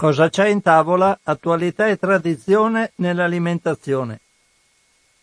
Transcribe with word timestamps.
Cosa 0.00 0.28
c'è 0.28 0.46
in 0.46 0.62
tavola? 0.62 1.18
Attualità 1.24 1.88
e 1.88 1.96
tradizione 1.96 2.92
nell'alimentazione. 2.98 4.20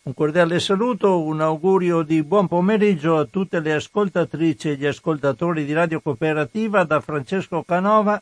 Un 0.01 0.13
cordiale 0.13 0.59
saluto, 0.59 1.21
un 1.21 1.39
augurio 1.39 2.01
di 2.01 2.21
buon 2.23 2.49
pomeriggio 2.49 3.17
a 3.17 3.23
tutte 3.23 3.61
le 3.61 3.71
ascoltatrici 3.71 4.71
e 4.71 4.75
gli 4.75 4.85
ascoltatori 4.85 5.63
di 5.63 5.71
Radio 5.71 6.01
Cooperativa 6.01 6.83
da 6.83 6.99
Francesco 6.99 7.63
Canova 7.63 8.21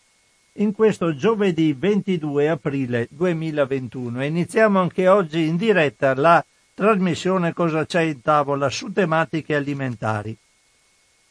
in 0.58 0.74
questo 0.76 1.16
giovedì 1.16 1.74
22 1.74 2.48
aprile 2.48 3.08
2021. 3.10 4.24
iniziamo 4.24 4.80
anche 4.80 5.08
oggi 5.08 5.48
in 5.48 5.58
diretta 5.58 6.14
la 6.14 6.46
trasmissione 6.76 7.52
Cosa 7.54 7.84
c'è 7.88 8.02
in 8.02 8.22
tavola 8.22 8.70
su 8.70 8.92
tematiche 8.92 9.56
alimentari. 9.56 10.38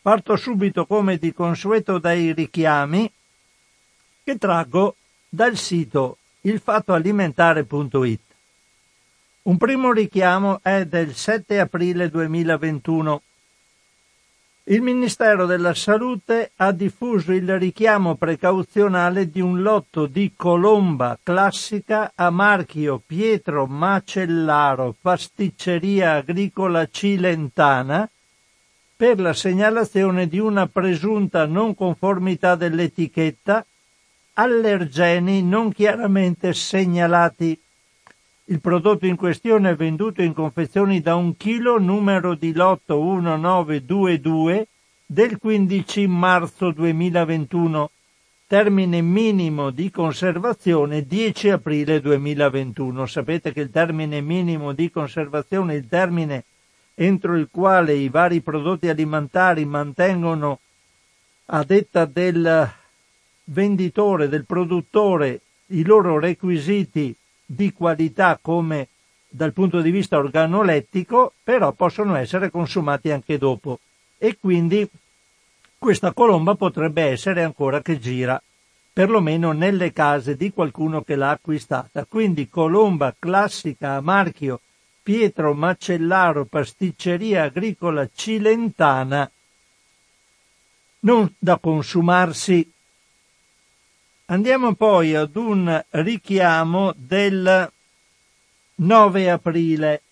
Parto 0.02 0.34
subito 0.34 0.84
come 0.84 1.16
di 1.16 1.32
consueto 1.32 1.98
dai 1.98 2.32
richiami 2.32 3.08
che 4.24 4.36
traggo 4.36 4.96
dal 5.34 5.56
sito 5.56 6.18
ilfattoalimentare.it. 6.42 8.20
Un 9.44 9.56
primo 9.56 9.90
richiamo 9.90 10.60
è 10.62 10.84
del 10.84 11.14
7 11.14 11.58
aprile 11.58 12.10
2021. 12.10 13.22
Il 14.64 14.82
Ministero 14.82 15.46
della 15.46 15.72
Salute 15.72 16.50
ha 16.56 16.70
diffuso 16.70 17.32
il 17.32 17.58
richiamo 17.58 18.16
precauzionale 18.16 19.30
di 19.30 19.40
un 19.40 19.62
lotto 19.62 20.04
di 20.04 20.34
colomba 20.36 21.18
classica 21.22 22.12
a 22.14 22.28
marchio 22.28 23.00
Pietro 23.04 23.64
Macellaro 23.64 24.94
Pasticceria 25.00 26.16
Agricola 26.16 26.86
Cilentana 26.90 28.06
per 28.94 29.18
la 29.18 29.32
segnalazione 29.32 30.28
di 30.28 30.38
una 30.38 30.66
presunta 30.66 31.46
non 31.46 31.74
conformità 31.74 32.54
dell'etichetta 32.54 33.64
allergeni 34.34 35.42
non 35.42 35.72
chiaramente 35.72 36.52
segnalati. 36.52 37.58
Il 38.46 38.60
prodotto 38.60 39.06
in 39.06 39.16
questione 39.16 39.70
è 39.70 39.76
venduto 39.76 40.22
in 40.22 40.32
confezioni 40.32 41.00
da 41.00 41.14
un 41.14 41.36
chilo 41.36 41.78
numero 41.78 42.34
di 42.34 42.52
lotto 42.52 43.00
1922 43.00 44.66
del 45.06 45.38
15 45.38 46.06
marzo 46.06 46.70
2021. 46.70 47.90
Termine 48.46 49.00
minimo 49.00 49.70
di 49.70 49.90
conservazione 49.90 51.06
10 51.06 51.50
aprile 51.50 52.00
2021. 52.00 53.06
Sapete 53.06 53.52
che 53.52 53.60
il 53.60 53.70
termine 53.70 54.20
minimo 54.20 54.72
di 54.72 54.90
conservazione, 54.90 55.74
il 55.74 55.88
termine 55.88 56.44
entro 56.94 57.36
il 57.36 57.48
quale 57.50 57.94
i 57.94 58.08
vari 58.10 58.40
prodotti 58.40 58.88
alimentari 58.88 59.64
mantengono 59.64 60.58
a 61.46 61.64
detta 61.64 62.04
del 62.04 62.70
venditore, 63.44 64.28
del 64.28 64.44
produttore, 64.44 65.40
i 65.66 65.84
loro 65.84 66.18
requisiti 66.18 67.14
di 67.44 67.72
qualità 67.72 68.38
come 68.40 68.88
dal 69.28 69.52
punto 69.52 69.80
di 69.80 69.90
vista 69.90 70.18
organolettico, 70.18 71.32
però 71.42 71.72
possono 71.72 72.16
essere 72.16 72.50
consumati 72.50 73.10
anche 73.10 73.38
dopo. 73.38 73.78
E 74.18 74.36
quindi 74.38 74.88
questa 75.78 76.12
colomba 76.12 76.54
potrebbe 76.54 77.02
essere 77.02 77.42
ancora 77.42 77.80
che 77.80 77.98
gira, 77.98 78.40
perlomeno 78.92 79.52
nelle 79.52 79.92
case 79.92 80.36
di 80.36 80.52
qualcuno 80.52 81.02
che 81.02 81.16
l'ha 81.16 81.30
acquistata. 81.30 82.04
Quindi 82.04 82.48
colomba 82.48 83.14
classica 83.18 83.94
a 83.94 84.00
marchio 84.00 84.60
Pietro 85.02 85.54
Macellaro 85.54 86.44
Pasticceria 86.44 87.44
Agricola 87.44 88.08
Cilentana, 88.14 89.28
non 91.00 91.34
da 91.38 91.58
consumarsi 91.58 92.71
Andiamo 94.32 94.72
poi 94.72 95.14
ad 95.14 95.36
un 95.36 95.84
richiamo 95.90 96.94
del 96.96 97.70
9 98.76 99.30
aprile. 99.30 100.02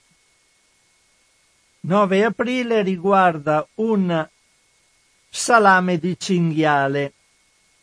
9 1.80 2.24
aprile 2.24 2.82
riguarda 2.82 3.66
un 3.76 4.28
salame 5.26 5.97
di 5.97 6.19
cinghiale. 6.19 7.14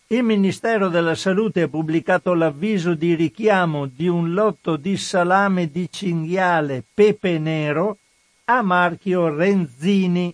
Il 0.09 0.21
Ministero 0.21 0.89
della 0.89 1.15
Salute 1.15 1.63
ha 1.63 1.67
pubblicato 1.67 2.35
l'avviso 2.35 2.93
di 2.93 3.15
richiamo 3.15 3.87
di 3.87 4.07
un 4.07 4.35
lotto 4.35 4.75
di 4.75 4.95
salame 4.95 5.71
di 5.71 5.89
cinghiale 5.89 6.83
pepe 6.93 7.39
nero 7.39 7.97
a 8.45 8.61
marchio 8.61 9.33
Renzini 9.33 10.31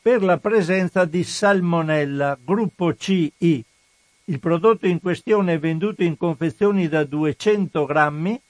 per 0.00 0.22
la 0.22 0.38
presenza 0.38 1.04
di 1.04 1.24
salmonella 1.24 2.38
gruppo 2.40 2.94
CI 2.94 3.64
il 4.30 4.38
prodotto 4.38 4.86
in 4.86 5.00
questione 5.00 5.54
è 5.54 5.58
venduto 5.58 6.04
in 6.04 6.16
confezioni 6.16 6.86
da 6.86 7.02
200 7.02 7.84
grammi 7.84 8.40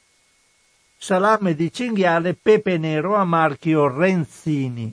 Salame 0.98 1.56
di 1.56 1.72
cinghiale 1.72 2.34
pepe 2.34 2.78
nero 2.78 3.16
a 3.16 3.24
marchio 3.24 3.88
Renzini. 3.88 4.92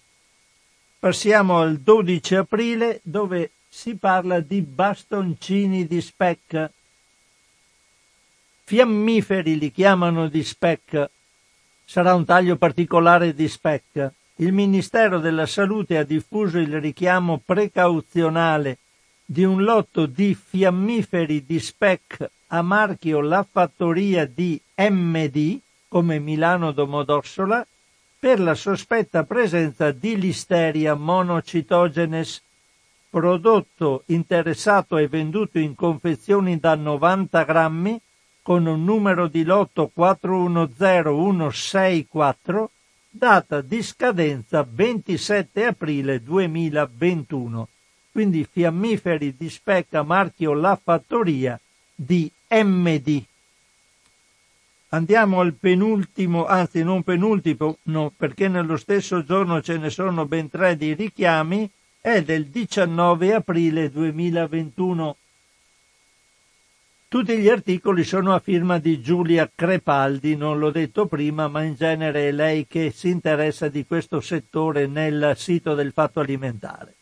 Passiamo 1.01 1.59
al 1.59 1.79
12 1.79 2.37
aprile 2.37 3.01
dove 3.03 3.51
si 3.69 3.97
parla 3.97 4.39
di 4.39 4.61
bastoncini 4.61 5.89
di 5.89 6.01
specca 6.01 6.71
Fiammiferi 8.67 9.59
li 9.59 9.71
chiamano 9.71 10.27
di 10.29 10.43
spec. 10.43 11.11
Sarà 11.85 12.15
un 12.15 12.25
taglio 12.25 12.57
particolare 12.57 13.35
di 13.35 13.47
spec. 13.47 14.11
Il 14.37 14.55
Ministero 14.55 15.19
della 15.19 15.45
Salute 15.45 15.99
ha 15.99 16.03
diffuso 16.03 16.59
il 16.59 16.81
richiamo 16.81 17.43
precauzionale 17.45 18.79
di 19.23 19.45
un 19.45 19.63
lotto 19.63 20.07
di 20.07 20.35
fiammiferi 20.35 21.45
di 21.45 21.61
spec 21.61 22.27
a 22.49 22.63
marchio 22.63 23.21
La 23.21 23.47
Fattoria 23.49 24.25
di 24.25 24.59
MD, 24.77 25.59
come 25.87 26.19
Milano 26.19 26.73
Domodossola, 26.73 27.67
per 28.19 28.41
la 28.41 28.55
sospetta 28.55 29.25
presenza 29.25 29.91
di 29.93 30.19
Listeria 30.19 30.95
monocitogenes, 30.95 32.43
prodotto 33.11 34.05
interessato 34.07 34.97
e 34.97 35.07
venduto 35.07 35.59
in 35.59 35.75
confezioni 35.75 36.59
da 36.59 36.75
90 36.75 37.43
grammi 37.45 38.01
con 38.45 38.65
un 38.67 38.85
numero 38.85 39.27
di 39.27 39.43
lotto 39.43 39.91
410164, 39.95 42.71
data 43.09 43.63
di 43.63 43.83
scadenza 43.83 44.67
27 44.71 45.65
aprile 45.65 46.23
2021. 46.23 47.69
Quindi 48.13 48.45
fiammiferi 48.45 49.35
di 49.35 49.49
specca 49.49 50.03
marchio 50.03 50.53
La 50.53 50.79
Fattoria 50.81 51.59
di 51.95 52.31
MD. 52.51 53.23
Andiamo 54.91 55.41
al 55.41 55.55
penultimo, 55.55 56.45
anzi 56.45 56.83
non 56.83 57.03
penultimo, 57.03 57.79
no, 57.85 58.13
perché 58.15 58.49
nello 58.49 58.77
stesso 58.77 59.25
giorno 59.25 59.63
ce 59.63 59.79
ne 59.79 59.89
sono 59.89 60.27
ben 60.27 60.51
tre 60.51 60.77
di 60.77 60.93
richiami, 60.93 61.71
è 61.99 62.23
del 62.23 62.49
19 62.49 63.33
aprile 63.33 63.91
2021. 63.91 65.17
Tutti 67.15 67.39
gli 67.39 67.49
articoli 67.49 68.03
sono 68.03 68.35
a 68.35 68.41
firma 68.41 68.79
di 68.79 69.01
Giulia 69.01 69.49
Crepaldi, 69.55 70.35
non 70.35 70.59
l'ho 70.59 70.73
detto 70.73 71.07
prima, 71.07 71.47
ma 71.47 71.63
in 71.63 71.77
genere 71.77 72.27
è 72.27 72.33
lei 72.33 72.67
che 72.67 72.91
si 72.91 73.09
interessa 73.09 73.69
di 73.69 73.87
questo 73.87 74.21
settore 74.21 74.89
nel 74.89 75.35
sito 75.37 75.77
del 75.77 75.93
Fatto 75.93 76.19
Alimentare. 76.19 76.93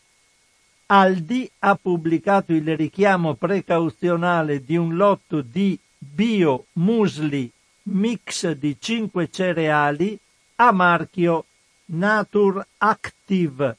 Aldi 0.85 1.49
ha 1.57 1.75
pubblicato 1.81 2.53
il 2.53 2.77
richiamo 2.77 3.33
precauzionale 3.33 4.63
di 4.63 4.77
un 4.77 4.95
lotto 4.95 5.41
di 5.41 5.79
bio 5.97 6.65
musli 6.73 7.51
mix 7.85 8.51
di 8.51 8.77
5 8.79 9.31
cereali 9.31 10.15
a 10.57 10.71
marchio 10.71 11.45
Nature 11.85 12.67
Active 12.77 13.77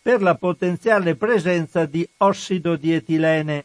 per 0.00 0.22
la 0.22 0.36
potenziale 0.36 1.16
presenza 1.16 1.86
di 1.86 2.08
ossido 2.18 2.76
di 2.76 2.94
etilene 2.94 3.64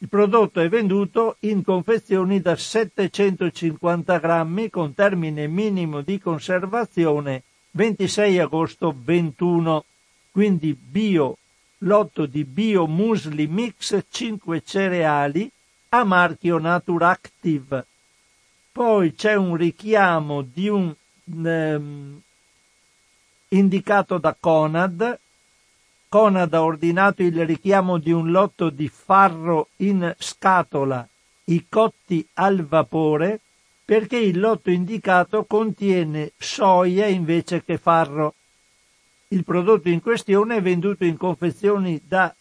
il 0.00 0.08
prodotto 0.08 0.60
è 0.60 0.68
venduto 0.68 1.36
in 1.40 1.64
confezioni 1.64 2.40
da 2.40 2.54
750 2.54 4.18
grammi 4.18 4.70
con 4.70 4.94
termine 4.94 5.48
minimo 5.48 6.02
di 6.02 6.20
conservazione 6.20 7.42
26 7.72 8.38
agosto 8.38 8.94
21. 8.96 9.84
Quindi 10.30 10.72
bio, 10.74 11.38
lotto 11.78 12.26
di 12.26 12.44
bio 12.44 12.86
musli 12.86 13.48
mix 13.48 13.98
5 14.08 14.62
cereali 14.64 15.50
a 15.88 16.04
marchio 16.04 16.58
Naturactive. 16.58 17.86
Poi 18.70 19.14
c'è 19.14 19.34
un 19.34 19.56
richiamo 19.56 20.42
di 20.42 20.68
un 20.68 20.94
ehm, 21.26 22.20
indicato 23.48 24.18
da 24.18 24.36
Conad 24.38 25.18
Conad 26.08 26.54
ha 26.54 26.62
ordinato 26.62 27.22
il 27.22 27.44
richiamo 27.44 27.98
di 27.98 28.12
un 28.12 28.30
lotto 28.30 28.70
di 28.70 28.88
farro 28.88 29.68
in 29.76 30.14
scatola 30.18 31.06
i 31.44 31.66
cotti 31.68 32.26
al 32.34 32.64
vapore 32.64 33.40
perché 33.84 34.18
il 34.18 34.38
lotto 34.38 34.70
indicato 34.70 35.44
contiene 35.44 36.32
soia 36.36 37.06
invece 37.06 37.64
che 37.64 37.78
farro. 37.78 38.34
Il 39.28 39.44
prodotto 39.44 39.88
in 39.88 40.02
questione 40.02 40.56
è 40.56 40.62
venduto 40.62 41.04
in 41.04 41.16
confezioni 41.16 42.00
da 42.06 42.34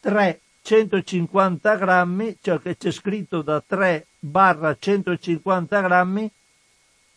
3 0.00 0.40
150 0.62 1.76
grammi, 1.76 2.36
cioè 2.40 2.60
che 2.60 2.76
c'è 2.76 2.90
scritto 2.90 3.42
da 3.42 3.62
3 3.66 4.06
barra 4.18 4.76
150 4.78 5.80
grammi, 5.80 6.30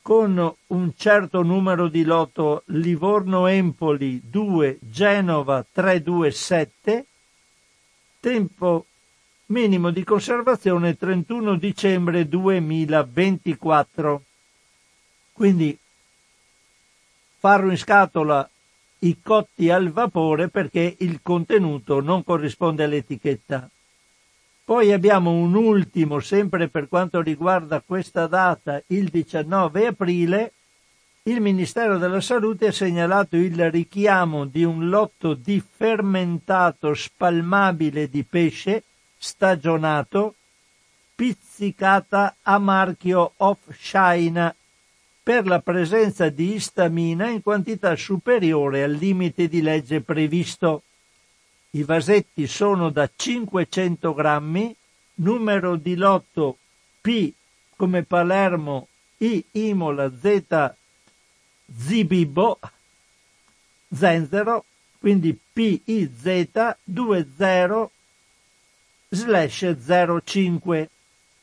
con 0.03 0.53
un 0.67 0.93
certo 0.97 1.43
numero 1.43 1.87
di 1.87 2.03
lotto 2.03 2.63
Livorno-Empoli 2.65 4.21
2, 4.29 4.79
Genova 4.81 5.65
327, 5.71 7.05
tempo 8.19 8.85
minimo 9.45 9.91
di 9.91 10.03
conservazione 10.03 10.97
31 10.97 11.55
dicembre 11.55 12.27
2024. 12.27 14.23
Quindi 15.31 15.79
farlo 17.37 17.71
in 17.71 17.77
scatola 17.77 18.47
i 18.99 19.21
cotti 19.21 19.69
al 19.69 19.89
vapore 19.89 20.49
perché 20.49 20.97
il 20.99 21.21
contenuto 21.21 22.01
non 22.01 22.25
corrisponde 22.25 22.83
all'etichetta. 22.83 23.69
Poi 24.65 24.93
abbiamo 24.93 25.31
un 25.31 25.55
ultimo, 25.55 26.21
sempre 26.21 26.69
per 26.69 26.87
quanto 26.87 27.21
riguarda 27.21 27.83
questa 27.85 28.27
data, 28.27 28.81
il 28.87 29.09
19 29.09 29.87
aprile, 29.87 30.53
il 31.23 31.41
Ministero 31.41 31.97
della 31.97 32.21
Salute 32.21 32.67
ha 32.67 32.71
segnalato 32.71 33.35
il 33.35 33.69
richiamo 33.71 34.45
di 34.45 34.63
un 34.63 34.89
lotto 34.89 35.33
di 35.33 35.61
fermentato 35.61 36.93
spalmabile 36.93 38.09
di 38.09 38.23
pesce 38.23 38.83
stagionato 39.17 40.35
pizzicata 41.15 42.35
a 42.41 42.57
marchio 42.57 43.33
off 43.37 43.59
China 43.77 44.53
per 45.23 45.45
la 45.45 45.59
presenza 45.59 46.27
di 46.27 46.55
istamina 46.55 47.29
in 47.29 47.41
quantità 47.41 47.95
superiore 47.95 48.83
al 48.83 48.91
limite 48.91 49.47
di 49.47 49.61
legge 49.61 50.01
previsto. 50.01 50.83
I 51.75 51.83
vasetti 51.83 52.45
sono 52.45 52.91
da 52.91 53.09
500 53.13 54.13
grammi, 54.13 54.75
numero 55.15 55.75
di 55.75 55.95
lotto 55.95 56.57
P 57.01 57.33
come 57.75 58.03
Palermo, 58.03 58.87
I 59.17 59.43
Imola, 59.53 60.11
Z 60.15 60.71
Zibibo, 61.75 62.59
Zenzero, 63.89 64.65
quindi 64.99 65.35
PIZ 65.53 66.23
20 66.83 67.89
slash 69.09 69.75
05 70.23 70.89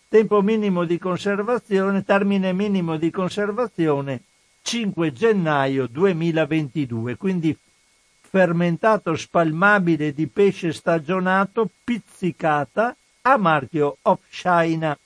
tempo 0.08 0.42
minimo 0.42 0.84
di 0.84 0.98
conservazione, 0.98 2.04
termine 2.04 2.52
minimo 2.52 2.96
di 2.96 3.10
conservazione 3.10 4.22
5 4.62 5.12
gennaio 5.12 5.88
2022, 5.88 7.16
quindi 7.16 7.56
fermentato 8.30 9.16
spalmabile 9.16 10.14
di 10.14 10.26
pesce 10.28 10.72
stagionato 10.72 11.68
pizzicata 11.84 12.96
a 13.22 13.36
marchio 13.36 13.98
Off 14.02 14.20
China. 14.30 14.96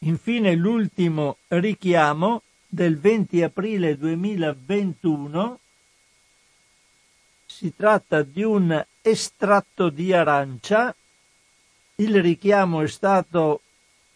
Infine 0.00 0.54
l'ultimo 0.54 1.38
richiamo 1.48 2.42
del 2.66 2.98
20 2.98 3.42
aprile 3.42 3.96
2021 3.96 5.60
si 7.46 7.72
tratta 7.74 8.22
di 8.22 8.42
un 8.42 8.84
estratto 9.00 9.88
di 9.88 10.12
arancia 10.12 10.94
il 11.98 12.20
richiamo 12.20 12.82
è 12.82 12.88
stato 12.88 13.62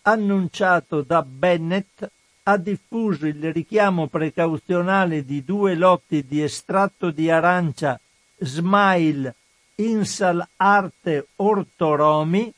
annunciato 0.02 1.00
da 1.00 1.22
Bennett, 1.22 2.06
ha 2.44 2.56
diffuso 2.56 3.26
il 3.26 3.52
richiamo 3.52 4.06
precauzionale 4.06 5.24
di 5.24 5.44
due 5.44 5.74
lotti 5.74 6.24
di 6.26 6.42
estratto 6.42 7.10
di 7.10 7.30
arancia 7.30 8.00
Smile 8.38 9.34
Insal 9.76 10.46
Arte 10.56 11.28
Ortoromi 11.36 12.52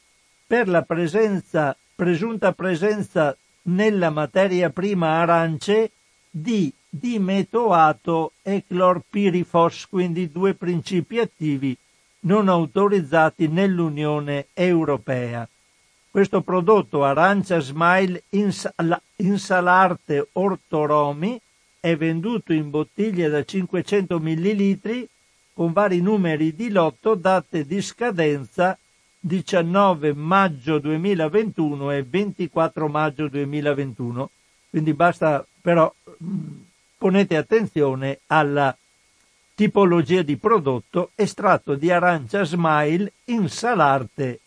per 0.46 0.69
la 0.69 0.82
presenza, 0.82 1.76
presunta 1.94 2.52
presenza 2.52 3.37
nella 3.62 4.11
materia 4.11 4.70
prima 4.70 5.20
arance 5.20 5.93
di 6.31 6.73
dimetoato 6.88 8.32
e 8.43 8.64
clorpirifos, 8.67 9.87
quindi 9.88 10.31
due 10.31 10.55
principi 10.55 11.19
attivi 11.19 11.76
non 12.20 12.49
autorizzati 12.49 13.49
nell'Unione 13.49 14.46
Europea. 14.52 15.49
Questo 16.12 16.43
prodotto 16.43 17.05
Arancia 17.05 17.59
Smile 17.61 18.25
Insalarte 19.17 20.29
Ortoromi 20.32 21.41
è 21.81 21.97
venduto 21.97 22.53
in 22.53 22.69
bottiglie 22.69 23.31
da 23.31 23.43
500 23.43 24.19
ml 24.20 25.09
con 25.55 25.73
vari 25.73 26.03
numeri 26.03 26.55
di 26.55 26.69
lotto, 26.69 27.14
date 27.14 27.64
di 27.64 27.81
scadenza 27.81 28.76
19 29.20 30.12
maggio 30.12 30.79
2021 30.81 31.91
e 31.93 32.03
24 32.03 32.88
maggio 32.88 33.29
2021. 33.29 34.31
Quindi 34.69 34.93
basta 34.93 35.43
però 35.62 35.91
ponete 36.99 37.37
attenzione 37.38 38.19
alla 38.26 38.76
tipologia 39.55 40.20
di 40.20 40.37
prodotto 40.37 41.12
estratto 41.15 41.75
di 41.75 41.91
arancia 41.91 42.44
smile 42.44 43.12
in 43.25 43.49
salarte 43.49 44.41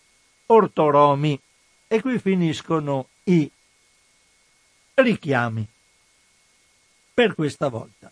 ortoromi. 0.45 1.39
E 1.87 2.01
qui 2.01 2.19
finiscono 2.19 3.09
i 3.25 3.49
richiami 4.95 5.67
per 7.13 7.35
questa 7.35 7.67
volta. 7.67 8.11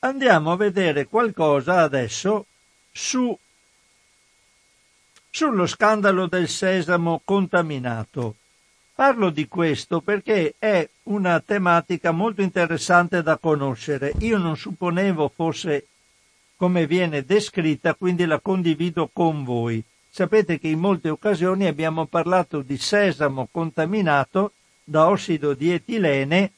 Andiamo 0.00 0.52
a 0.52 0.56
vedere 0.56 1.06
qualcosa 1.06 1.80
adesso 1.80 2.46
su, 2.92 3.36
sullo 5.30 5.66
scandalo 5.66 6.26
del 6.26 6.48
sesamo 6.48 7.22
contaminato 7.24 8.36
Parlo 8.94 9.30
di 9.30 9.48
questo 9.48 10.00
perché 10.00 10.54
è 10.56 10.88
una 11.04 11.40
tematica 11.40 12.12
molto 12.12 12.42
interessante 12.42 13.24
da 13.24 13.38
conoscere. 13.38 14.12
Io 14.20 14.38
non 14.38 14.56
supponevo 14.56 15.28
fosse 15.34 15.86
come 16.54 16.86
viene 16.86 17.24
descritta, 17.24 17.96
quindi 17.96 18.24
la 18.24 18.38
condivido 18.38 19.10
con 19.12 19.42
voi. 19.42 19.84
Sapete 20.16 20.60
che 20.60 20.68
in 20.68 20.78
molte 20.78 21.08
occasioni 21.08 21.66
abbiamo 21.66 22.06
parlato 22.06 22.60
di 22.60 22.78
sesamo 22.78 23.48
contaminato 23.50 24.52
da 24.84 25.08
ossido 25.08 25.54
di 25.54 25.72
etilene 25.72 26.52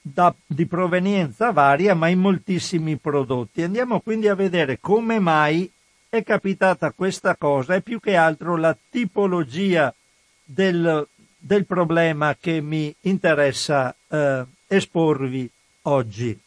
da, 0.00 0.34
di 0.46 0.64
provenienza 0.64 1.52
varia, 1.52 1.94
ma 1.94 2.08
in 2.08 2.20
moltissimi 2.20 2.96
prodotti. 2.96 3.60
Andiamo 3.60 4.00
quindi 4.00 4.28
a 4.28 4.34
vedere 4.34 4.78
come 4.80 5.18
mai 5.18 5.70
è 6.08 6.22
capitata 6.22 6.90
questa 6.92 7.36
cosa 7.36 7.74
e 7.74 7.82
più 7.82 8.00
che 8.00 8.16
altro 8.16 8.56
la 8.56 8.74
tipologia 8.88 9.94
del, 10.42 11.06
del 11.36 11.66
problema 11.66 12.34
che 12.34 12.62
mi 12.62 12.94
interessa 13.02 13.94
eh, 14.08 14.42
esporvi 14.68 15.50
oggi. 15.82 16.40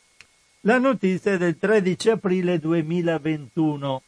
La 0.62 0.79
notizia 0.79 1.33
è 1.33 1.38
del 1.38 1.59
13 1.59 2.09
aprile 2.09 2.57
2021 2.57 4.01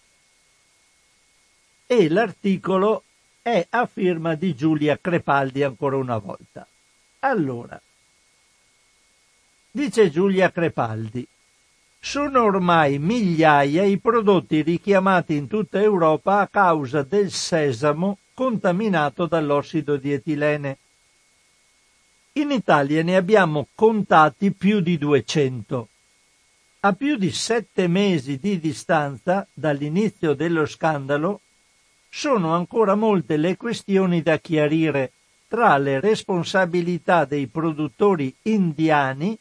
e 1.91 2.07
l'articolo 2.07 3.03
è 3.41 3.65
a 3.67 3.87
firma 3.87 4.35
di 4.35 4.53
Giulia 4.53 4.99
Crepaldi 5.01 5.63
ancora 5.63 5.95
una 5.95 6.19
volta. 6.19 6.67
Allora, 7.21 7.81
dice 9.71 10.11
Giulia 10.11 10.51
Crepaldi, 10.51 11.27
sono 11.99 12.43
ormai 12.43 12.99
migliaia 12.99 13.85
i 13.85 13.97
prodotti 13.97 14.61
richiamati 14.61 15.35
in 15.35 15.47
tutta 15.47 15.81
Europa 15.81 16.41
a 16.41 16.47
causa 16.47 17.01
del 17.01 17.31
sesamo 17.31 18.19
contaminato 18.35 19.25
dall'ossido 19.25 19.97
di 19.97 20.13
etilene. 20.13 20.77
In 22.33 22.51
Italia 22.51 23.01
ne 23.01 23.15
abbiamo 23.15 23.65
contati 23.73 24.51
più 24.51 24.79
di 24.79 24.95
200. 24.99 25.87
A 26.81 26.93
più 26.93 27.17
di 27.17 27.31
sette 27.31 27.87
mesi 27.87 28.37
di 28.37 28.59
distanza 28.59 29.47
dall'inizio 29.51 30.35
dello 30.35 30.67
scandalo, 30.67 31.41
sono 32.09 32.55
ancora 32.55 32.95
molte 32.95 33.37
le 33.37 33.55
questioni 33.55 34.21
da 34.21 34.37
chiarire 34.37 35.11
tra 35.47 35.77
le 35.77 35.99
responsabilità 35.99 37.25
dei 37.25 37.47
produttori 37.47 38.33
indiani 38.43 39.37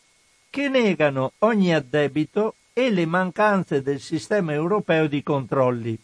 che 0.50 0.68
negano 0.68 1.32
ogni 1.38 1.74
addebito 1.74 2.54
e 2.72 2.90
le 2.90 3.06
mancanze 3.06 3.82
del 3.82 4.00
sistema 4.00 4.52
europeo 4.52 5.06
di 5.06 5.22
controlli. 5.22 5.98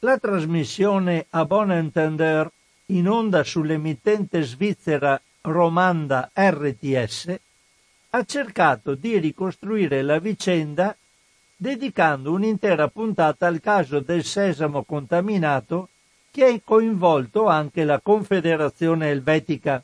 La 0.00 0.18
trasmissione 0.18 1.26
a 1.30 1.44
bon 1.44 1.72
entender 1.72 2.50
in 2.86 3.08
onda 3.08 3.42
sull'emittente 3.42 4.42
svizzera 4.42 5.20
Romanda 5.42 6.30
RTS 6.32 7.40
ha 8.10 8.24
cercato 8.24 8.94
di 8.94 9.18
ricostruire 9.18 10.02
la 10.02 10.18
vicenda 10.18 10.96
dedicando 11.60 12.30
un'intera 12.30 12.86
puntata 12.86 13.48
al 13.48 13.60
caso 13.60 13.98
del 13.98 14.22
sesamo 14.22 14.84
contaminato 14.84 15.88
che 16.30 16.44
ha 16.44 16.60
coinvolto 16.62 17.48
anche 17.48 17.82
la 17.82 17.98
Confederazione 17.98 19.10
Elvetica. 19.10 19.82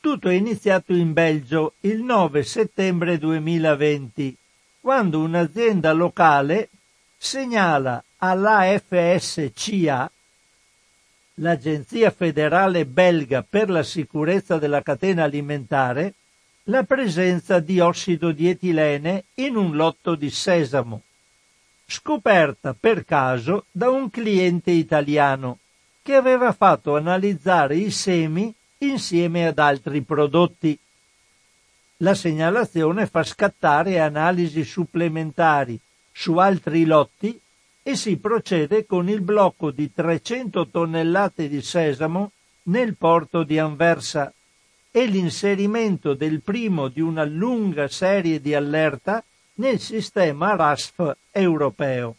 Tutto 0.00 0.30
è 0.30 0.32
iniziato 0.32 0.94
in 0.94 1.12
Belgio 1.12 1.74
il 1.80 2.02
9 2.02 2.42
settembre 2.44 3.18
2020, 3.18 4.34
quando 4.80 5.20
un'azienda 5.20 5.92
locale 5.92 6.70
segnala 7.18 8.02
all'AFSCA, 8.16 10.10
l'Agenzia 11.34 12.10
federale 12.10 12.86
belga 12.86 13.44
per 13.48 13.68
la 13.68 13.82
sicurezza 13.82 14.56
della 14.56 14.82
catena 14.82 15.24
alimentare, 15.24 16.14
la 16.66 16.84
presenza 16.84 17.58
di 17.58 17.80
ossido 17.80 18.30
di 18.30 18.48
etilene 18.48 19.24
in 19.34 19.56
un 19.56 19.74
lotto 19.74 20.14
di 20.14 20.30
sesamo, 20.30 21.02
scoperta 21.86 22.74
per 22.78 23.04
caso 23.04 23.66
da 23.72 23.90
un 23.90 24.10
cliente 24.10 24.70
italiano 24.70 25.58
che 26.02 26.14
aveva 26.14 26.52
fatto 26.52 26.96
analizzare 26.96 27.76
i 27.76 27.90
semi 27.90 28.54
insieme 28.78 29.46
ad 29.46 29.58
altri 29.58 30.02
prodotti. 30.02 30.78
La 31.98 32.14
segnalazione 32.14 33.06
fa 33.06 33.24
scattare 33.24 33.98
analisi 33.98 34.62
supplementari 34.64 35.78
su 36.12 36.36
altri 36.36 36.84
lotti 36.84 37.40
e 37.82 37.96
si 37.96 38.16
procede 38.18 38.86
con 38.86 39.08
il 39.08 39.20
blocco 39.20 39.72
di 39.72 39.92
300 39.92 40.68
tonnellate 40.68 41.48
di 41.48 41.60
sesamo 41.60 42.30
nel 42.64 42.96
porto 42.96 43.42
di 43.42 43.58
Anversa 43.58 44.32
e 44.94 45.06
l'inserimento 45.06 46.12
del 46.12 46.42
primo 46.42 46.88
di 46.88 47.00
una 47.00 47.24
lunga 47.24 47.88
serie 47.88 48.42
di 48.42 48.54
allerta 48.54 49.24
nel 49.54 49.80
sistema 49.80 50.54
RASF 50.54 51.16
europeo. 51.32 52.16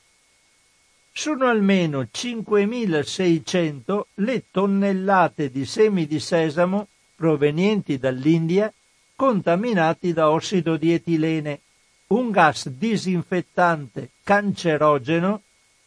Sono 1.12 1.48
almeno 1.48 2.08
5.600 2.12 4.02
le 4.16 4.44
tonnellate 4.50 5.52
di 5.52 5.66
semi 5.66 6.08
di 6.08 6.20
sesamo 6.20 6.88
provenienti 7.16 8.00
dall'India 8.00 8.74
contaminati 9.16 10.12
da 10.12 10.32
ossido 10.32 10.76
di 10.76 10.92
etilene, 10.94 11.60
un 12.08 12.32
gas 12.32 12.68
disinfettante 12.68 14.10
cancerogeno 14.24 15.42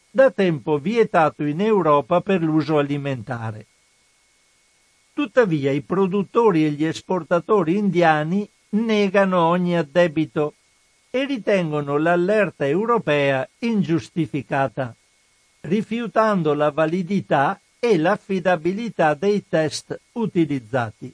da 0.09 0.31
tempo 0.31 0.79
vietato 0.79 1.43
in 1.43 1.61
Europa 1.61 2.21
per 2.21 2.41
l'uso 2.41 2.79
alimentare. 2.79 3.67
Tuttavia 5.17 5.73
i 5.73 5.81
produttori 5.81 6.67
e 6.67 6.73
gli 6.73 6.85
esportatori 6.85 7.79
indiani 7.79 8.47
negano 8.71 9.47
ogni 9.47 9.75
addebito 9.75 10.53
e 11.09 11.25
ritengono 11.25 11.97
l'allerta 11.97 12.67
europea 12.67 13.49
ingiustificata 13.61 14.95
rifiutando 15.67 16.53
la 16.53 16.71
validità 16.71 17.59
e 17.79 17.97
l'affidabilità 17.97 19.15
dei 19.15 19.45
test 19.49 19.99
utilizzati. 20.13 21.13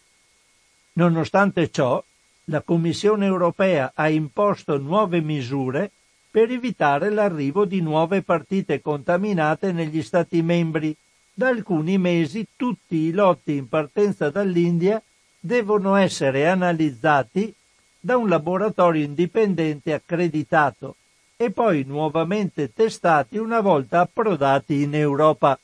Nonostante 0.94 1.70
ciò, 1.70 2.02
la 2.46 2.60
Commissione 2.60 3.26
europea 3.26 3.92
ha 3.94 4.08
imposto 4.08 4.78
nuove 4.78 5.20
misure 5.20 5.90
per 6.28 6.50
evitare 6.50 7.10
l'arrivo 7.10 7.64
di 7.64 7.80
nuove 7.80 8.22
partite 8.22 8.80
contaminate 8.80 9.70
negli 9.72 10.02
Stati 10.02 10.42
membri. 10.42 10.94
Da 11.34 11.48
alcuni 11.48 11.96
mesi 11.96 12.46
tutti 12.56 12.96
i 12.96 13.12
lotti 13.12 13.56
in 13.56 13.68
partenza 13.68 14.28
dall'India 14.28 15.02
devono 15.40 15.96
essere 15.96 16.46
analizzati 16.46 17.52
da 17.98 18.16
un 18.16 18.28
laboratorio 18.28 19.02
indipendente 19.02 19.94
accreditato 19.94 20.96
e 21.36 21.50
poi 21.50 21.84
nuovamente 21.84 22.72
testati 22.72 23.38
una 23.38 23.60
volta 23.60 24.00
approdati 24.00 24.82
in 24.82 24.94
Europa. 24.94 25.58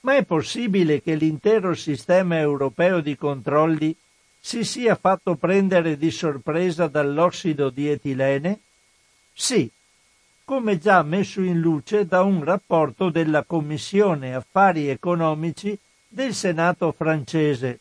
Ma 0.00 0.16
è 0.16 0.24
possibile 0.24 1.00
che 1.00 1.14
l'intero 1.14 1.74
sistema 1.74 2.38
europeo 2.38 3.00
di 3.00 3.16
controlli 3.16 3.96
si 4.38 4.64
sia 4.64 4.96
fatto 4.96 5.36
prendere 5.36 5.96
di 5.96 6.10
sorpresa 6.10 6.88
dall'ossido 6.88 7.70
di 7.70 7.88
etilene? 7.88 8.60
Sì, 9.32 9.70
come 10.44 10.78
già 10.78 11.02
messo 11.02 11.40
in 11.40 11.58
luce 11.58 12.06
da 12.06 12.22
un 12.22 12.44
rapporto 12.44 13.08
della 13.08 13.44
Commissione 13.44 14.34
Affari 14.34 14.88
Economici 14.88 15.76
del 16.06 16.34
Senato 16.34 16.92
francese, 16.92 17.80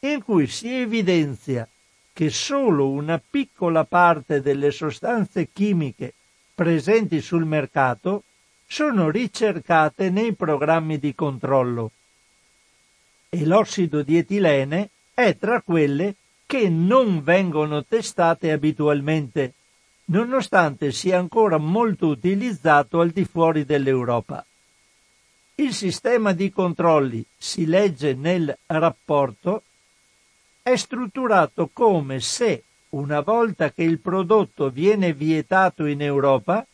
in 0.00 0.22
cui 0.22 0.48
si 0.48 0.68
evidenzia 0.68 1.66
che 2.12 2.28
solo 2.28 2.90
una 2.90 3.18
piccola 3.18 3.84
parte 3.84 4.40
delle 4.40 4.72
sostanze 4.72 5.48
chimiche 5.52 6.12
presenti 6.54 7.20
sul 7.20 7.44
mercato 7.44 8.24
sono 8.66 9.08
ricercate 9.08 10.10
nei 10.10 10.34
programmi 10.34 10.98
di 10.98 11.14
controllo. 11.14 11.92
E 13.28 13.46
l'ossido 13.46 14.02
di 14.02 14.18
etilene 14.18 14.90
è 15.14 15.36
tra 15.36 15.62
quelle 15.62 16.16
che 16.46 16.68
non 16.68 17.22
vengono 17.22 17.84
testate 17.84 18.50
abitualmente, 18.50 19.54
nonostante 20.06 20.92
sia 20.92 21.18
ancora 21.18 21.58
molto 21.58 22.06
utilizzato 22.06 23.00
al 23.00 23.10
di 23.10 23.24
fuori 23.24 23.64
dell'Europa. 23.64 24.44
Il 25.54 25.74
sistema 25.74 26.32
di 26.32 26.50
controlli, 26.50 27.24
si 27.36 27.66
legge 27.66 28.14
nel 28.14 28.56
rapporto, 28.66 29.62
è 30.62 30.74
strutturato 30.76 31.70
come 31.72 32.20
se, 32.20 32.64
una 32.90 33.20
volta 33.20 33.70
che 33.72 33.82
il 33.82 33.98
prodotto 33.98 34.70
viene 34.70 35.12
vietato 35.12 35.86
in 35.86 36.02
Europa, 36.02 36.66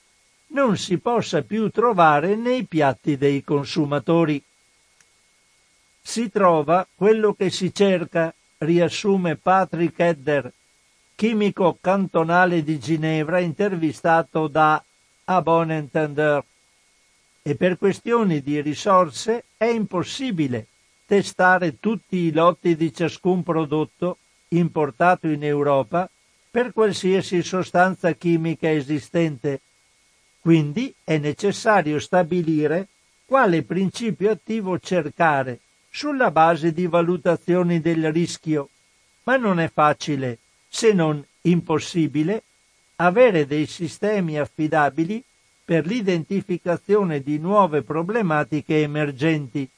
non 0.48 0.76
si 0.76 0.98
possa 0.98 1.42
più 1.42 1.70
trovare 1.70 2.36
nei 2.36 2.64
piatti 2.64 3.16
dei 3.16 3.42
consumatori. 3.42 4.42
Si 6.00 6.30
trova 6.30 6.86
quello 6.94 7.34
che 7.34 7.50
si 7.50 7.74
cerca, 7.74 8.32
riassume 8.58 9.36
Patrick 9.36 9.98
Edder, 9.98 10.52
chimico 11.18 11.76
cantonale 11.80 12.62
di 12.62 12.78
Ginevra 12.78 13.40
intervistato 13.40 14.46
da 14.46 14.80
A 15.24 15.42
Bon 15.42 15.68
Entender. 15.68 16.44
E 17.42 17.56
per 17.56 17.76
questioni 17.76 18.40
di 18.40 18.60
risorse 18.60 19.46
è 19.56 19.64
impossibile 19.64 20.68
testare 21.06 21.80
tutti 21.80 22.18
i 22.18 22.32
lotti 22.32 22.76
di 22.76 22.94
ciascun 22.94 23.42
prodotto 23.42 24.18
importato 24.50 25.26
in 25.26 25.42
Europa 25.42 26.08
per 26.52 26.72
qualsiasi 26.72 27.42
sostanza 27.42 28.12
chimica 28.12 28.70
esistente. 28.70 29.60
Quindi 30.38 30.94
è 31.02 31.18
necessario 31.18 31.98
stabilire 31.98 32.86
quale 33.24 33.64
principio 33.64 34.30
attivo 34.30 34.78
cercare 34.78 35.58
sulla 35.90 36.30
base 36.30 36.72
di 36.72 36.86
valutazioni 36.86 37.80
del 37.80 38.12
rischio, 38.12 38.68
ma 39.24 39.36
non 39.36 39.58
è 39.58 39.68
facile, 39.68 40.38
se 40.78 40.92
non 40.92 41.20
impossibile, 41.40 42.44
avere 42.96 43.48
dei 43.48 43.66
sistemi 43.66 44.38
affidabili 44.38 45.20
per 45.64 45.84
l'identificazione 45.84 47.20
di 47.20 47.38
nuove 47.38 47.82
problematiche 47.82 48.82
emergenti 48.82 49.68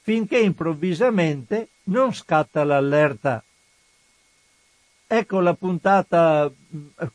finché 0.00 0.40
improvvisamente 0.40 1.68
non 1.84 2.12
scatta 2.12 2.64
l'allerta. 2.64 3.40
Ecco 5.06 5.38
la 5.38 5.54
puntata, 5.54 6.50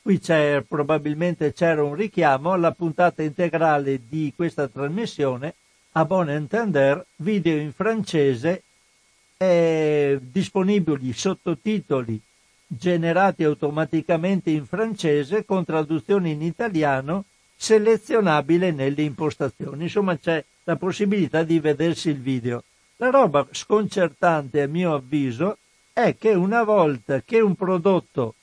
qui 0.02 0.20
c'è 0.20 0.64
probabilmente 0.66 1.52
c'era 1.52 1.84
un 1.84 1.96
richiamo 1.96 2.54
alla 2.54 2.72
puntata 2.72 3.24
integrale 3.24 4.08
di 4.08 4.32
questa 4.34 4.70
trasmissione 4.70 5.56
a 5.92 6.06
Bon 6.06 6.30
Entender, 6.30 7.06
video 7.18 7.58
in 7.58 7.74
francese, 7.74 8.64
disponibili 9.38 11.12
sottotitoli 11.12 12.22
generati 12.78 13.44
automaticamente 13.44 14.50
in 14.50 14.66
francese 14.66 15.46
con 15.46 15.66
traduzione 15.66 16.30
in 16.30 16.42
italiano 16.42 17.26
selezionabile 17.56 18.72
nelle 18.72 19.04
impostazioni. 19.04 19.84
Insomma 19.84 20.18
c'è 20.18 20.44
la 20.64 20.76
possibilità 20.76 21.44
di 21.44 21.60
vedersi 21.60 22.10
il 22.10 22.20
video. 22.20 22.64
La 22.98 23.10
roba 23.10 23.48
sconcertante, 23.52 24.62
a 24.62 24.68
mio 24.68 24.94
avviso, 24.94 25.58
è 25.92 26.16
che 26.18 26.34
una 26.34 26.64
volta 26.64 27.22
che 27.22 27.40
un 27.40 27.56
prodotto 27.56 28.36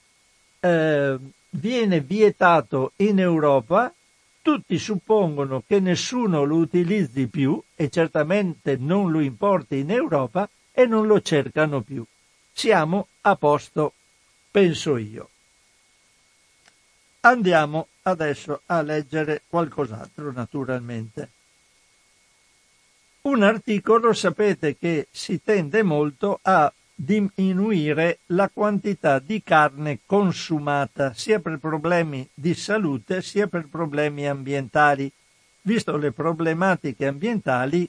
eh, 0.61 1.17
viene 1.51 2.01
vietato 2.01 2.93
in 2.97 3.19
Europa, 3.19 3.93
tutti 4.43 4.79
suppongono 4.79 5.63
che 5.67 5.81
nessuno 5.81 6.45
lo 6.45 6.57
utilizzi 6.57 7.27
più 7.27 7.61
e 7.75 7.91
certamente 7.91 8.77
non 8.79 9.11
lo 9.11 9.21
importi 9.21 9.79
in 9.79 9.91
Europa 9.91 10.49
e 10.73 10.87
non 10.87 11.07
lo 11.07 11.21
cercano 11.21 11.83
più. 11.83 12.05
Siamo 12.53 13.09
a 13.23 13.37
posto, 13.37 13.95
penso 14.51 14.97
io. 14.97 15.29
Andiamo 17.21 17.89
adesso 18.03 18.63
a 18.67 18.81
leggere 18.83 19.43
qualcos'altro, 19.49 20.33
naturalmente. 20.33 21.31
Un 23.23 23.43
articolo 23.43 24.15
sapete 24.15 24.79
che 24.79 25.09
si 25.11 25.43
tende 25.43 25.83
molto 25.83 26.39
a 26.41 26.73
diminuire 26.95 28.21
la 28.27 28.51
quantità 28.53 29.19
di 29.19 29.43
carne 29.43 30.01
consumata 30.05 31.15
sia 31.15 31.41
per 31.41 31.59
problemi 31.59 32.29
di 32.35 32.53
salute 32.53 33.23
sia 33.23 33.47
per 33.47 33.69
problemi 33.69 34.29
ambientali 34.29 35.11
visto 35.63 35.97
le 35.97 36.13
problematiche 36.13 37.07
ambientali 37.07 37.89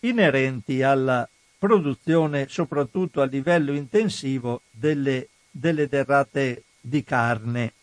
inerenti 0.00 0.82
alla 0.82 1.26
produzione, 1.60 2.46
soprattutto 2.48 3.20
a 3.20 3.26
livello 3.26 3.74
intensivo, 3.74 4.62
delle, 4.70 5.28
delle 5.50 5.88
derrate 5.88 6.64
di 6.80 7.04
carne. 7.04 7.74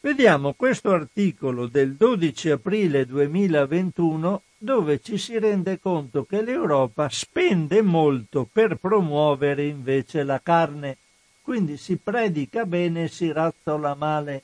Vediamo 0.00 0.52
questo 0.52 0.90
articolo 0.90 1.66
del 1.66 1.94
12 1.94 2.50
aprile 2.50 3.06
2021 3.06 4.42
dove 4.58 5.00
ci 5.00 5.16
si 5.16 5.38
rende 5.38 5.80
conto 5.80 6.24
che 6.24 6.42
l'Europa 6.42 7.08
spende 7.08 7.80
molto 7.80 8.46
per 8.50 8.76
promuovere 8.76 9.64
invece 9.64 10.22
la 10.22 10.42
carne, 10.42 10.98
quindi 11.40 11.78
si 11.78 11.96
predica 11.96 12.66
bene 12.66 13.04
e 13.04 13.08
si 13.08 13.32
razzola 13.32 13.94
male. 13.94 14.42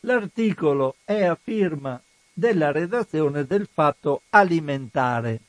L'articolo 0.00 0.96
è 1.04 1.22
a 1.22 1.38
firma 1.40 2.00
della 2.32 2.72
redazione 2.72 3.44
del 3.44 3.68
Fatto 3.72 4.22
Alimentare. 4.30 5.42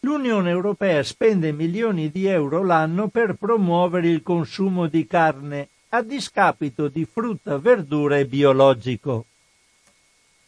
L'Unione 0.00 0.50
Europea 0.50 1.02
spende 1.02 1.50
milioni 1.50 2.10
di 2.10 2.26
euro 2.26 2.62
l'anno 2.62 3.08
per 3.08 3.34
promuovere 3.34 4.08
il 4.08 4.22
consumo 4.22 4.86
di 4.86 5.06
carne 5.08 5.68
a 5.88 6.02
discapito 6.02 6.86
di 6.86 7.04
frutta, 7.04 7.58
verdura 7.58 8.16
e 8.16 8.26
biologico. 8.26 9.26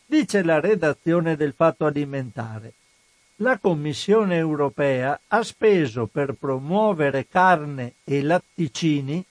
Dice 0.07 0.43
la 0.45 0.61
redazione 0.61 1.35
del 1.35 1.53
Fatto 1.53 1.85
Alimentare. 1.85 2.75
La 3.37 3.59
Commissione 3.59 4.37
europea 4.37 5.19
ha 5.27 5.43
speso 5.43 6.07
per 6.07 6.35
promuovere 6.35 7.27
carne 7.27 7.95
e 8.05 8.23
latticini 8.23 9.25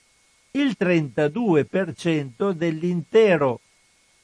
il 0.51 0.75
32% 0.77 2.51
dell'intero 2.51 3.59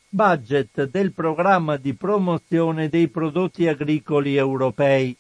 budget 0.10 0.90
del 0.90 1.12
programma 1.12 1.78
di 1.78 1.94
promozione 1.94 2.90
dei 2.90 3.08
prodotti 3.08 3.68
agricoli 3.68 4.36
europei. 4.36 5.16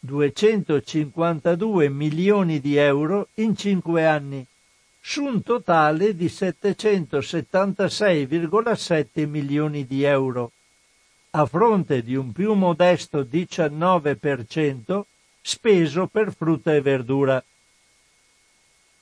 252 0.00 1.88
milioni 1.88 2.60
di 2.60 2.76
euro 2.76 3.28
in 3.34 3.56
cinque 3.56 4.06
anni 4.06 4.46
su 5.00 5.24
un 5.24 5.42
totale 5.42 6.14
di 6.14 6.26
776,7 6.26 9.26
milioni 9.26 9.84
di 9.86 10.04
euro, 10.04 10.52
a 11.30 11.46
fronte 11.46 12.02
di 12.02 12.14
un 12.14 12.30
più 12.32 12.52
modesto 12.52 13.22
19% 13.22 15.02
speso 15.40 16.06
per 16.06 16.34
frutta 16.34 16.74
e 16.74 16.80
verdura. 16.80 17.44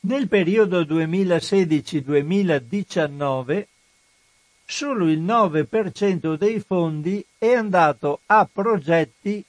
Nel 0.01 0.29
periodo 0.29 0.83
2016-2019 0.83 3.65
solo 4.65 5.09
il 5.09 5.23
9% 5.23 6.35
dei 6.37 6.61
fondi 6.61 7.25
è 7.39 7.53
andato 7.53 8.21
a 8.27 8.47
progetti 8.51 9.45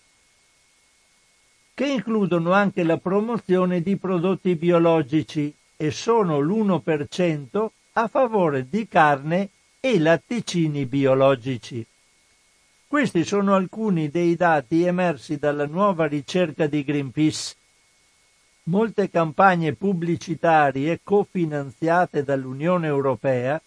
che 1.78 1.86
includono 1.86 2.54
anche 2.54 2.82
la 2.82 2.98
promozione 2.98 3.84
di 3.84 3.98
prodotti 3.98 4.56
biologici 4.56 5.54
e 5.76 5.92
sono 5.92 6.40
l'1% 6.40 7.68
a 7.94 8.08
favore 8.08 8.66
di 8.68 8.88
carne 8.88 9.50
e 9.80 10.00
latticini 10.00 10.88
biologici. 10.88 11.86
Questi 12.88 13.24
sono 13.24 13.54
alcuni 13.54 14.10
dei 14.10 14.36
dati 14.36 14.86
emersi 14.86 15.38
dalla 15.38 15.68
nuova 15.68 16.08
ricerca 16.08 16.66
di 16.66 16.84
Greenpeace. 16.84 17.56
Molte 18.64 19.12
campagne 19.12 19.74
pubblicitarie 19.74 21.02
cofinanziate 21.04 22.24
dall'Unione 22.24 22.88
Europea, 22.88 23.62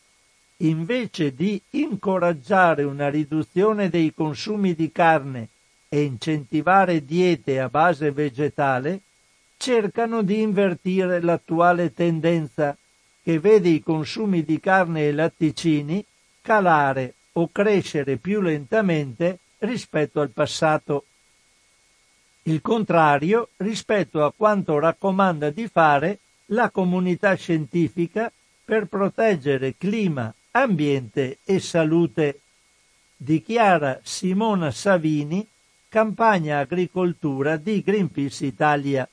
invece 0.57 1.33
di 1.33 1.63
incoraggiare 1.71 2.83
una 2.83 3.09
riduzione 3.09 3.89
dei 3.89 4.13
consumi 4.13 4.75
di 4.75 4.91
carne 4.91 5.49
e 5.93 6.03
incentivare 6.03 7.05
diete 7.05 7.59
a 7.59 7.69
base 7.69 8.13
vegetale, 8.13 9.01
cercano 9.57 10.23
di 10.23 10.41
invertire 10.41 11.21
l'attuale 11.21 11.93
tendenza 11.93 12.77
che 13.21 13.41
vede 13.41 13.71
i 13.71 13.83
consumi 13.83 14.45
di 14.45 14.61
carne 14.61 15.09
e 15.09 15.13
latticini 15.13 16.03
calare 16.41 17.15
o 17.33 17.51
crescere 17.51 18.19
più 18.19 18.41
lentamente 18.41 19.41
rispetto 19.59 20.21
al 20.21 20.31
passato. 20.31 21.07
Il 22.45 22.63
contrario 22.63 23.49
rispetto 23.57 24.25
a 24.25 24.33
quanto 24.33 24.79
raccomanda 24.79 25.51
di 25.51 25.67
fare 25.67 26.21
la 26.47 26.71
comunità 26.71 27.35
scientifica 27.35 28.31
per 28.65 28.87
proteggere 28.87 29.75
clima, 29.77 30.33
ambiente 30.53 31.39
e 31.45 31.59
salute, 31.59 32.41
dichiara 33.17 33.99
Simona 34.05 34.71
Savini, 34.71 35.47
campagna 35.91 36.59
agricoltura 36.61 37.57
di 37.57 37.83
Greenpeace 37.83 38.47
Italia. 38.47 39.09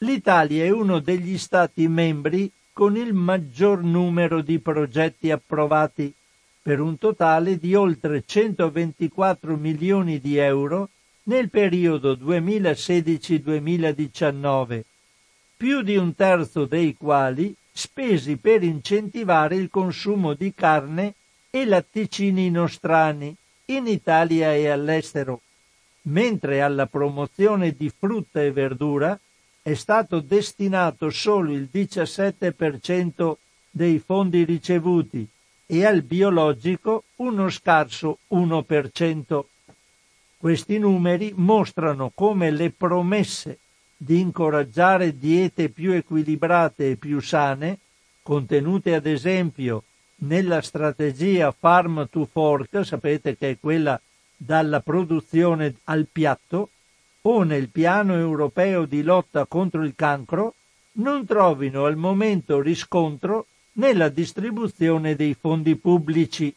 l'Italia 0.00 0.64
è 0.64 0.68
uno 0.68 0.98
degli 0.98 1.38
Stati 1.38 1.88
membri 1.88 2.52
con 2.70 2.98
il 2.98 3.14
maggior 3.14 3.82
numero 3.82 4.42
di 4.42 4.58
progetti 4.58 5.30
approvati, 5.30 6.12
per 6.60 6.80
un 6.80 6.98
totale 6.98 7.56
di 7.56 7.74
oltre 7.74 8.24
124 8.26 9.56
milioni 9.56 10.20
di 10.20 10.36
euro 10.36 10.90
nel 11.22 11.48
periodo 11.48 12.12
2016-2019, 12.12 14.82
più 15.56 15.80
di 15.80 15.96
un 15.96 16.14
terzo 16.14 16.66
dei 16.66 16.94
quali 16.94 17.56
spesi 17.72 18.36
per 18.36 18.62
incentivare 18.62 19.56
il 19.56 19.70
consumo 19.70 20.34
di 20.34 20.52
carne 20.52 21.14
e 21.48 21.64
latticini 21.64 22.50
nostrani 22.50 23.34
in 23.66 23.86
Italia 23.86 24.52
e 24.52 24.68
all'estero, 24.68 25.40
mentre 26.06 26.60
alla 26.60 26.86
promozione 26.86 27.72
di 27.72 27.90
frutta 27.90 28.42
e 28.42 28.52
verdura 28.52 29.18
è 29.62 29.74
stato 29.74 30.20
destinato 30.20 31.10
solo 31.10 31.52
il 31.52 31.68
17% 31.72 33.34
dei 33.70 33.98
fondi 33.98 34.44
ricevuti 34.44 35.26
e 35.66 35.84
al 35.84 36.02
biologico 36.02 37.04
uno 37.16 37.48
scarso 37.48 38.18
1%. 38.30 39.44
Questi 40.36 40.78
numeri 40.78 41.32
mostrano 41.34 42.12
come 42.14 42.50
le 42.50 42.70
promesse 42.70 43.58
di 43.96 44.20
incoraggiare 44.20 45.16
diete 45.16 45.70
più 45.70 45.92
equilibrate 45.92 46.90
e 46.90 46.96
più 46.96 47.20
sane, 47.20 47.78
contenute 48.22 48.94
ad 48.94 49.06
esempio 49.06 49.84
nella 50.16 50.60
strategia 50.60 51.50
Farm 51.50 52.06
to 52.10 52.26
Fork, 52.26 52.84
sapete 52.84 53.36
che 53.36 53.50
è 53.50 53.58
quella 53.58 53.98
dalla 54.44 54.80
produzione 54.80 55.74
al 55.84 56.06
piatto, 56.10 56.68
o 57.22 57.42
nel 57.42 57.70
piano 57.70 58.14
europeo 58.14 58.84
di 58.84 59.02
lotta 59.02 59.46
contro 59.46 59.82
il 59.82 59.94
cancro 59.96 60.54
non 60.96 61.24
trovino 61.24 61.86
al 61.86 61.96
momento 61.96 62.60
riscontro 62.60 63.46
nella 63.72 64.10
distribuzione 64.10 65.16
dei 65.16 65.34
fondi 65.34 65.74
pubblici. 65.76 66.54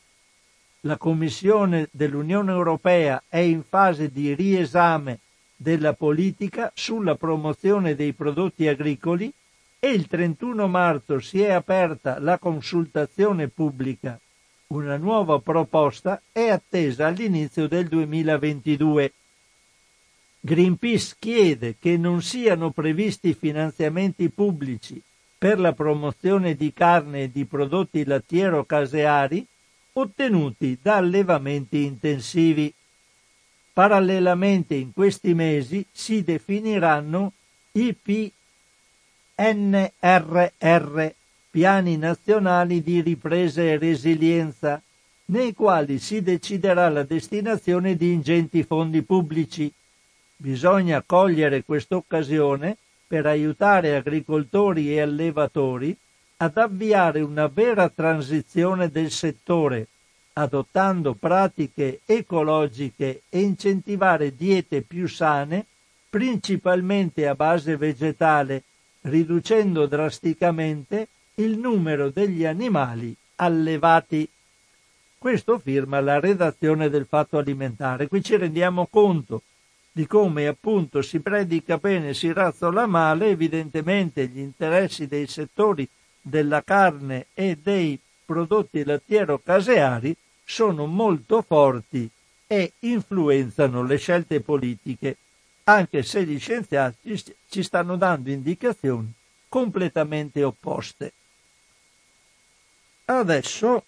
La 0.82 0.98
Commissione 0.98 1.88
dell'Unione 1.92 2.52
Europea 2.52 3.24
è 3.28 3.38
in 3.40 3.64
fase 3.64 4.12
di 4.12 4.34
riesame 4.36 5.20
della 5.56 5.94
politica 5.94 6.72
sulla 6.76 7.16
promozione 7.16 7.96
dei 7.96 8.12
prodotti 8.12 8.68
agricoli 8.68 9.32
e 9.80 9.90
il 9.92 10.08
31 10.08 10.68
marzo 10.68 11.20
si 11.20 11.42
è 11.42 11.52
aperta 11.52 12.20
la 12.20 12.38
consultazione 12.38 13.48
pubblica. 13.48 14.20
Una 14.70 14.98
nuova 14.98 15.40
proposta 15.40 16.22
è 16.30 16.50
attesa 16.50 17.08
all'inizio 17.08 17.70
del 17.70 17.88
2022. 17.88 19.14
Greenpeace 20.42 21.16
chiede 21.18 21.78
che 21.80 21.96
non 21.96 22.22
siano 22.22 22.72
previsti 22.72 23.34
finanziamenti 23.34 24.28
pubblici 24.28 25.02
per 25.38 25.58
la 25.58 25.72
promozione 25.72 26.56
di 26.56 26.74
carne 26.74 27.24
e 27.24 27.32
di 27.32 27.46
prodotti 27.46 28.04
lattiero-caseari 28.04 29.48
ottenuti 29.94 30.78
da 30.82 30.98
allevamenti 30.98 31.86
intensivi. 31.86 32.74
Parallelamente 33.72 34.76
in 34.76 34.92
questi 34.92 35.34
mesi 35.34 35.86
si 35.94 36.24
definiranno 36.24 37.32
i 37.72 37.96
PNRR, 39.38 39.96
piani 41.50 41.98
nazionali 41.98 42.82
di 42.82 43.02
ripresa 43.02 43.62
e 43.62 43.78
resilienza, 43.78 44.82
nei 45.30 45.54
quali 45.54 46.00
si 46.00 46.22
deciderà 46.22 46.90
la 46.90 47.04
destinazione 47.04 47.96
di 47.96 48.12
ingenti 48.12 48.64
fondi 48.64 49.02
pubblici. 49.02 49.72
Bisogna 50.36 51.04
cogliere 51.06 51.64
quest'occasione 51.64 52.78
per 53.08 53.26
aiutare 53.26 53.96
agricoltori 53.96 54.94
e 54.94 55.02
allevatori 55.02 55.98
ad 56.38 56.58
avviare 56.58 57.22
una 57.22 57.48
vera 57.48 57.90
transizione 57.90 58.90
del 58.90 59.10
settore, 59.10 59.88
adottando 60.34 61.16
pratiche 61.16 62.02
ecologiche 62.06 63.22
e 63.30 63.42
incentivare 63.42 64.36
diete 64.36 64.82
più 64.82 65.08
sane, 65.08 65.66
principalmente 66.10 67.28
a 67.28 67.34
base 67.34 67.76
vegetale, 67.76 68.64
riducendo 69.02 69.88
drasticamente 69.88 71.08
il 71.40 71.56
numero 71.60 72.10
degli 72.10 72.46
animali 72.46 73.16
allevati. 73.36 74.28
Questo 75.20 75.60
firma 75.60 76.00
la 76.00 76.20
redazione 76.20 76.90
del 76.90 77.06
fatto 77.06 77.38
alimentare. 77.38 78.08
Qui 78.08 78.24
ci 78.24 78.38
rendiamo 78.38 78.88
conto 78.88 79.44
di 79.92 80.08
come 80.08 80.48
appunto 80.48 81.04
si 81.04 81.20
predica 81.20 81.78
bene, 81.78 82.16
si 82.16 82.34
razzola 82.34 82.88
male, 82.88 83.30
evidentemente 83.30 84.26
gli 84.28 84.40
interessi 84.40 85.06
dei 85.06 85.28
settori 85.28 85.88
della 86.20 86.64
carne 86.64 87.28
e 87.36 87.56
dei 87.62 88.00
prodotti 88.26 88.84
lattiero-caseari 88.84 90.16
sono 90.44 90.88
molto 90.88 91.44
forti 91.44 92.10
e 92.48 92.74
influenzano 92.80 93.84
le 93.84 93.98
scelte 93.98 94.42
politiche, 94.42 95.18
anche 95.66 96.02
se 96.02 96.26
gli 96.26 96.40
scienziati 96.40 97.24
ci 97.48 97.62
stanno 97.62 97.96
dando 97.96 98.32
indicazioni 98.32 99.14
completamente 99.48 100.44
opposte. 100.44 101.12
Adesso 103.10 103.86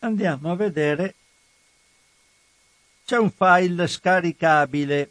andiamo 0.00 0.50
a 0.50 0.56
vedere 0.56 1.14
c'è 3.04 3.18
un 3.18 3.30
file 3.30 3.86
scaricabile 3.86 5.10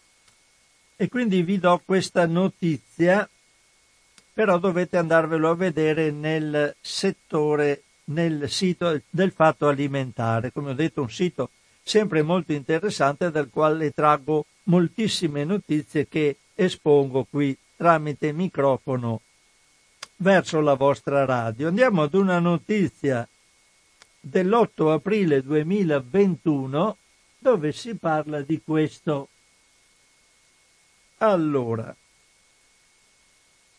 e 0.97 1.07
quindi 1.07 1.43
vi 1.43 1.59
do 1.59 1.81
questa 1.85 2.25
notizia, 2.25 3.27
però 4.33 4.57
dovete 4.57 4.97
andarvelo 4.97 5.49
a 5.49 5.55
vedere 5.55 6.11
nel 6.11 6.75
settore, 6.81 7.83
nel 8.05 8.49
sito 8.49 9.01
del 9.09 9.31
fatto 9.31 9.69
alimentare. 9.69 10.51
Come 10.51 10.71
ho 10.71 10.75
detto, 10.75 11.01
un 11.01 11.09
sito 11.09 11.51
sempre 11.81 12.21
molto 12.21 12.51
interessante 12.51 13.31
dal 13.31 13.49
quale 13.49 13.91
traggo 13.91 14.45
moltissime 14.63 15.45
notizie 15.45 16.05
che 16.09 16.35
espongo 16.53 17.25
qui 17.29 17.57
tramite 17.77 18.33
microfono 18.33 19.21
verso 20.21 20.59
la 20.61 20.73
vostra 20.73 21.25
radio. 21.25 21.67
Andiamo 21.67 22.03
ad 22.03 22.13
una 22.13 22.39
notizia 22.39 23.27
dell'8 24.19 24.91
aprile 24.91 25.41
2021 25.41 26.97
dove 27.37 27.71
si 27.71 27.95
parla 27.95 28.41
di 28.41 28.61
questo. 28.63 29.29
Allora, 31.17 31.93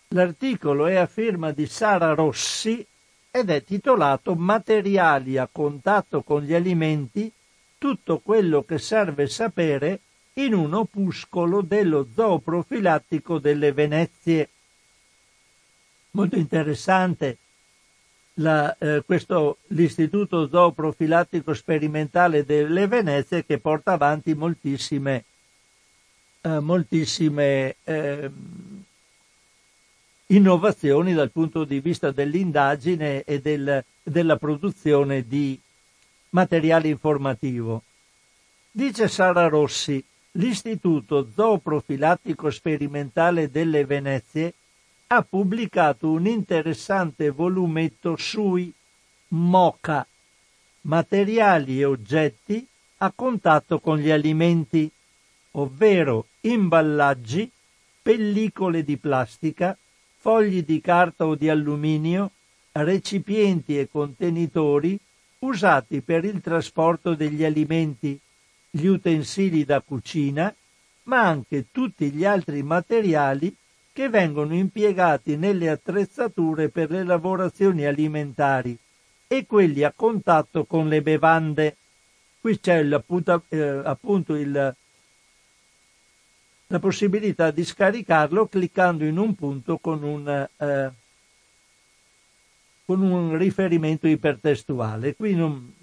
l'articolo 0.09 0.87
è 0.87 0.97
a 0.97 1.07
firma 1.07 1.53
di 1.53 1.67
Sara 1.67 2.15
Rossi 2.15 2.85
ed 3.31 3.51
è 3.51 3.63
titolato 3.63 4.35
Materiali 4.35 5.37
a 5.37 5.49
contatto 5.51 6.23
con 6.23 6.43
gli 6.43 6.55
alimenti, 6.55 7.31
tutto 7.79 8.19
quello 8.19 8.63
che 8.65 8.79
serve 8.79 9.27
sapere 9.29 10.01
in 10.35 10.55
un 10.55 10.75
opuscolo 10.75 11.61
dello 11.61 12.07
zooprofilattico 12.15 13.39
delle 13.39 13.73
Venezie. 13.73 14.49
Molto 16.13 16.37
interessante 16.37 17.39
la, 18.35 18.75
eh, 18.79 19.03
questo, 19.05 19.59
l'Istituto 19.69 20.49
Zooprofilattico 20.49 21.55
Sperimentale 21.55 22.45
delle 22.45 22.87
Venezie 22.87 23.45
che 23.45 23.59
porta 23.59 23.93
avanti 23.93 24.35
moltissime, 24.35 25.25
eh, 26.41 26.59
moltissime 26.59 27.77
eh, 27.85 28.31
innovazioni 30.27 31.13
dal 31.13 31.31
punto 31.31 31.65
di 31.65 31.81
vista 31.81 32.11
dell'indagine 32.11 33.23
e 33.25 33.41
del, 33.41 33.85
della 34.03 34.37
produzione 34.37 35.27
di 35.27 35.59
materiale 36.31 36.89
informativo. 36.89 37.83
Dice 38.71 39.09
Sara 39.09 39.49
Rossi, 39.49 40.03
l'Istituto 40.33 41.29
Zooprofilattico 41.35 42.51
Sperimentale 42.51 43.51
delle 43.51 43.85
Venezie 43.85 44.55
ha 45.13 45.23
pubblicato 45.23 46.09
un 46.09 46.27
interessante 46.27 47.31
volumetto 47.31 48.15
sui 48.17 48.73
MOCA, 49.29 50.07
materiali 50.83 51.81
e 51.81 51.85
oggetti 51.85 52.65
a 52.99 53.11
contatto 53.13 53.81
con 53.81 53.99
gli 53.99 54.11
alimenti, 54.11 54.89
ovvero 55.53 56.27
imballaggi, 56.43 57.51
pellicole 58.01 58.85
di 58.85 58.99
plastica, 58.99 59.77
fogli 60.17 60.63
di 60.63 60.81
carta 60.81 61.27
o 61.27 61.35
di 61.35 61.49
alluminio, 61.49 62.31
recipienti 62.71 63.81
e 63.81 63.89
contenitori 63.91 64.97
usati 65.41 66.03
per 66.03 66.25
il 66.25 66.41
trasporto 66.41 67.15
degli 67.15 67.45
alimenti, 67.45 68.17
gli 68.71 68.87
utensili 68.87 69.65
da 69.65 69.81
cucina, 69.81 70.55
ma 71.05 71.21
anche 71.27 71.67
tutti 71.73 72.13
gli 72.13 72.25
altri 72.25 72.63
materiali 72.63 73.53
che 73.93 74.09
vengono 74.09 74.55
impiegati 74.55 75.37
nelle 75.37 75.69
attrezzature 75.69 76.69
per 76.69 76.91
le 76.91 77.05
lavorazioni 77.05 77.85
alimentari 77.85 78.79
e 79.27 79.47
quelli 79.47 79.83
a 79.83 79.93
contatto 79.95 80.65
con 80.65 80.89
le 80.89 81.03
bevande. 81.03 81.77
Qui 82.41 82.59
c'è 82.59 82.85
appunto, 82.93 83.45
eh, 83.49 83.61
appunto 83.85 84.35
il, 84.35 84.75
la 86.67 86.79
possibilità 86.79 87.51
di 87.51 87.65
scaricarlo 87.65 88.47
cliccando 88.47 89.05
in 89.05 89.19
un 89.19 89.35
punto 89.35 89.79
con 89.79 90.03
un, 90.03 90.29
eh, 90.29 90.91
con 92.85 93.03
un 93.03 93.37
riferimento 93.37 94.07
ipertestuale. 94.07 95.15
Qui 95.15 95.35
non 95.35 95.75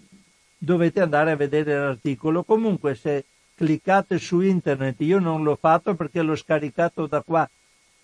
dovete 0.58 1.02
andare 1.02 1.32
a 1.32 1.36
vedere 1.36 1.78
l'articolo. 1.78 2.44
Comunque 2.44 2.96
se 2.96 3.26
cliccate 3.54 4.18
su 4.18 4.40
internet, 4.42 5.00
io 5.02 5.20
non 5.20 5.44
l'ho 5.44 5.56
fatto 5.56 5.96
perché 5.96 6.22
l'ho 6.22 6.36
scaricato 6.36 7.06
da 7.06 7.22
qua 7.22 7.48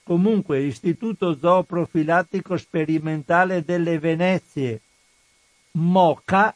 Comunque, 0.04 0.60
Istituto 0.60 1.38
Zooprofilattico 1.38 2.58
Sperimentale 2.58 3.64
delle 3.64 4.00
Venezie, 4.00 4.82
MOCA, 5.72 6.54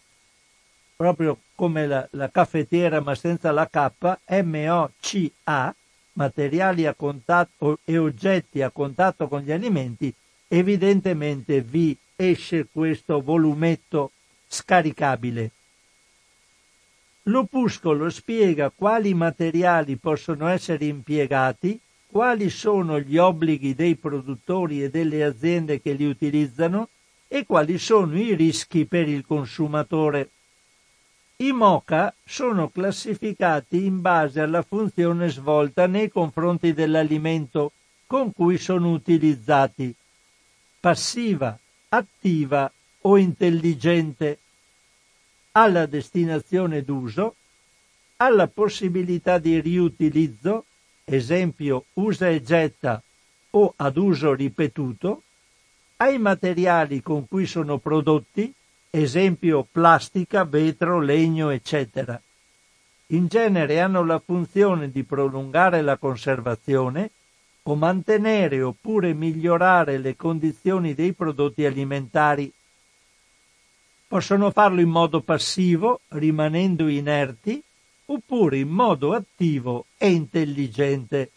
proprio 0.96 1.40
come 1.56 1.88
la, 1.88 2.08
la 2.12 2.30
caffettiera 2.30 3.00
ma 3.00 3.16
senza 3.16 3.52
la 3.52 3.68
K, 3.68 4.18
M-O-C-A, 4.44 5.76
materiali 6.14 6.86
a 6.86 6.94
contatto 6.94 7.80
e 7.86 7.98
oggetti 7.98 8.62
a 8.62 8.70
contatto 8.70 9.28
con 9.28 9.42
gli 9.42 9.52
alimenti, 9.52 10.14
evidentemente 10.48 11.62
vi 11.62 11.98
esce 12.16 12.68
questo 12.72 13.22
volumetto 13.22 14.12
scaricabile. 14.48 15.52
L'opuscolo 17.24 18.10
spiega 18.10 18.72
quali 18.76 19.14
materiali 19.14 19.96
possono 19.98 20.48
essere 20.48 20.86
impiegati 20.86 21.80
quali 22.10 22.50
sono 22.50 23.00
gli 23.00 23.18
obblighi 23.18 23.76
dei 23.76 23.96
produttori 23.96 24.84
e 24.84 24.90
delle 24.90 25.24
aziende 25.24 25.82
che 25.82 25.94
li 25.94 26.06
utilizzano? 26.06 26.90
E 27.28 27.46
quali 27.46 27.78
sono 27.78 28.18
i 28.18 28.34
rischi 28.34 28.86
per 28.86 29.08
il 29.08 29.26
consumatore. 29.26 30.30
I 31.38 31.52
MOCA 31.52 32.14
sono 32.24 32.70
classificati 32.70 33.86
in 33.86 34.02
base 34.02 34.40
alla 34.40 34.64
funzione 34.64 35.30
svolta 35.30 35.86
nei 35.86 36.10
confronti 36.10 36.74
dell'alimento 36.74 37.74
con 38.08 38.32
cui 38.34 38.58
sono 38.58 38.92
utilizzati, 38.92 39.94
passiva, 40.80 41.60
attiva 41.90 42.72
o 43.02 43.18
intelligente, 43.18 44.40
alla 45.52 45.86
destinazione 45.86 46.84
d'uso, 46.84 47.36
alla 48.18 48.48
possibilità 48.48 49.38
di 49.38 49.60
riutilizzo, 49.60 50.66
esempio 51.10 51.86
usa 51.94 52.28
e 52.28 52.42
getta 52.42 53.02
o 53.52 53.74
ad 53.78 53.96
uso 53.96 54.34
ripetuto, 54.34 55.24
ai 55.98 56.18
materiali 56.20 57.02
con 57.02 57.28
cui 57.28 57.46
sono 57.46 57.78
prodotti, 57.78 58.54
esempio 58.90 59.66
plastica, 59.72 60.44
vetro, 60.44 61.00
legno, 61.00 61.50
eccetera. 61.50 62.22
In 63.08 63.28
genere 63.28 63.80
hanno 63.80 64.04
la 64.04 64.20
funzione 64.20 64.92
di 64.92 65.04
prolungare 65.04 65.82
la 65.82 65.96
conservazione 65.96 67.12
o 67.64 67.76
mantenere 67.76 68.62
oppure 68.62 69.14
migliorare 69.14 69.98
le 69.98 70.16
condizioni 70.18 70.94
dei 70.94 71.14
prodotti 71.14 71.66
alimentari. 71.66 72.52
Possono 74.08 74.52
farlo 74.52 74.82
in 74.82 74.90
modo 74.90 75.22
passivo, 75.22 76.02
rimanendo 76.10 76.88
inerti, 76.88 77.64
oppure 78.10 78.58
in 78.58 78.70
modo 78.70 79.14
attivo 79.14 79.86
e 79.98 80.10
intelligente. 80.12 81.32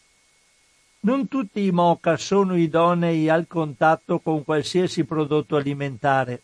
Non 1.01 1.29
tutti 1.29 1.65
i 1.65 1.71
moca 1.71 2.17
sono 2.17 2.57
idonei 2.57 3.29
al 3.29 3.47
contatto 3.47 4.19
con 4.21 4.45
qualsiasi 4.45 5.05
prodotto 5.05 5.57
alimentare. 5.57 6.43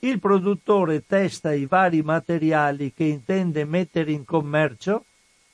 Il 0.00 0.18
produttore 0.18 1.04
testa 1.06 1.52
i 1.52 1.66
vari 1.66 2.02
materiali 2.02 2.92
che 2.94 3.04
intende 3.04 3.64
mettere 3.64 4.12
in 4.12 4.24
commercio 4.24 5.04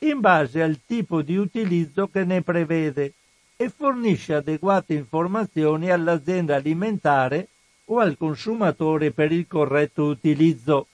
in 0.00 0.20
base 0.20 0.62
al 0.62 0.80
tipo 0.86 1.22
di 1.22 1.36
utilizzo 1.36 2.08
che 2.08 2.24
ne 2.24 2.42
prevede 2.42 3.14
e 3.56 3.70
fornisce 3.70 4.34
adeguate 4.34 4.94
informazioni 4.94 5.90
all'azienda 5.90 6.56
alimentare 6.56 7.48
o 7.86 7.98
al 7.98 8.16
consumatore 8.16 9.10
per 9.12 9.32
il 9.32 9.46
corretto 9.48 10.04
utilizzo. 10.04 10.88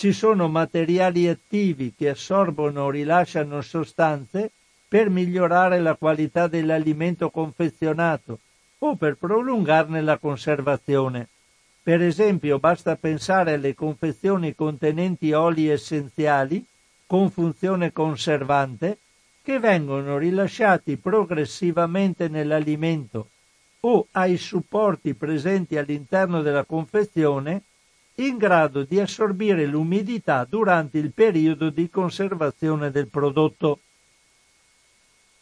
Ci 0.00 0.14
sono 0.14 0.48
materiali 0.48 1.28
attivi 1.28 1.92
che 1.94 2.08
assorbono 2.08 2.84
o 2.84 2.90
rilasciano 2.90 3.60
sostanze 3.60 4.50
per 4.88 5.10
migliorare 5.10 5.78
la 5.78 5.94
qualità 5.94 6.46
dell'alimento 6.46 7.28
confezionato 7.28 8.38
o 8.78 8.96
per 8.96 9.16
prolungarne 9.16 10.00
la 10.00 10.16
conservazione. 10.16 11.28
Per 11.82 12.00
esempio 12.00 12.58
basta 12.58 12.96
pensare 12.96 13.52
alle 13.52 13.74
confezioni 13.74 14.54
contenenti 14.54 15.34
oli 15.34 15.68
essenziali 15.68 16.64
con 17.06 17.28
funzione 17.28 17.92
conservante 17.92 18.96
che 19.42 19.58
vengono 19.58 20.16
rilasciati 20.16 20.96
progressivamente 20.96 22.28
nell'alimento 22.28 23.28
o 23.80 24.06
ai 24.12 24.38
supporti 24.38 25.12
presenti 25.12 25.76
all'interno 25.76 26.40
della 26.40 26.64
confezione 26.64 27.64
in 28.26 28.36
grado 28.36 28.82
di 28.82 29.00
assorbire 29.00 29.66
l'umidità 29.66 30.44
durante 30.44 30.98
il 30.98 31.12
periodo 31.12 31.70
di 31.70 31.88
conservazione 31.88 32.90
del 32.90 33.08
prodotto. 33.08 33.80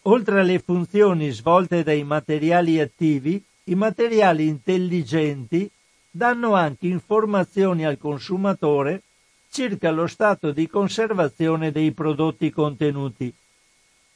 Oltre 0.02 0.40
alle 0.40 0.58
funzioni 0.58 1.30
svolte 1.30 1.82
dai 1.82 2.04
materiali 2.04 2.80
attivi, 2.80 3.42
i 3.64 3.74
materiali 3.74 4.46
intelligenti 4.46 5.70
danno 6.10 6.54
anche 6.54 6.86
informazioni 6.86 7.84
al 7.84 7.98
consumatore 7.98 9.02
circa 9.50 9.90
lo 9.90 10.06
stato 10.06 10.52
di 10.52 10.66
conservazione 10.68 11.72
dei 11.72 11.92
prodotti 11.92 12.50
contenuti. 12.50 13.32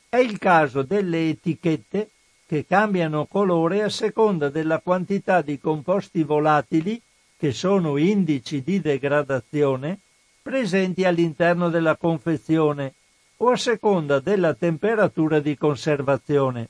È 0.08 0.16
il 0.16 0.38
caso 0.38 0.82
delle 0.82 1.30
etichette 1.30 2.10
che 2.46 2.66
cambiano 2.66 3.26
colore 3.26 3.82
a 3.82 3.88
seconda 3.88 4.50
della 4.50 4.78
quantità 4.80 5.40
di 5.40 5.58
composti 5.58 6.22
volatili, 6.22 7.00
che 7.42 7.50
sono 7.50 7.96
indici 7.96 8.62
di 8.62 8.80
degradazione, 8.80 9.98
presenti 10.40 11.04
all'interno 11.04 11.70
della 11.70 11.96
confezione 11.96 12.94
o 13.38 13.50
a 13.50 13.56
seconda 13.56 14.20
della 14.20 14.54
temperatura 14.54 15.40
di 15.40 15.58
conservazione. 15.58 16.68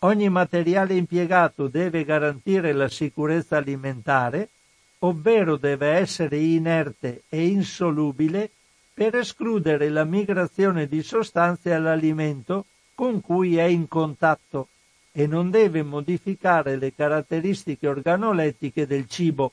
Ogni 0.00 0.28
materiale 0.30 0.94
impiegato 0.94 1.68
deve 1.68 2.02
garantire 2.02 2.72
la 2.72 2.88
sicurezza 2.88 3.58
alimentare, 3.58 4.48
ovvero 4.98 5.54
deve 5.54 5.90
essere 5.90 6.38
inerte 6.38 7.22
e 7.28 7.46
insolubile 7.46 8.50
per 8.92 9.14
escludere 9.14 9.90
la 9.90 10.02
migrazione 10.02 10.88
di 10.88 11.04
sostanze 11.04 11.72
all'alimento 11.72 12.64
con 12.96 13.20
cui 13.20 13.58
è 13.58 13.66
in 13.66 13.86
contatto 13.86 14.70
e 15.12 15.28
non 15.28 15.52
deve 15.52 15.84
modificare 15.84 16.76
le 16.76 16.92
caratteristiche 16.92 17.86
organolettiche 17.86 18.84
del 18.84 19.06
cibo. 19.06 19.52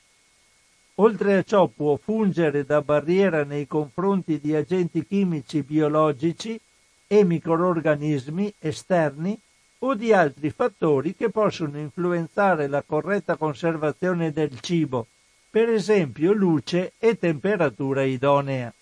Oltre 0.98 1.36
a 1.36 1.42
ciò 1.42 1.66
può 1.66 1.96
fungere 1.96 2.64
da 2.64 2.80
barriera 2.80 3.44
nei 3.44 3.66
confronti 3.66 4.40
di 4.40 4.54
agenti 4.54 5.04
chimici 5.04 5.62
biologici 5.62 6.58
e 7.06 7.22
microorganismi 7.22 8.54
esterni 8.58 9.38
o 9.80 9.94
di 9.94 10.12
altri 10.14 10.50
fattori 10.50 11.14
che 11.14 11.28
possono 11.28 11.78
influenzare 11.78 12.66
la 12.66 12.82
corretta 12.82 13.36
conservazione 13.36 14.32
del 14.32 14.58
cibo, 14.60 15.06
per 15.50 15.68
esempio 15.68 16.32
luce 16.32 16.92
e 16.98 17.18
temperatura 17.18 18.02
idonea. 18.02 18.72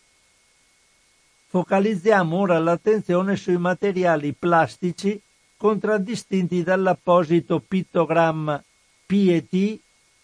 Focalizziamo 1.48 2.37
ora 2.37 2.59
l'attenzione 2.61 3.35
sui 3.35 3.59
materiali 3.59 4.33
plastici 4.33 5.20
contraddistinti 5.57 6.62
dall'apposito 6.62 7.59
pittogramma 7.59 8.62
PET, 9.07 9.79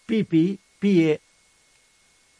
PP, 0.05 0.57
PE. 0.77 1.19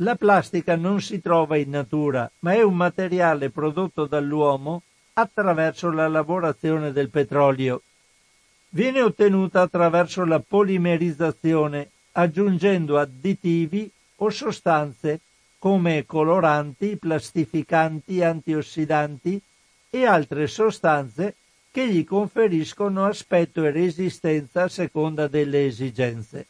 La 0.02 0.16
plastica 0.16 0.76
non 0.76 1.02
si 1.02 1.22
trova 1.22 1.58
in 1.58 1.70
natura, 1.70 2.30
ma 2.40 2.54
è 2.54 2.62
un 2.62 2.76
materiale 2.76 3.50
prodotto 3.50 4.06
dall'uomo 4.06 4.82
attraverso 5.14 5.92
la 5.92 6.08
lavorazione 6.08 6.92
del 6.92 7.10
petrolio 7.10 7.82
viene 8.72 9.02
ottenuta 9.02 9.62
attraverso 9.62 10.26
la 10.26 10.40
polimerizzazione 10.40 11.90
aggiungendo 12.14 12.98
additivi 12.98 13.90
o 14.18 14.30
sostanze 14.30 15.20
come 15.58 16.06
coloranti, 16.06 16.98
plastificanti, 16.98 18.24
antiossidanti 18.24 19.42
e 19.90 20.06
altre 20.06 20.48
sostanze 20.48 21.36
che 21.72 21.88
gli 21.88 22.04
conferiscono 22.04 23.06
aspetto 23.06 23.64
e 23.64 23.72
resistenza 23.72 24.64
a 24.64 24.68
seconda 24.68 25.28
delle 25.28 25.66
esigenze. 25.66 26.48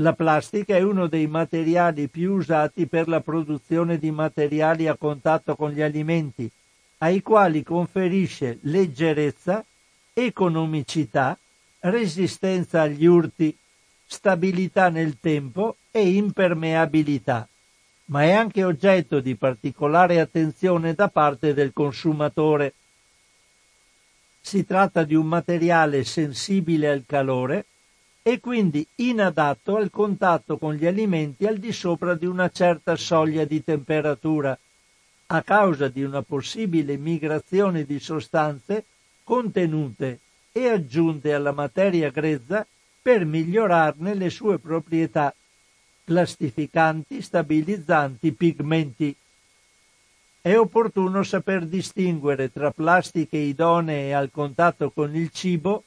La 0.00 0.12
plastica 0.12 0.76
è 0.76 0.82
uno 0.82 1.06
dei 1.06 1.26
materiali 1.26 2.08
più 2.08 2.34
usati 2.34 2.86
per 2.86 3.08
la 3.08 3.20
produzione 3.20 3.98
di 3.98 4.10
materiali 4.10 4.88
a 4.88 4.94
contatto 4.94 5.56
con 5.56 5.70
gli 5.70 5.80
alimenti, 5.80 6.50
ai 6.98 7.22
quali 7.22 7.62
conferisce 7.62 8.58
leggerezza 8.62 9.64
economicità, 10.12 11.38
resistenza 11.80 12.82
agli 12.82 13.06
urti, 13.06 13.56
stabilità 14.04 14.90
nel 14.90 15.18
tempo 15.18 15.76
e 15.90 16.06
impermeabilità, 16.10 17.48
ma 18.06 18.24
è 18.24 18.32
anche 18.32 18.64
oggetto 18.64 19.20
di 19.20 19.34
particolare 19.34 20.20
attenzione 20.20 20.92
da 20.92 21.08
parte 21.08 21.54
del 21.54 21.72
consumatore. 21.72 22.74
Si 24.42 24.66
tratta 24.66 25.04
di 25.04 25.14
un 25.14 25.26
materiale 25.26 26.04
sensibile 26.04 26.90
al 26.90 27.04
calore 27.06 27.64
e 28.28 28.40
quindi 28.40 28.84
inadatto 28.96 29.76
al 29.76 29.88
contatto 29.88 30.58
con 30.58 30.74
gli 30.74 30.84
alimenti 30.84 31.46
al 31.46 31.58
di 31.58 31.70
sopra 31.70 32.16
di 32.16 32.26
una 32.26 32.50
certa 32.50 32.96
soglia 32.96 33.44
di 33.44 33.62
temperatura, 33.62 34.58
a 35.26 35.42
causa 35.42 35.86
di 35.86 36.02
una 36.02 36.22
possibile 36.22 36.96
migrazione 36.96 37.84
di 37.84 38.00
sostanze 38.00 38.84
contenute 39.22 40.18
e 40.50 40.68
aggiunte 40.68 41.34
alla 41.34 41.52
materia 41.52 42.10
grezza 42.10 42.66
per 43.00 43.24
migliorarne 43.24 44.14
le 44.14 44.30
sue 44.30 44.58
proprietà 44.58 45.32
plastificanti, 46.02 47.22
stabilizzanti, 47.22 48.32
pigmenti. 48.32 49.14
È 50.40 50.56
opportuno 50.56 51.22
saper 51.22 51.64
distinguere 51.64 52.50
tra 52.50 52.72
plastiche 52.72 53.36
idonee 53.36 54.12
al 54.12 54.32
contatto 54.32 54.90
con 54.90 55.14
il 55.14 55.30
cibo, 55.30 55.84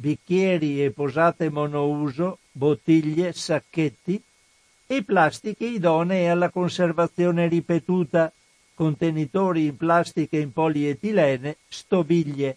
bicchieri 0.00 0.82
e 0.82 0.90
posate 0.90 1.50
monouso, 1.50 2.38
bottiglie, 2.50 3.32
sacchetti, 3.32 4.22
e 4.86 5.04
plastiche 5.04 5.66
idonee 5.66 6.30
alla 6.30 6.48
conservazione 6.48 7.46
ripetuta, 7.46 8.32
contenitori 8.74 9.66
in 9.66 9.76
plastica 9.76 10.38
in 10.38 10.52
polietilene, 10.52 11.56
stoviglie 11.68 12.56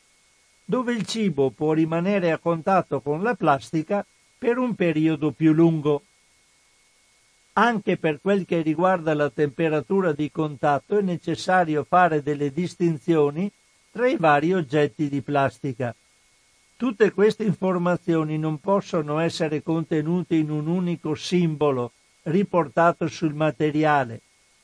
dove 0.66 0.94
il 0.94 1.06
cibo 1.06 1.50
può 1.50 1.74
rimanere 1.74 2.32
a 2.32 2.38
contatto 2.38 3.02
con 3.02 3.22
la 3.22 3.36
plastica 3.36 4.06
per 4.38 4.58
un 4.58 4.76
periodo 4.76 5.32
più 5.32 5.52
lungo. 5.52 6.04
Anche 7.54 7.98
per 7.98 8.20
quel 8.22 8.46
che 8.46 8.62
riguarda 8.62 9.14
la 9.14 9.30
temperatura 9.30 10.14
di 10.14 10.32
contatto 10.32 10.98
è 10.98 11.02
necessario 11.02 11.84
fare 11.84 12.24
delle 12.24 12.52
distinzioni 12.52 13.52
tra 13.92 14.08
i 14.08 14.16
vari 14.16 14.54
oggetti 14.54 15.10
di 15.10 15.22
plastica. 15.22 15.94
Tutte 16.84 17.14
queste 17.14 17.46
informazioni 17.46 18.38
non 18.38 18.60
possono 18.60 19.20
essere 19.20 19.64
contenute 19.64 20.36
in 20.36 20.50
un 20.50 20.68
unico 20.68 21.16
simbolo 21.16 21.94
riportato 22.24 23.08
sul 23.08 23.34
materiale. 23.34 24.20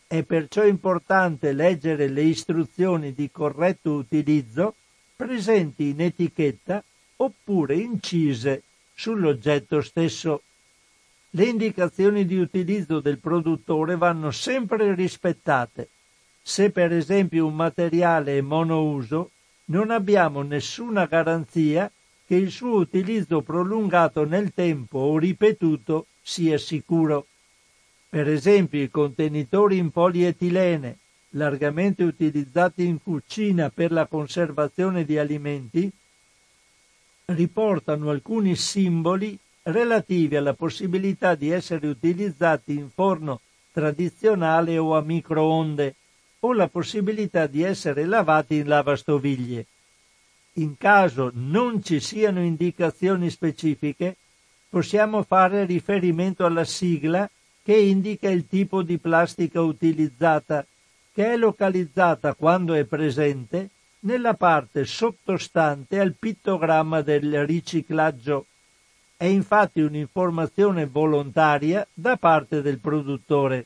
È 0.05 0.21
perciò 0.23 0.65
importante 0.65 1.53
leggere 1.53 2.09
le 2.09 2.23
istruzioni 2.23 3.13
di 3.13 3.31
corretto 3.31 3.93
utilizzo 3.93 4.75
presenti 5.15 5.91
in 5.91 6.01
etichetta 6.01 6.83
oppure 7.15 7.75
incise 7.75 8.63
sull'oggetto 8.93 9.79
stesso. 9.79 10.41
Le 11.29 11.45
indicazioni 11.45 12.25
di 12.25 12.37
utilizzo 12.37 12.99
del 12.99 13.19
produttore 13.19 13.95
vanno 13.95 14.31
sempre 14.31 14.93
rispettate. 14.93 15.87
Se 16.41 16.69
per 16.69 16.91
esempio 16.91 17.45
un 17.45 17.55
materiale 17.55 18.39
è 18.39 18.41
monouso, 18.41 19.31
non 19.67 19.89
abbiamo 19.89 20.41
nessuna 20.41 21.05
garanzia 21.05 21.89
che 22.29 22.35
il 22.35 22.51
suo 22.51 22.75
utilizzo 22.75 23.41
prolungato 23.41 24.23
nel 24.23 24.53
tempo 24.53 24.99
o 24.99 25.17
ripetuto 25.17 26.05
sia 26.21 26.59
sicuro. 26.59 27.25
Per 28.07 28.29
esempio 28.29 28.83
i 28.83 28.91
contenitori 28.91 29.77
in 29.77 29.89
polietilene 29.89 30.97
largamente 31.29 32.03
utilizzati 32.03 32.85
in 32.85 33.01
cucina 33.01 33.71
per 33.71 33.91
la 33.91 34.05
conservazione 34.05 35.05
di 35.05 35.17
alimenti, 35.17 35.91
riportano 37.25 38.11
alcuni 38.11 38.55
simboli 38.55 39.35
relativi 39.63 40.35
alla 40.35 40.53
possibilità 40.53 41.33
di 41.33 41.49
essere 41.49 41.87
utilizzati 41.87 42.73
in 42.73 42.91
forno 42.93 43.41
tradizionale 43.71 44.77
o 44.77 44.95
a 44.95 45.01
microonde 45.01 45.95
o 46.41 46.53
la 46.53 46.67
possibilità 46.67 47.47
di 47.47 47.63
essere 47.63 48.05
lavati 48.05 48.57
in 48.57 48.67
lavastoviglie. 48.67 49.65
In 50.59 50.75
caso 50.77 51.31
non 51.33 51.81
ci 51.81 52.01
siano 52.01 52.43
indicazioni 52.43 53.29
specifiche, 53.29 54.17
possiamo 54.67 55.23
fare 55.23 55.63
riferimento 55.63 56.43
alla 56.43 56.65
sigla 56.65 57.29
che 57.63 57.77
indica 57.77 58.29
il 58.29 58.45
tipo 58.45 58.83
di 58.83 58.97
plastica 58.97 59.61
utilizzata 59.61 60.65
che 61.13 61.31
è 61.31 61.37
localizzata 61.37 62.33
quando 62.33 62.73
è 62.73 62.83
presente 62.83 63.69
nella 64.01 64.33
parte 64.33 64.83
sottostante 64.83 65.97
al 65.97 66.13
pittogramma 66.17 67.01
del 67.01 67.45
riciclaggio. 67.45 68.45
È 69.15 69.25
infatti 69.25 69.79
un'informazione 69.79 70.85
volontaria 70.87 71.87
da 71.93 72.17
parte 72.17 72.61
del 72.61 72.79
produttore. 72.79 73.65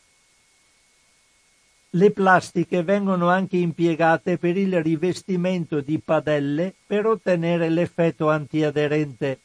Le 1.95 2.09
plastiche 2.09 2.81
vengono 2.81 3.29
anche 3.29 3.57
impiegate 3.57 4.39
per 4.39 4.57
il 4.57 4.81
rivestimento 4.81 5.79
di 5.79 5.99
padelle 5.99 6.73
per 6.87 7.05
ottenere 7.05 7.69
l'effetto 7.69 8.31
antiaderente. 8.31 9.39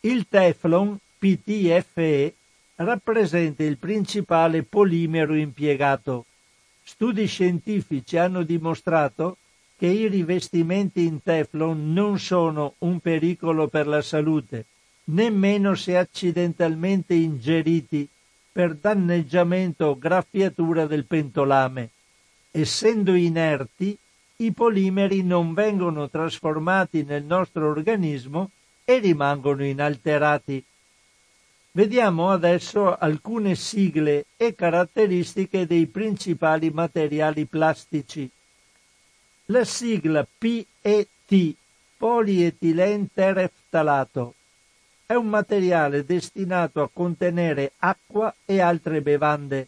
Il 0.00 0.26
Teflon 0.26 0.96
PTFE 1.18 2.34
rappresenta 2.76 3.62
il 3.62 3.76
principale 3.76 4.62
polimero 4.62 5.34
impiegato. 5.34 6.24
Studi 6.82 7.26
scientifici 7.26 8.16
hanno 8.16 8.42
dimostrato 8.42 9.36
che 9.76 9.86
i 9.86 10.08
rivestimenti 10.08 11.04
in 11.04 11.22
Teflon 11.22 11.92
non 11.92 12.18
sono 12.18 12.76
un 12.78 13.00
pericolo 13.00 13.68
per 13.68 13.86
la 13.86 14.00
salute, 14.00 14.64
nemmeno 15.04 15.74
se 15.74 15.98
accidentalmente 15.98 17.12
ingeriti 17.12 18.08
per 18.52 18.74
danneggiamento 18.74 19.86
o 19.86 19.98
graffiatura 19.98 20.86
del 20.86 21.04
pentolame. 21.04 21.90
Essendo 22.50 23.14
inerti, 23.14 23.96
i 24.36 24.52
polimeri 24.52 25.22
non 25.22 25.54
vengono 25.54 26.08
trasformati 26.08 27.04
nel 27.04 27.24
nostro 27.24 27.68
organismo 27.68 28.50
e 28.84 28.98
rimangono 28.98 29.64
inalterati. 29.64 30.64
Vediamo 31.72 32.30
adesso 32.30 32.96
alcune 32.96 33.54
sigle 33.54 34.24
e 34.36 34.56
caratteristiche 34.56 35.66
dei 35.66 35.86
principali 35.86 36.70
materiali 36.70 37.44
plastici. 37.44 38.28
La 39.46 39.64
sigla 39.64 40.26
PET, 40.38 41.54
polietilentereftalato, 41.96 44.34
è 45.10 45.16
un 45.16 45.26
materiale 45.26 46.04
destinato 46.04 46.80
a 46.80 46.88
contenere 46.88 47.72
acqua 47.78 48.32
e 48.44 48.60
altre 48.60 49.00
bevande. 49.00 49.66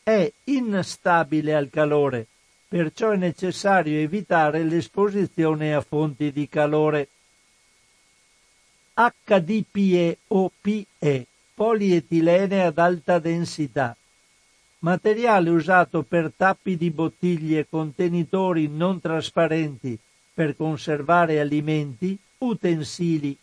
È 0.00 0.32
instabile 0.44 1.56
al 1.56 1.70
calore, 1.70 2.28
perciò 2.68 3.10
è 3.10 3.16
necessario 3.16 3.98
evitare 3.98 4.62
l'esposizione 4.62 5.74
a 5.74 5.80
fonti 5.80 6.30
di 6.30 6.48
calore. 6.48 7.08
HDPE 8.94 10.18
o 10.28 10.52
PE, 10.60 11.26
polietilene 11.52 12.62
ad 12.62 12.78
alta 12.78 13.18
densità, 13.18 13.96
materiale 14.80 15.50
usato 15.50 16.04
per 16.04 16.30
tappi 16.36 16.76
di 16.76 16.90
bottiglie 16.90 17.58
e 17.58 17.66
contenitori 17.68 18.68
non 18.68 19.00
trasparenti 19.00 19.98
per 20.32 20.54
conservare 20.54 21.40
alimenti, 21.40 22.16
utensili 22.38 23.36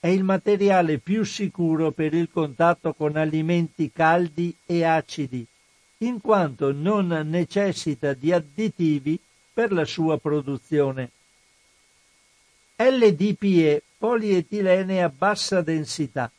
è 0.00 0.06
il 0.06 0.22
materiale 0.22 0.98
più 0.98 1.24
sicuro 1.24 1.90
per 1.90 2.14
il 2.14 2.28
contatto 2.30 2.92
con 2.92 3.16
alimenti 3.16 3.90
caldi 3.92 4.54
e 4.64 4.84
acidi, 4.84 5.44
in 5.98 6.20
quanto 6.20 6.72
non 6.72 7.08
necessita 7.28 8.12
di 8.12 8.32
additivi 8.32 9.18
per 9.52 9.72
la 9.72 9.84
sua 9.84 10.18
produzione. 10.18 11.10
LDPE 12.76 13.82
polietilene 13.98 15.02
a 15.02 15.08
bassa 15.08 15.62
densità, 15.62 16.30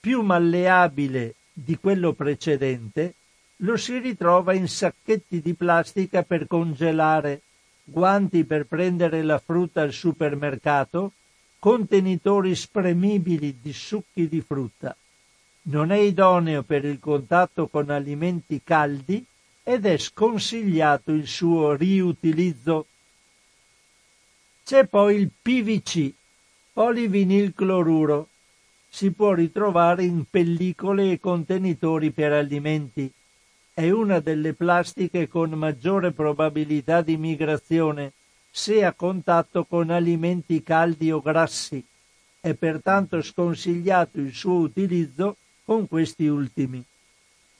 più 0.00 0.22
malleabile 0.22 1.34
di 1.52 1.76
quello 1.76 2.14
precedente, 2.14 3.14
lo 3.56 3.76
si 3.76 3.98
ritrova 3.98 4.54
in 4.54 4.68
sacchetti 4.68 5.42
di 5.42 5.52
plastica 5.52 6.22
per 6.22 6.46
congelare, 6.46 7.42
guanti 7.84 8.44
per 8.44 8.64
prendere 8.64 9.22
la 9.22 9.38
frutta 9.38 9.82
al 9.82 9.92
supermercato, 9.92 11.12
contenitori 11.60 12.54
spremibili 12.54 13.58
di 13.60 13.72
succhi 13.74 14.26
di 14.28 14.40
frutta. 14.40 14.96
Non 15.64 15.92
è 15.92 15.98
idoneo 15.98 16.62
per 16.62 16.86
il 16.86 16.98
contatto 16.98 17.68
con 17.68 17.90
alimenti 17.90 18.62
caldi 18.64 19.22
ed 19.62 19.84
è 19.84 19.98
sconsigliato 19.98 21.12
il 21.12 21.26
suo 21.26 21.74
riutilizzo. 21.74 22.86
C'è 24.64 24.86
poi 24.86 25.16
il 25.16 25.30
PVC, 25.40 26.12
polivinilcloruro. 26.72 28.28
Si 28.88 29.10
può 29.10 29.34
ritrovare 29.34 30.04
in 30.04 30.24
pellicole 30.28 31.12
e 31.12 31.20
contenitori 31.20 32.10
per 32.10 32.32
alimenti. 32.32 33.12
È 33.74 33.88
una 33.90 34.18
delle 34.18 34.54
plastiche 34.54 35.28
con 35.28 35.50
maggiore 35.50 36.12
probabilità 36.12 37.02
di 37.02 37.18
migrazione 37.18 38.14
se 38.50 38.84
a 38.84 38.92
contatto 38.92 39.64
con 39.64 39.90
alimenti 39.90 40.62
caldi 40.62 41.10
o 41.10 41.20
grassi. 41.20 41.84
È 42.40 42.54
pertanto 42.54 43.22
sconsigliato 43.22 44.18
il 44.18 44.32
suo 44.32 44.54
utilizzo 44.54 45.36
con 45.64 45.86
questi 45.86 46.26
ultimi. 46.26 46.82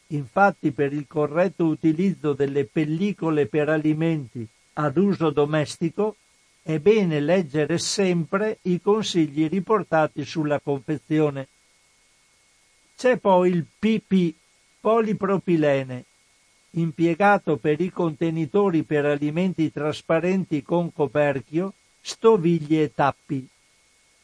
Infatti 0.09 0.73
per 0.73 0.93
il 0.93 1.07
corretto 1.07 1.67
utilizzo 1.67 2.33
delle 2.33 2.65
pellicole 2.65 3.47
per 3.47 3.69
alimenti 3.69 4.47
ad 4.75 4.97
uso 4.97 5.31
domestico 5.31 6.17
è 6.63 6.79
bene 6.79 7.21
leggere 7.21 7.79
sempre 7.79 8.59
i 8.63 8.81
consigli 8.81 9.49
riportati 9.49 10.25
sulla 10.25 10.59
confezione. 10.61 11.49
C'è 12.97 13.17
poi 13.17 13.51
il 13.51 13.67
PP, 13.79 14.35
polipropilene, 14.81 16.05
impiegato 16.73 17.57
per 17.57 17.81
i 17.81 17.91
contenitori 17.91 18.83
per 18.85 19.05
alimenti 19.05 19.73
trasparenti 19.73 20.63
con 20.63 20.93
coperchio, 20.93 21.73
stoviglie 22.01 22.85
e 22.85 22.95
tappi. 22.95 23.49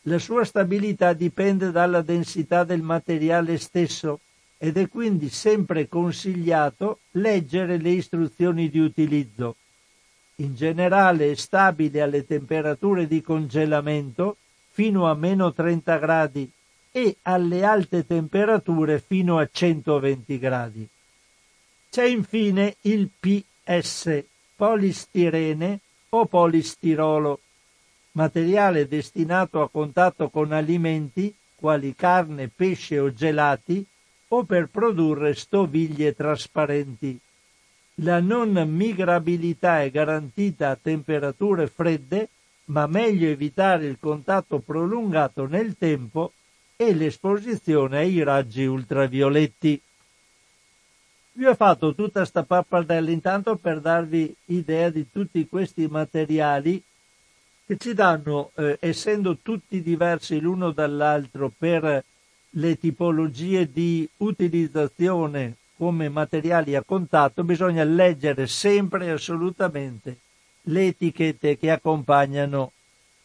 La 0.03 0.19
sua 0.19 0.45
stabilità 0.45 1.13
dipende 1.13 1.73
dalla 1.73 2.03
densità 2.03 2.63
del 2.63 2.83
materiale 2.83 3.59
stesso 3.59 4.21
ed 4.59 4.77
è 4.77 4.89
quindi 4.89 5.29
sempre 5.29 5.89
consigliato 5.89 7.01
leggere 7.13 7.77
le 7.77 7.91
istruzioni 7.91 8.71
di 8.71 8.79
utilizzo. 8.79 9.57
In 10.37 10.55
generale 10.55 11.31
è 11.31 11.35
stabile 11.35 12.03
alle 12.03 12.25
temperature 12.25 13.07
di 13.07 13.21
congelamento 13.21 14.37
fino 14.69 15.09
a 15.09 15.15
meno 15.15 15.53
30 15.53 15.97
gradi 15.99 16.51
e 16.93 17.17
alle 17.23 17.65
alte 17.65 18.07
temperature 18.07 19.01
fino 19.01 19.39
a 19.39 19.49
120 19.51 20.39
gradi. 20.39 20.89
C'è 21.91 22.05
infine 22.05 22.77
il 22.83 23.11
PS, 23.19 24.25
polistirene 24.55 25.81
o 26.11 26.27
polistirolo, 26.27 27.41
materiale 28.13 28.87
destinato 28.87 29.63
a 29.63 29.69
contatto 29.69 30.29
con 30.29 30.53
alimenti 30.53 31.35
quali 31.55 31.95
carne, 31.95 32.49
pesce 32.49 32.99
o 32.99 33.13
gelati 33.13 33.85
o 34.29 34.45
per 34.45 34.69
produrre 34.69 35.35
stoviglie 35.35 36.15
trasparenti. 36.15 37.19
La 38.01 38.21
non 38.21 38.51
migrabilità 38.69 39.83
è 39.83 39.91
garantita 39.91 40.71
a 40.71 40.79
temperature 40.81 41.67
fredde, 41.67 42.29
ma 42.67 42.87
meglio 42.87 43.29
evitare 43.29 43.87
il 43.87 43.97
contatto 43.99 44.59
prolungato 44.59 45.47
nel 45.47 45.77
tempo 45.79 46.33
e 46.77 46.93
l'esposizione 46.95 47.99
ai 47.99 48.23
raggi 48.23 48.67
ultravioletti. 48.67 49.81
Vi 51.39 51.45
ho 51.45 51.55
fatto 51.55 51.95
tutta 51.95 52.25
sta 52.25 52.45
pappardella 52.45 53.11
intanto 53.11 53.57
per 53.57 53.81
darvi 53.81 54.35
idea 54.47 54.89
di 54.89 55.11
tutti 55.13 55.47
questi 55.47 55.87
materiali 55.87 56.83
che 57.67 57.77
ci 57.77 57.93
danno, 57.93 58.53
eh, 58.55 58.79
essendo 58.81 59.37
tutti 59.43 59.83
diversi 59.83 60.41
l'uno 60.41 60.71
dall'altro 60.71 61.53
per 61.55 62.03
le 62.49 62.79
tipologie 62.79 63.71
di 63.71 64.09
utilizzazione 64.17 65.57
come 65.77 66.09
materiali 66.09 66.75
a 66.75 66.83
contatto, 66.83 67.45
bisogna 67.45 67.85
leggere 67.85 68.47
sempre 68.47 69.05
e 69.05 69.11
assolutamente 69.11 70.17
le 70.63 70.87
etichette 70.87 71.59
che 71.59 71.71
accompagnano 71.71 72.73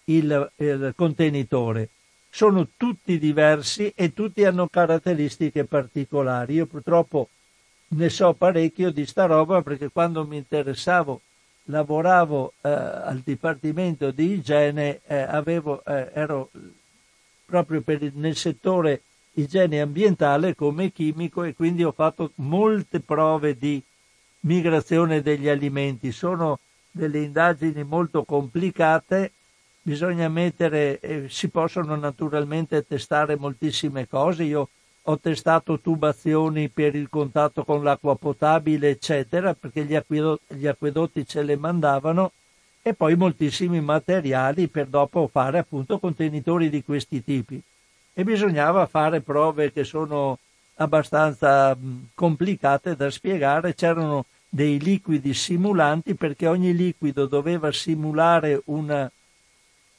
il, 0.06 0.52
il 0.58 0.94
contenitore. 0.98 1.88
Sono 2.30 2.68
tutti 2.76 3.18
diversi 3.18 3.94
e 3.96 4.12
tutti 4.12 4.44
hanno 4.44 4.68
caratteristiche 4.68 5.64
particolari. 5.64 6.56
Io 6.56 6.66
purtroppo 6.66 7.30
ne 7.94 8.10
so 8.10 8.34
parecchio 8.34 8.92
di 8.92 9.06
sta 9.06 9.26
roba 9.26 9.62
perché 9.62 9.90
quando 9.90 10.26
mi 10.26 10.38
interessavo 10.38 11.22
lavoravo 11.66 12.54
eh, 12.62 12.70
al 12.70 13.22
dipartimento 13.24 14.12
di 14.12 14.34
igiene 14.34 15.02
eh, 15.06 15.22
avevo, 15.22 15.84
eh, 15.86 16.10
ero 16.14 16.50
proprio 17.46 17.82
per, 17.82 18.12
nel 18.14 18.36
settore 18.36 19.02
igiene 19.34 19.80
ambientale 19.80 20.56
come 20.56 20.92
chimico 20.92 21.44
e 21.44 21.54
quindi 21.54 21.84
ho 21.84 21.92
fatto 21.92 22.32
molte 22.36 23.00
prove 23.00 23.58
di 23.58 23.82
migrazione 24.42 25.22
degli 25.22 25.48
alimenti. 25.48 26.12
Sono 26.12 26.60
delle 26.92 27.20
indagini 27.20 27.84
molto 27.84 28.24
complicate 28.24 29.32
bisogna 29.82 30.30
mettere 30.30 31.00
eh, 31.00 31.26
si 31.30 31.50
possono 31.50 31.96
naturalmente 31.96 32.86
testare 32.86 33.36
moltissime 33.36 34.08
cose. 34.08 34.44
Io 34.44 34.70
ho 35.04 35.20
testato 35.20 35.80
tubazioni 35.80 36.70
per 36.70 36.96
il 36.96 37.10
contatto 37.10 37.64
con 37.64 37.84
l'acqua 37.84 38.16
potabile, 38.16 38.90
eccetera, 38.90 39.54
perché 39.54 39.84
gli, 39.84 39.96
acquedotti, 39.96 40.56
gli 40.56 40.68
acquedotti 40.68 41.26
ce 41.26 41.42
le 41.42 41.56
mandavano 41.56 42.32
e 42.84 42.94
poi 42.94 43.16
moltissimi 43.16 43.82
materiali 43.82 44.68
per 44.68 44.88
dopo 44.88 45.28
fare 45.28 45.60
appunto 45.60 46.00
contenitori 46.00 46.70
di 46.70 46.84
questi 46.84 47.24
tipi. 47.24 47.62
e 48.14 48.24
bisognava 48.26 48.88
fare 48.88 49.22
prove 49.22 49.72
che 49.72 49.86
sono 49.86 50.38
abbastanza 50.76 51.78
complicate 52.14 52.96
da 52.96 53.10
spiegare, 53.10 53.74
c'erano 53.74 54.26
dei 54.50 54.80
liquidi 54.80 55.34
simulanti 55.34 56.14
perché 56.16 56.46
ogni 56.48 56.76
liquido 56.76 57.26
doveva 57.26 57.72
simulare 57.72 58.62
una, 58.66 59.10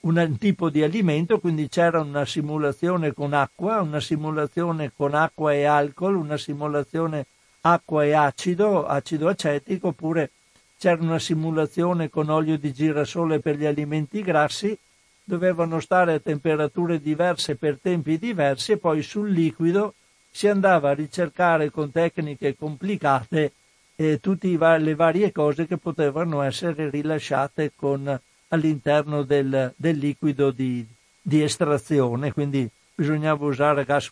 un 0.02 0.36
tipo 0.38 0.68
di 0.68 0.82
alimento, 0.82 1.38
quindi 1.38 1.68
c'era 1.68 2.00
una 2.00 2.24
simulazione 2.24 3.12
con 3.12 3.32
acqua, 3.32 3.80
una 3.80 4.00
simulazione 4.00 4.92
con 4.94 5.14
acqua 5.14 5.52
e 5.52 5.64
alcol, 5.64 6.16
una 6.16 6.36
simulazione 6.36 7.26
acqua 7.60 8.04
e 8.04 8.12
acido, 8.12 8.86
acido 8.86 9.28
acetico, 9.28 9.88
oppure 9.88 10.30
c'era 10.76 11.00
una 11.00 11.20
simulazione 11.20 12.10
con 12.10 12.28
olio 12.30 12.58
di 12.58 12.72
girasole 12.72 13.38
per 13.38 13.56
gli 13.56 13.64
alimenti 13.64 14.22
grassi, 14.22 14.76
dovevano 15.22 15.78
stare 15.78 16.14
a 16.14 16.18
temperature 16.18 17.00
diverse 17.00 17.54
per 17.54 17.78
tempi 17.80 18.18
diversi 18.18 18.72
e 18.72 18.78
poi 18.78 19.02
sul 19.02 19.30
liquido 19.30 19.94
si 20.28 20.48
andava 20.48 20.90
a 20.90 20.94
ricercare 20.94 21.70
con 21.70 21.92
tecniche 21.92 22.56
complicate 22.56 23.52
eh, 23.94 24.18
tutte 24.18 24.48
le 24.48 24.94
varie 24.96 25.30
cose 25.30 25.66
che 25.66 25.76
potevano 25.76 26.42
essere 26.42 26.90
rilasciate 26.90 27.72
con, 27.76 28.20
all'interno 28.52 29.22
del, 29.22 29.72
del 29.76 29.96
liquido 29.96 30.50
di, 30.50 30.86
di, 31.20 31.42
estrazione, 31.42 32.32
quindi 32.32 32.68
bisognava 32.94 33.44
usare 33.44 33.84
gas, 33.84 34.10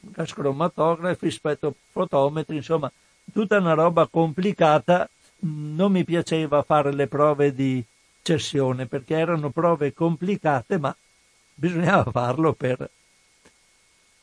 gas 0.00 0.32
cromatografi, 0.32 1.30
spettrofotometri, 1.30 2.56
insomma 2.56 2.90
tutta 3.32 3.58
una 3.58 3.74
roba 3.74 4.06
complicata 4.06 5.08
non 5.44 5.92
mi 5.92 6.04
piaceva 6.04 6.62
fare 6.62 6.92
le 6.92 7.06
prove 7.06 7.52
di 7.52 7.84
cessione 8.22 8.86
perché 8.86 9.16
erano 9.16 9.50
prove 9.50 9.92
complicate, 9.92 10.78
ma 10.78 10.94
bisognava 11.54 12.10
farlo 12.10 12.52
per, 12.52 12.88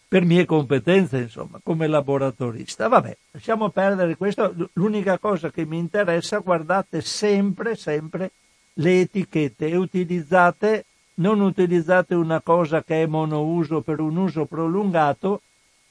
per 0.07 0.23
mie 0.23 0.45
competenze, 0.45 1.17
insomma, 1.19 1.59
come 1.61 1.87
laboratorista. 1.87 2.87
Vabbè, 2.87 3.17
lasciamo 3.31 3.69
perdere 3.69 4.15
questo. 4.15 4.69
L'unica 4.73 5.17
cosa 5.17 5.51
che 5.51 5.65
mi 5.65 5.77
interessa, 5.77 6.37
guardate 6.39 7.01
sempre, 7.01 7.75
sempre 7.75 8.31
le 8.79 9.01
etichette 9.01 9.75
utilizzate, 9.75 10.85
non 11.15 11.41
utilizzate 11.41 12.15
una 12.15 12.41
cosa 12.41 12.83
che 12.83 13.03
è 13.03 13.05
monouso 13.05 13.81
per 13.81 13.99
un 13.99 14.15
uso 14.17 14.45
prolungato, 14.45 15.41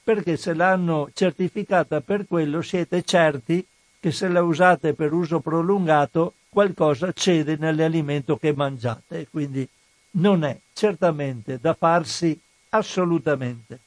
perché 0.03 0.37
se 0.37 0.55
l'hanno 0.55 1.11
certificata 1.13 2.01
per 2.01 2.27
quello 2.27 2.63
siete 2.63 3.03
certi 3.03 3.65
che 4.01 4.11
se 4.11 4.29
la 4.29 4.43
usate 4.43 4.95
per 4.95 5.13
uso 5.13 5.41
prolungato 5.41 6.35
qualcosa 6.49 7.13
cede 7.13 7.57
nell'alimento 7.59 8.39
che 8.39 8.55
mangiate, 8.55 9.29
quindi 9.31 9.69
non 10.13 10.45
è 10.45 10.59
certamente 10.73 11.59
da 11.61 11.75
farsi 11.75 12.39
assolutamente. 12.71 13.81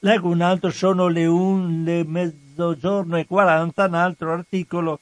Leggo 0.00 0.28
un 0.28 0.40
altro, 0.42 0.70
sono 0.70 1.08
le, 1.08 1.26
un, 1.26 1.82
le 1.82 2.04
mezzogiorno 2.04 3.18
e 3.18 3.26
40, 3.26 3.84
un 3.86 3.94
altro 3.94 4.32
articolo 4.32 5.00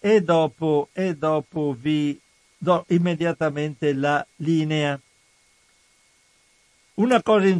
e 0.00 0.22
dopo, 0.22 0.88
e 0.92 1.14
dopo 1.14 1.76
vi 1.78 2.18
do 2.56 2.84
immediatamente 2.88 3.92
la 3.92 4.26
linea. 4.36 4.98
Una 6.94 7.22
cosa 7.22 7.58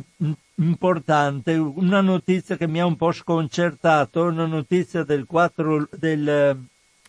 importante, 0.57 1.55
una 1.55 2.01
notizia 2.01 2.57
che 2.57 2.67
mi 2.67 2.81
ha 2.81 2.87
un 2.87 2.97
po' 2.97 3.13
sconcertato, 3.13 4.25
una 4.25 4.47
notizia 4.47 5.05
del, 5.05 5.25
4, 5.27 5.89
del 5.93 6.67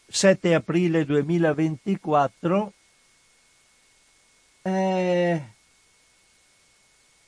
7 0.07 0.49
eh, 0.49 0.53
aprile 0.53 1.05
2024 1.05 2.73
eh, 4.61 5.41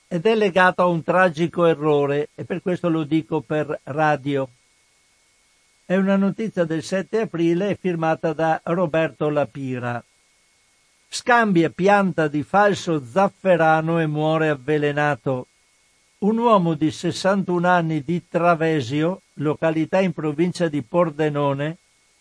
ed 0.07 0.25
è 0.25 0.35
legata 0.35 0.83
a 0.83 0.87
un 0.87 1.01
tragico 1.03 1.65
errore 1.65 2.29
e 2.35 2.45
per 2.45 2.61
questo 2.61 2.89
lo 2.89 3.03
dico 3.03 3.41
per 3.41 3.79
radio. 3.85 4.47
È 5.85 5.97
una 5.97 6.15
notizia 6.15 6.63
del 6.63 6.81
7 6.81 7.21
aprile 7.21 7.75
firmata 7.75 8.31
da 8.31 8.61
Roberto 8.63 9.27
Lapira. 9.27 10.01
Scambia 11.09 11.69
pianta 11.69 12.29
di 12.29 12.41
falso 12.41 13.03
zafferano 13.03 13.99
e 13.99 14.07
muore 14.07 14.47
avvelenato 14.47 15.47
un 16.19 16.37
uomo 16.37 16.73
di 16.75 16.89
61 16.89 17.67
anni 17.67 18.01
di 18.01 18.23
Travesio, 18.29 19.23
località 19.35 19.99
in 19.99 20.13
provincia 20.13 20.69
di 20.69 20.81
Pordenone, 20.81 21.77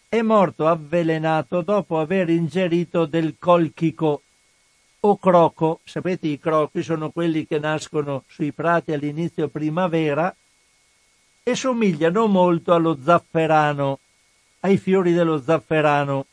è 0.08 0.22
morto 0.22 0.66
avvelenato 0.66 1.60
dopo 1.60 2.00
aver 2.00 2.30
ingerito 2.30 3.06
del 3.06 3.36
colchico 3.38 4.22
o 4.98 5.16
croco. 5.18 5.78
Sapete, 5.84 6.26
i 6.26 6.40
crochi 6.40 6.82
sono 6.82 7.10
quelli 7.10 7.46
che 7.46 7.60
nascono 7.60 8.24
sui 8.26 8.50
prati 8.50 8.90
all'inizio 8.90 9.46
primavera 9.46 10.34
e 11.42 11.54
somigliano 11.54 12.26
molto 12.26 12.72
allo 12.72 12.98
zafferano, 13.02 13.98
ai 14.60 14.78
fiori 14.78 15.12
dello 15.12 15.40
zafferano. 15.40 16.26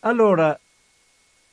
Allora, 0.00 0.58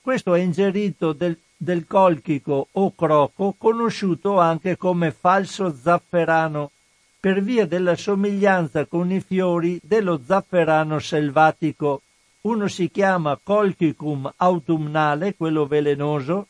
questo 0.01 0.33
ha 0.33 0.37
ingerito 0.37 1.13
del 1.13 1.37
del 1.57 1.87
colchico 1.87 2.67
o 2.71 2.93
croco, 2.93 3.55
conosciuto 3.57 4.39
anche 4.39 4.77
come 4.77 5.11
falso 5.11 5.73
zafferano, 5.73 6.71
per 7.19 7.41
via 7.41 7.65
della 7.65 7.95
somiglianza 7.95 8.85
con 8.85 9.11
i 9.11 9.21
fiori 9.21 9.79
dello 9.81 10.21
zafferano 10.23 10.99
selvatico. 10.99 12.01
Uno 12.41 12.67
si 12.67 12.91
chiama 12.91 13.39
colchicum 13.41 14.31
autumnale, 14.35 15.35
quello 15.35 15.65
velenoso, 15.65 16.47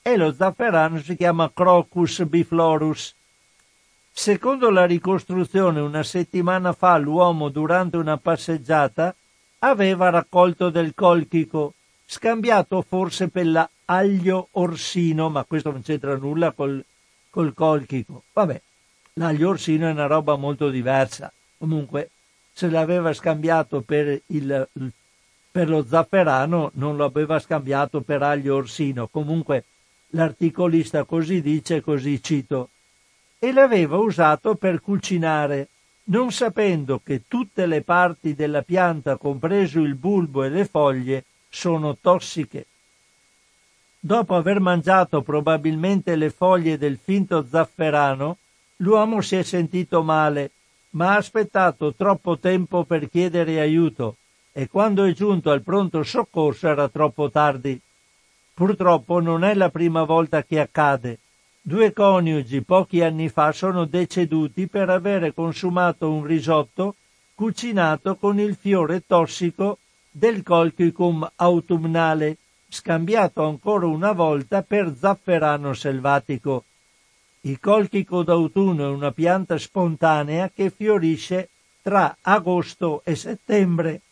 e 0.00 0.16
lo 0.16 0.32
zafferano 0.32 1.00
si 1.00 1.16
chiama 1.16 1.50
Crocus 1.52 2.24
biflorus. 2.24 3.14
Secondo 4.16 4.70
la 4.70 4.86
ricostruzione, 4.86 5.80
una 5.80 6.04
settimana 6.04 6.72
fa 6.72 6.96
l'uomo 6.98 7.48
durante 7.48 7.96
una 7.96 8.16
passeggiata 8.16 9.12
aveva 9.58 10.08
raccolto 10.08 10.70
del 10.70 10.94
colchico, 10.94 11.74
scambiato 12.06 12.80
forse 12.82 13.28
per 13.28 13.46
la 13.48 13.68
aglio 13.86 14.48
orsino, 14.52 15.28
ma 15.30 15.42
questo 15.42 15.72
non 15.72 15.82
c'entra 15.82 16.16
nulla 16.16 16.52
col, 16.52 16.82
col 17.28 17.54
colchico. 17.54 18.22
Vabbè, 18.32 18.62
l'aglio 19.14 19.48
orsino 19.48 19.88
è 19.88 19.90
una 19.90 20.06
roba 20.06 20.36
molto 20.36 20.70
diversa. 20.70 21.30
Comunque, 21.58 22.10
se 22.52 22.70
l'aveva 22.70 23.12
scambiato 23.12 23.80
per, 23.80 24.22
il, 24.26 24.68
per 25.50 25.68
lo 25.68 25.84
zafferano, 25.84 26.70
non 26.74 26.96
lo 26.96 27.04
aveva 27.04 27.40
scambiato 27.40 28.00
per 28.00 28.22
aglio 28.22 28.54
orsino. 28.54 29.08
Comunque, 29.08 29.64
l'articolista 30.10 31.02
così 31.02 31.42
dice, 31.42 31.82
così 31.82 32.22
cito, 32.22 32.68
e 33.44 33.52
l'aveva 33.52 33.98
usato 33.98 34.54
per 34.54 34.80
cucinare, 34.80 35.68
non 36.04 36.32
sapendo 36.32 37.02
che 37.04 37.24
tutte 37.28 37.66
le 37.66 37.82
parti 37.82 38.34
della 38.34 38.62
pianta, 38.62 39.18
compreso 39.18 39.80
il 39.80 39.96
bulbo 39.96 40.44
e 40.44 40.48
le 40.48 40.64
foglie, 40.64 41.24
sono 41.50 41.94
tossiche. 42.00 42.66
Dopo 44.00 44.34
aver 44.34 44.60
mangiato 44.60 45.20
probabilmente 45.20 46.16
le 46.16 46.30
foglie 46.30 46.78
del 46.78 46.96
finto 46.96 47.44
zafferano, 47.46 48.38
l'uomo 48.76 49.20
si 49.20 49.36
è 49.36 49.42
sentito 49.42 50.02
male, 50.02 50.52
ma 50.92 51.12
ha 51.12 51.16
aspettato 51.16 51.92
troppo 51.92 52.38
tempo 52.38 52.84
per 52.84 53.10
chiedere 53.10 53.60
aiuto 53.60 54.16
e 54.52 54.68
quando 54.68 55.04
è 55.04 55.12
giunto 55.12 55.50
al 55.50 55.60
pronto 55.60 56.02
soccorso 56.02 56.66
era 56.66 56.88
troppo 56.88 57.30
tardi. 57.30 57.78
Purtroppo 58.54 59.20
non 59.20 59.44
è 59.44 59.52
la 59.52 59.68
prima 59.68 60.04
volta 60.04 60.42
che 60.44 60.60
accade. 60.60 61.18
Due 61.66 61.94
coniugi 61.94 62.60
pochi 62.60 63.00
anni 63.00 63.30
fa 63.30 63.50
sono 63.50 63.86
deceduti 63.86 64.66
per 64.66 64.90
avere 64.90 65.32
consumato 65.32 66.10
un 66.10 66.22
risotto 66.22 66.94
cucinato 67.34 68.16
con 68.16 68.38
il 68.38 68.54
fiore 68.54 69.06
tossico 69.06 69.78
del 70.10 70.42
colchicum 70.42 71.26
autumnale 71.36 72.36
scambiato 72.68 73.44
ancora 73.46 73.86
una 73.86 74.12
volta 74.12 74.60
per 74.62 74.94
zafferano 74.94 75.72
selvatico. 75.72 76.64
Il 77.40 77.58
colchico 77.58 78.22
d'autunno 78.22 78.84
è 78.84 78.92
una 78.92 79.12
pianta 79.12 79.56
spontanea 79.56 80.50
che 80.50 80.68
fiorisce 80.68 81.48
tra 81.80 82.14
agosto 82.20 83.00
e 83.06 83.16
settembre 83.16 84.02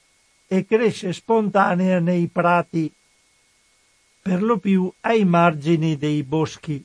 e 0.47 0.65
cresce 0.65 1.13
spontanea 1.13 2.01
nei 2.01 2.29
prati, 2.29 2.91
per 4.23 4.43
lo 4.43 4.57
più 4.57 4.91
ai 5.03 5.27
margini 5.27 5.99
dei 5.99 6.23
boschi. 6.23 6.83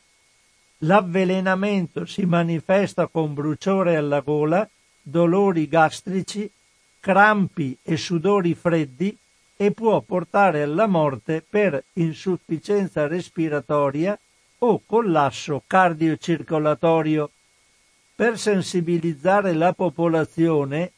L'avvelenamento 0.81 2.05
si 2.05 2.25
manifesta 2.25 3.07
con 3.07 3.33
bruciore 3.33 3.95
alla 3.95 4.19
gola, 4.19 4.69
dolori 5.01 5.67
gastrici, 5.67 6.51
crampi 6.99 7.75
e 7.81 7.97
sudori 7.97 8.53
freddi, 8.53 9.17
e 9.59 9.71
può 9.71 10.01
portare 10.01 10.61
alla 10.61 10.85
morte 10.85 11.43
per 11.47 11.83
insufficienza 11.93 13.07
respiratoria 13.07 14.19
o 14.59 14.81
collasso 14.85 15.63
cardiocircolatorio. 15.65 17.31
Per 18.13 18.37
sensibilizzare 18.37 19.53
la 19.53 19.73
popolazione, 19.73 20.91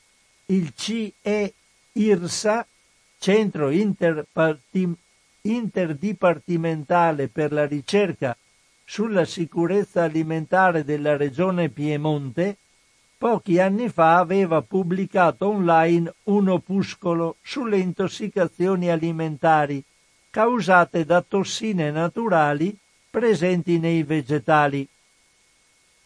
il 0.47 0.73
CE 0.75 1.53
IRSA, 1.93 2.67
Centro 3.17 3.69
Interdipartimentale 5.41 7.27
per 7.29 7.53
la 7.53 7.65
ricerca 7.65 8.35
sulla 8.91 9.23
sicurezza 9.23 10.01
alimentare 10.01 10.83
della 10.83 11.15
regione 11.15 11.69
Piemonte, 11.69 12.57
pochi 13.19 13.59
anni 13.59 13.87
fa 13.87 14.17
aveva 14.17 14.63
pubblicato 14.63 15.47
online 15.47 16.11
un 16.23 16.49
opuscolo 16.49 17.35
sulle 17.43 17.77
intossicazioni 17.77 18.89
alimentari 18.89 19.83
causate 20.31 21.05
da 21.05 21.21
tossine 21.21 21.91
naturali 21.91 22.75
presenti 23.11 23.77
nei 23.77 24.01
vegetali. 24.01 24.87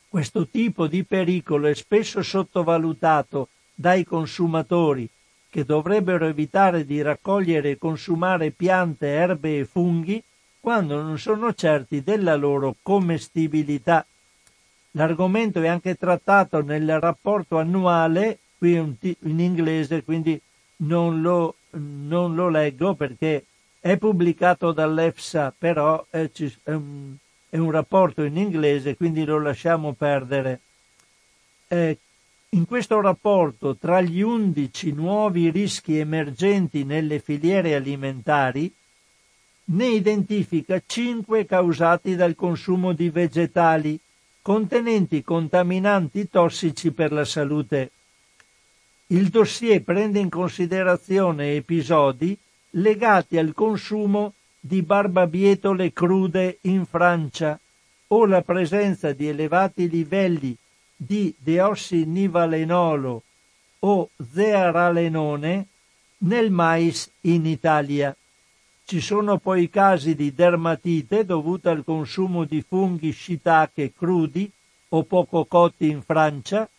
Questo 0.10 0.46
tipo 0.50 0.86
di 0.88 1.06
pericolo 1.06 1.68
è 1.68 1.76
spesso 1.76 2.22
sottovalutato 2.22 3.48
dai 3.74 4.04
consumatori 4.04 5.08
che 5.50 5.64
dovrebbero 5.64 6.26
evitare 6.26 6.84
di 6.84 7.02
raccogliere 7.02 7.70
e 7.70 7.78
consumare 7.78 8.52
piante, 8.52 9.08
erbe 9.08 9.60
e 9.60 9.64
funghi 9.66 10.22
quando 10.64 11.02
non 11.02 11.20
sono 11.20 11.54
certi 11.54 12.04
della 12.04 12.38
loro 12.38 12.78
commestibilità. 12.82 14.06
L'argomento 14.92 15.62
è 15.62 15.68
anche 15.68 15.96
trattato 15.96 16.62
nel 16.62 17.02
rapporto 17.02 17.60
annuale, 17.60 18.40
qui 18.58 18.76
in 18.76 19.40
inglese, 19.42 20.06
quindi 20.06 20.40
non 20.78 21.20
lo, 21.20 21.56
non 21.72 22.34
lo 22.34 22.48
leggo 22.48 22.94
perché 22.94 23.44
è 23.78 23.98
pubblicato 23.98 24.72
dall'EFSA, 24.72 25.54
però 25.58 26.06
è, 26.10 26.30
un, 26.64 27.16
è, 27.50 27.58
un, 27.58 27.70
rapporto 27.70 28.24
in 28.24 28.38
inglese, 28.38 28.96
quindi 28.96 29.26
lo 29.26 29.42
lasciamo 29.42 29.92
perdere. 29.92 30.62
Eh, 31.68 31.98
in 32.52 32.66
questo 32.66 33.02
rapporto, 33.02 33.76
tra 33.76 34.00
gli 34.00 34.22
11 34.22 34.94
nuovi 34.94 35.50
rischi 35.50 35.98
emergenti 35.98 36.86
nelle 36.86 37.20
filiere 37.20 37.76
alimentari, 37.76 38.74
ne 39.66 39.88
identifica 39.88 40.82
5 40.86 41.46
causati 41.46 42.16
dal 42.16 42.36
consumo 42.36 42.94
di 42.94 43.10
vegetali 43.10 44.00
contenenti 44.42 45.24
contaminanti 45.24 46.30
tossici 46.30 46.92
per 46.92 47.14
la 47.14 47.24
salute. 47.24 47.92
Il 49.08 49.30
dossier 49.30 49.82
prende 49.82 50.20
in 50.20 50.30
considerazione 50.30 51.56
episodi 51.56 52.38
legati 52.72 53.38
al 53.38 53.54
consumo 53.54 54.34
di 54.60 54.82
barbabietole 54.82 55.94
crude 55.94 56.58
in 56.62 56.86
Francia 56.86 57.60
o 58.08 58.26
la 58.26 58.42
presenza 58.42 59.14
di 59.14 59.28
elevati 59.28 59.90
livelli 59.90 60.56
di 60.96 61.34
deossinivalenolo 61.38 63.24
o 63.80 64.10
zearalenone 64.32 65.68
nel 66.20 66.52
mais 66.52 67.10
in 67.22 67.46
Italia. 67.46 68.16
Ci 68.86 69.00
sono 69.00 69.38
poi 69.38 69.70
casi 69.70 70.14
di 70.14 70.34
dermatite 70.34 71.26
dovuta 71.26 71.72
al 71.72 71.84
consumo 71.86 72.44
di 72.44 72.62
funghi 72.62 73.14
shiitake 73.14 73.94
crudi 73.96 74.52
o 74.90 75.04
poco 75.04 75.46
cotti 75.46 75.90
in 75.90 76.02
Francia, 76.02 76.70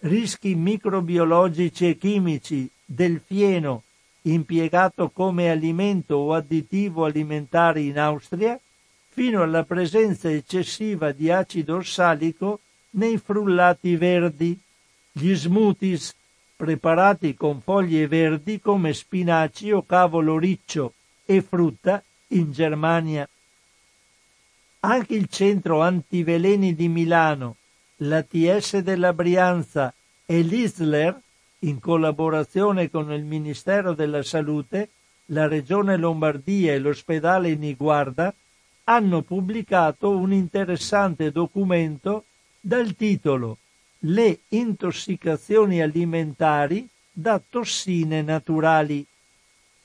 rischi 0.00 0.54
microbiologici 0.54 1.88
e 1.88 1.96
chimici 1.96 2.70
del 2.84 3.20
fieno 3.24 3.82
impiegato 4.22 5.08
come 5.10 5.50
alimento 5.50 6.16
o 6.16 6.34
additivo 6.34 7.04
alimentare 7.04 7.80
in 7.80 7.98
Austria, 7.98 8.60
fino 9.08 9.42
alla 9.42 9.64
presenza 9.64 10.30
eccessiva 10.30 11.10
di 11.12 11.30
acido 11.30 11.76
ossalico 11.76 12.60
nei 12.90 13.16
frullati 13.16 13.96
verdi, 13.96 14.58
gli 15.10 15.34
smoothies 15.34 16.14
preparati 16.54 17.34
con 17.34 17.60
foglie 17.62 18.06
verdi 18.06 18.60
come 18.60 18.92
spinaci 18.92 19.72
o 19.72 19.84
cavolo 19.84 20.38
riccio 20.38 20.92
e 21.26 21.42
frutta 21.42 22.02
in 22.28 22.52
Germania. 22.52 23.28
Anche 24.80 25.14
il 25.14 25.26
centro 25.28 25.82
antiveleni 25.82 26.74
di 26.74 26.88
Milano, 26.88 27.56
l'ATS 27.96 28.78
della 28.78 29.12
Brianza 29.12 29.92
e 30.24 30.40
l'ISLER, 30.40 31.20
in 31.60 31.80
collaborazione 31.80 32.88
con 32.90 33.10
il 33.12 33.24
Ministero 33.24 33.94
della 33.94 34.22
Salute, 34.22 34.90
la 35.26 35.48
Regione 35.48 35.96
Lombardia 35.96 36.72
e 36.72 36.78
l'ospedale 36.78 37.56
Niguarda, 37.56 38.32
hanno 38.84 39.22
pubblicato 39.22 40.16
un 40.16 40.32
interessante 40.32 41.32
documento 41.32 42.24
dal 42.60 42.94
titolo 42.94 43.58
Le 44.00 44.40
intossicazioni 44.48 45.82
alimentari 45.82 46.88
da 47.10 47.40
tossine 47.48 48.22
naturali 48.22 49.04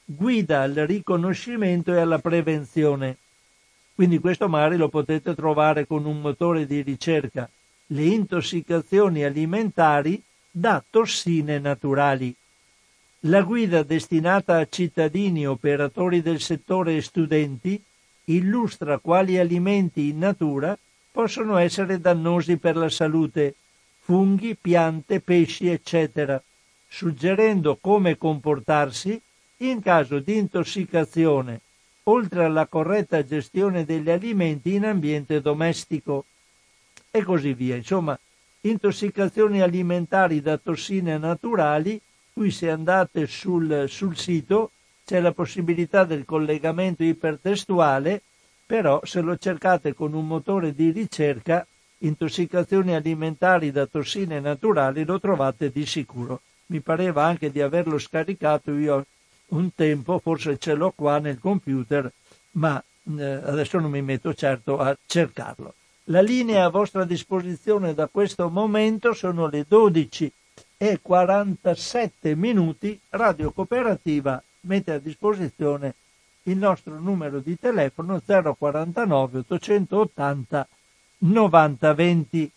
guida 0.05 0.61
al 0.61 0.73
riconoscimento 0.73 1.93
e 1.93 1.99
alla 1.99 2.19
prevenzione. 2.19 3.17
Quindi 3.93 4.19
questo 4.19 4.49
magari 4.49 4.77
lo 4.77 4.89
potete 4.89 5.35
trovare 5.35 5.85
con 5.85 6.05
un 6.05 6.21
motore 6.21 6.65
di 6.65 6.81
ricerca. 6.81 7.49
Le 7.87 8.03
intossicazioni 8.03 9.23
alimentari 9.23 10.21
da 10.49 10.83
tossine 10.89 11.59
naturali. 11.59 12.35
La 13.25 13.41
guida 13.43 13.83
destinata 13.83 14.57
a 14.57 14.67
cittadini, 14.67 15.45
operatori 15.45 16.21
del 16.21 16.39
settore 16.39 16.95
e 16.95 17.01
studenti 17.01 17.81
illustra 18.25 18.97
quali 18.97 19.37
alimenti 19.37 20.09
in 20.09 20.17
natura 20.19 20.77
possono 21.11 21.57
essere 21.57 21.99
dannosi 21.99 22.57
per 22.57 22.75
la 22.77 22.89
salute, 22.89 23.55
funghi, 23.99 24.55
piante, 24.59 25.19
pesci, 25.19 25.67
eccetera, 25.67 26.41
suggerendo 26.87 27.77
come 27.79 28.17
comportarsi 28.17 29.21
in 29.63 29.81
caso 29.81 30.19
di 30.19 30.37
intossicazione, 30.37 31.61
oltre 32.03 32.45
alla 32.45 32.65
corretta 32.65 33.23
gestione 33.23 33.85
degli 33.85 34.09
alimenti 34.09 34.73
in 34.73 34.85
ambiente 34.85 35.41
domestico 35.41 36.25
e 37.11 37.23
così 37.23 37.53
via. 37.53 37.75
Insomma, 37.75 38.17
intossicazioni 38.61 39.61
alimentari 39.61 40.41
da 40.41 40.57
tossine 40.57 41.17
naturali, 41.17 42.01
qui 42.33 42.49
se 42.49 42.71
andate 42.71 43.27
sul, 43.27 43.85
sul 43.87 44.17
sito 44.17 44.71
c'è 45.05 45.19
la 45.19 45.31
possibilità 45.31 46.05
del 46.05 46.25
collegamento 46.25 47.03
ipertestuale, 47.03 48.21
però 48.65 49.01
se 49.03 49.21
lo 49.21 49.37
cercate 49.37 49.93
con 49.93 50.13
un 50.13 50.25
motore 50.25 50.73
di 50.73 50.91
ricerca, 50.91 51.67
intossicazioni 51.99 52.95
alimentari 52.95 53.71
da 53.71 53.85
tossine 53.85 54.39
naturali 54.39 55.03
lo 55.03 55.19
trovate 55.19 55.69
di 55.69 55.85
sicuro. 55.85 56.41
Mi 56.67 56.79
pareva 56.79 57.25
anche 57.25 57.51
di 57.51 57.61
averlo 57.61 57.99
scaricato 57.99 58.71
io 58.71 59.05
un 59.51 59.73
tempo, 59.73 60.19
forse 60.19 60.57
ce 60.57 60.73
l'ho 60.73 60.91
qua 60.91 61.19
nel 61.19 61.39
computer, 61.39 62.11
ma 62.51 62.81
eh, 63.17 63.23
adesso 63.23 63.79
non 63.79 63.91
mi 63.91 64.01
metto 64.01 64.33
certo 64.33 64.79
a 64.79 64.95
cercarlo. 65.05 65.73
La 66.05 66.21
linea 66.21 66.65
a 66.65 66.69
vostra 66.69 67.05
disposizione 67.05 67.93
da 67.93 68.07
questo 68.07 68.49
momento 68.49 69.13
sono 69.13 69.47
le 69.47 69.65
12 69.67 70.31
e 70.77 70.99
47 71.01 72.35
minuti. 72.35 72.99
Radio 73.09 73.51
Cooperativa 73.51 74.41
mette 74.61 74.91
a 74.91 74.99
disposizione 74.99 75.95
il 76.43 76.57
nostro 76.57 76.99
numero 76.99 77.39
di 77.39 77.57
telefono 77.57 78.19
049 78.19 79.43
880 79.47 80.67
9020. 81.19 82.51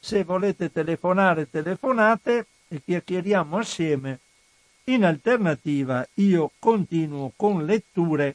Se 0.00 0.24
volete 0.24 0.72
telefonare, 0.72 1.48
telefonate 1.48 2.46
e 2.68 2.82
chiacchieriamo 2.84 3.56
assieme 3.56 4.18
in 4.88 5.04
alternativa 5.04 6.04
io 6.14 6.50
continuo 6.58 7.32
con 7.36 7.64
letture 7.64 8.34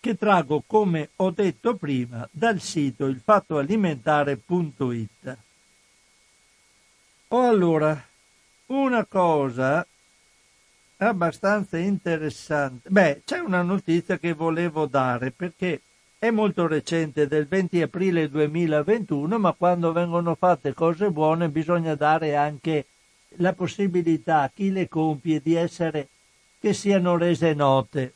che 0.00 0.16
trago, 0.16 0.62
come 0.66 1.10
ho 1.16 1.30
detto 1.30 1.74
prima, 1.74 2.28
dal 2.30 2.60
sito 2.60 3.06
ilfattoalimentare.it. 3.06 5.36
Oh, 7.28 7.42
allora, 7.42 8.06
una 8.66 9.06
cosa 9.06 9.86
abbastanza 10.98 11.78
interessante. 11.78 12.90
Beh, 12.90 13.22
c'è 13.24 13.38
una 13.38 13.62
notizia 13.62 14.18
che 14.18 14.34
volevo 14.34 14.84
dare 14.86 15.30
perché 15.30 15.80
è 16.18 16.28
molto 16.30 16.66
recente, 16.66 17.26
del 17.26 17.46
20 17.46 17.80
aprile 17.82 18.28
2021, 18.28 19.38
ma 19.38 19.52
quando 19.52 19.92
vengono 19.92 20.34
fatte 20.34 20.74
cose 20.74 21.10
buone 21.10 21.48
bisogna 21.48 21.94
dare 21.94 22.36
anche 22.36 22.84
la 23.36 23.52
possibilità 23.52 24.42
a 24.42 24.50
chi 24.52 24.70
le 24.70 24.88
compie 24.88 25.40
di 25.40 25.54
essere 25.54 26.08
che 26.60 26.72
siano 26.72 27.16
rese 27.16 27.54
note. 27.54 28.14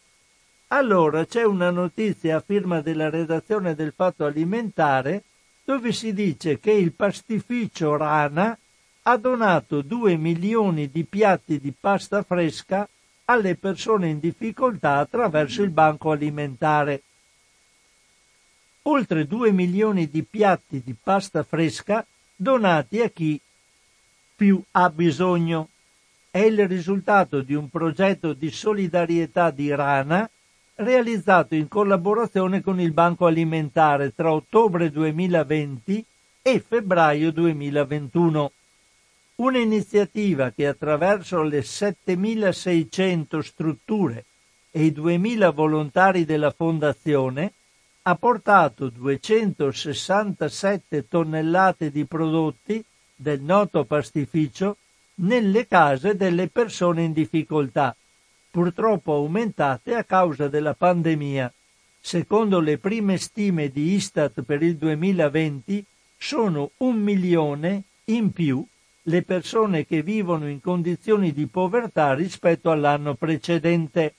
Allora 0.68 1.26
c'è 1.26 1.44
una 1.44 1.70
notizia 1.70 2.36
a 2.36 2.40
firma 2.40 2.80
della 2.80 3.10
redazione 3.10 3.74
del 3.74 3.92
Fatto 3.94 4.24
Alimentare 4.24 5.22
dove 5.64 5.92
si 5.92 6.12
dice 6.12 6.58
che 6.58 6.72
il 6.72 6.92
pastificio 6.92 7.96
Rana 7.96 8.56
ha 9.02 9.16
donato 9.16 9.82
2 9.82 10.16
milioni 10.16 10.90
di 10.90 11.04
piatti 11.04 11.60
di 11.60 11.72
pasta 11.78 12.22
fresca 12.22 12.88
alle 13.26 13.54
persone 13.54 14.08
in 14.08 14.18
difficoltà 14.18 14.98
attraverso 14.98 15.62
il 15.62 15.70
banco 15.70 16.10
alimentare. 16.10 17.02
Oltre 18.82 19.26
2 19.26 19.52
milioni 19.52 20.08
di 20.08 20.22
piatti 20.24 20.82
di 20.84 20.94
pasta 21.00 21.42
fresca 21.42 22.04
donati 22.34 23.00
a 23.00 23.08
chi 23.08 23.40
più 24.34 24.60
ha 24.72 24.90
bisogno. 24.90 25.68
È 26.30 26.38
il 26.38 26.66
risultato 26.66 27.42
di 27.42 27.54
un 27.54 27.68
progetto 27.68 28.32
di 28.32 28.50
solidarietà 28.50 29.50
di 29.50 29.74
Rana 29.74 30.28
realizzato 30.76 31.54
in 31.54 31.68
collaborazione 31.68 32.62
con 32.62 32.80
il 32.80 32.92
Banco 32.92 33.26
Alimentare 33.26 34.14
tra 34.14 34.32
ottobre 34.32 34.90
2020 34.90 36.02
e 36.42 36.64
febbraio 36.66 37.30
2021. 37.32 38.52
Un'iniziativa 39.36 40.50
che 40.50 40.66
attraverso 40.66 41.42
le 41.42 41.62
7600 41.62 43.42
strutture 43.42 44.24
e 44.70 44.84
i 44.84 44.92
2000 44.92 45.50
volontari 45.50 46.24
della 46.24 46.50
Fondazione 46.50 47.52
ha 48.02 48.14
portato 48.16 48.88
267 48.88 51.08
tonnellate 51.08 51.90
di 51.90 52.04
prodotti 52.04 52.84
del 53.14 53.40
noto 53.40 53.84
pastificio 53.84 54.76
nelle 55.16 55.66
case 55.66 56.16
delle 56.16 56.48
persone 56.48 57.02
in 57.02 57.12
difficoltà, 57.12 57.94
purtroppo 58.50 59.14
aumentate 59.14 59.94
a 59.94 60.04
causa 60.04 60.48
della 60.48 60.74
pandemia. 60.74 61.52
Secondo 62.00 62.60
le 62.60 62.78
prime 62.78 63.16
stime 63.18 63.68
di 63.70 63.92
Istat 63.92 64.42
per 64.42 64.62
il 64.62 64.76
2020 64.76 65.84
sono 66.16 66.70
un 66.78 66.96
milione 66.96 67.84
in 68.06 68.32
più 68.32 68.66
le 69.06 69.22
persone 69.22 69.86
che 69.86 70.02
vivono 70.02 70.48
in 70.48 70.60
condizioni 70.60 71.32
di 71.32 71.46
povertà 71.46 72.14
rispetto 72.14 72.70
all'anno 72.70 73.14
precedente. 73.14 74.14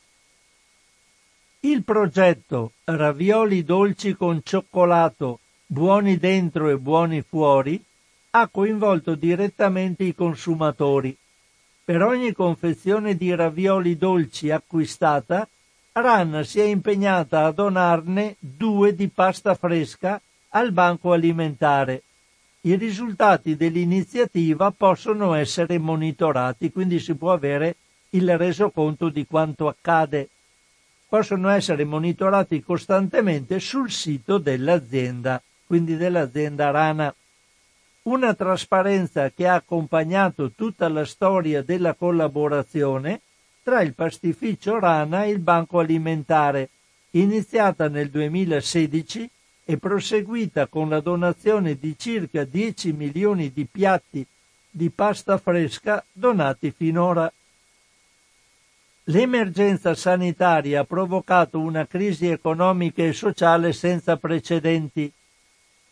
Il 1.61 1.83
progetto 1.83 2.73
Ravioli 2.83 3.63
dolci 3.63 4.15
con 4.15 4.41
cioccolato, 4.43 5.39
buoni 5.65 6.17
dentro 6.17 6.69
e 6.69 6.77
buoni 6.77 7.21
fuori, 7.21 7.81
ha 8.35 8.47
coinvolto 8.47 9.13
direttamente 9.13 10.03
i 10.03 10.15
consumatori. 10.15 11.15
Per 11.85 12.01
ogni 12.01 12.31
confezione 12.33 13.15
di 13.15 13.35
ravioli 13.35 13.95
dolci 13.95 14.49
acquistata, 14.49 15.47
Ranna 15.91 16.41
si 16.41 16.59
è 16.59 16.63
impegnata 16.63 17.45
a 17.45 17.51
donarne 17.51 18.37
due 18.39 18.95
di 18.95 19.07
pasta 19.09 19.53
fresca 19.53 20.19
al 20.49 20.71
banco 20.71 21.11
alimentare. 21.11 22.01
I 22.61 22.75
risultati 22.75 23.55
dell'iniziativa 23.55 24.71
possono 24.71 25.35
essere 25.35 25.77
monitorati, 25.77 26.71
quindi 26.71 26.99
si 26.99 27.13
può 27.13 27.33
avere 27.33 27.75
il 28.11 28.35
resoconto 28.35 29.09
di 29.09 29.27
quanto 29.27 29.67
accade. 29.67 30.29
Possono 31.07 31.49
essere 31.49 31.83
monitorati 31.85 32.63
costantemente 32.63 33.59
sul 33.59 33.91
sito 33.91 34.39
dell'azienda, 34.39 35.39
quindi 35.67 35.97
dell'azienda 35.97 36.71
Rana 36.71 37.13
una 38.03 38.33
trasparenza 38.33 39.29
che 39.29 39.47
ha 39.47 39.55
accompagnato 39.55 40.51
tutta 40.51 40.89
la 40.89 41.05
storia 41.05 41.61
della 41.61 41.93
collaborazione 41.93 43.21
tra 43.63 43.81
il 43.81 43.93
pastificio 43.93 44.77
Rana 44.77 45.23
e 45.23 45.29
il 45.29 45.39
Banco 45.39 45.79
Alimentare, 45.79 46.69
iniziata 47.11 47.87
nel 47.87 48.09
2016 48.09 49.29
e 49.63 49.77
proseguita 49.77 50.67
con 50.67 50.89
la 50.89 50.99
donazione 50.99 51.77
di 51.79 51.95
circa 51.97 52.43
10 52.43 52.91
milioni 52.91 53.53
di 53.53 53.65
piatti 53.71 54.25
di 54.69 54.89
pasta 54.89 55.37
fresca 55.37 56.03
donati 56.11 56.71
finora. 56.71 57.31
L'emergenza 59.05 59.95
sanitaria 59.95 60.81
ha 60.81 60.85
provocato 60.85 61.59
una 61.59 61.87
crisi 61.87 62.27
economica 62.27 63.03
e 63.03 63.13
sociale 63.13 63.71
senza 63.71 64.17
precedenti 64.17 65.09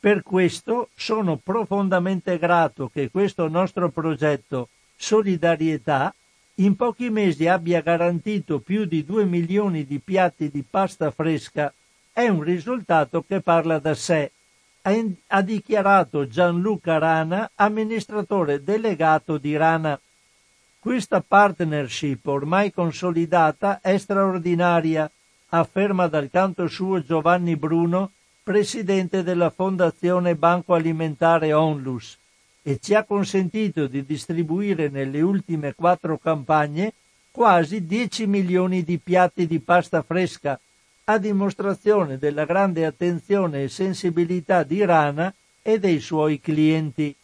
per 0.01 0.23
questo 0.23 0.89
sono 0.95 1.37
profondamente 1.37 2.39
grato 2.39 2.89
che 2.89 3.11
questo 3.11 3.47
nostro 3.47 3.89
progetto 3.89 4.69
Solidarietà 4.95 6.11
in 6.55 6.75
pochi 6.75 7.11
mesi 7.11 7.47
abbia 7.47 7.81
garantito 7.81 8.59
più 8.59 8.85
di 8.85 9.05
2 9.05 9.25
milioni 9.25 9.85
di 9.85 9.99
piatti 9.99 10.49
di 10.49 10.63
pasta 10.67 11.11
fresca. 11.11 11.71
È 12.11 12.27
un 12.27 12.41
risultato 12.41 13.23
che 13.27 13.41
parla 13.41 13.77
da 13.77 13.93
sé, 13.93 14.31
ha 15.27 15.41
dichiarato 15.43 16.27
Gianluca 16.27 16.97
Rana, 16.97 17.51
amministratore 17.53 18.63
delegato 18.63 19.37
di 19.37 19.55
Rana. 19.55 19.99
Questa 20.79 21.21
partnership 21.21 22.25
ormai 22.25 22.73
consolidata 22.73 23.81
è 23.81 23.95
straordinaria, 23.99 25.09
afferma 25.49 26.07
dal 26.07 26.29
canto 26.31 26.67
suo 26.67 27.03
Giovanni 27.03 27.55
Bruno, 27.55 28.13
presidente 28.43 29.21
della 29.21 29.51
Fondazione 29.51 30.33
Banco 30.35 30.73
Alimentare 30.73 31.53
Onlus 31.53 32.17
e 32.63 32.79
ci 32.81 32.95
ha 32.95 33.03
consentito 33.03 33.85
di 33.85 34.03
distribuire 34.03 34.89
nelle 34.89 35.21
ultime 35.21 35.75
quattro 35.75 36.17
campagne 36.17 36.93
quasi 37.29 37.85
10 37.85 38.25
milioni 38.25 38.83
di 38.83 38.97
piatti 38.97 39.45
di 39.45 39.59
pasta 39.59 40.01
fresca, 40.01 40.59
a 41.05 41.17
dimostrazione 41.19 42.17
della 42.17 42.45
grande 42.45 42.85
attenzione 42.85 43.63
e 43.63 43.69
sensibilità 43.69 44.63
di 44.63 44.83
Rana 44.83 45.33
e 45.61 45.79
dei 45.79 45.99
suoi 45.99 46.39
clienti. 46.39 47.15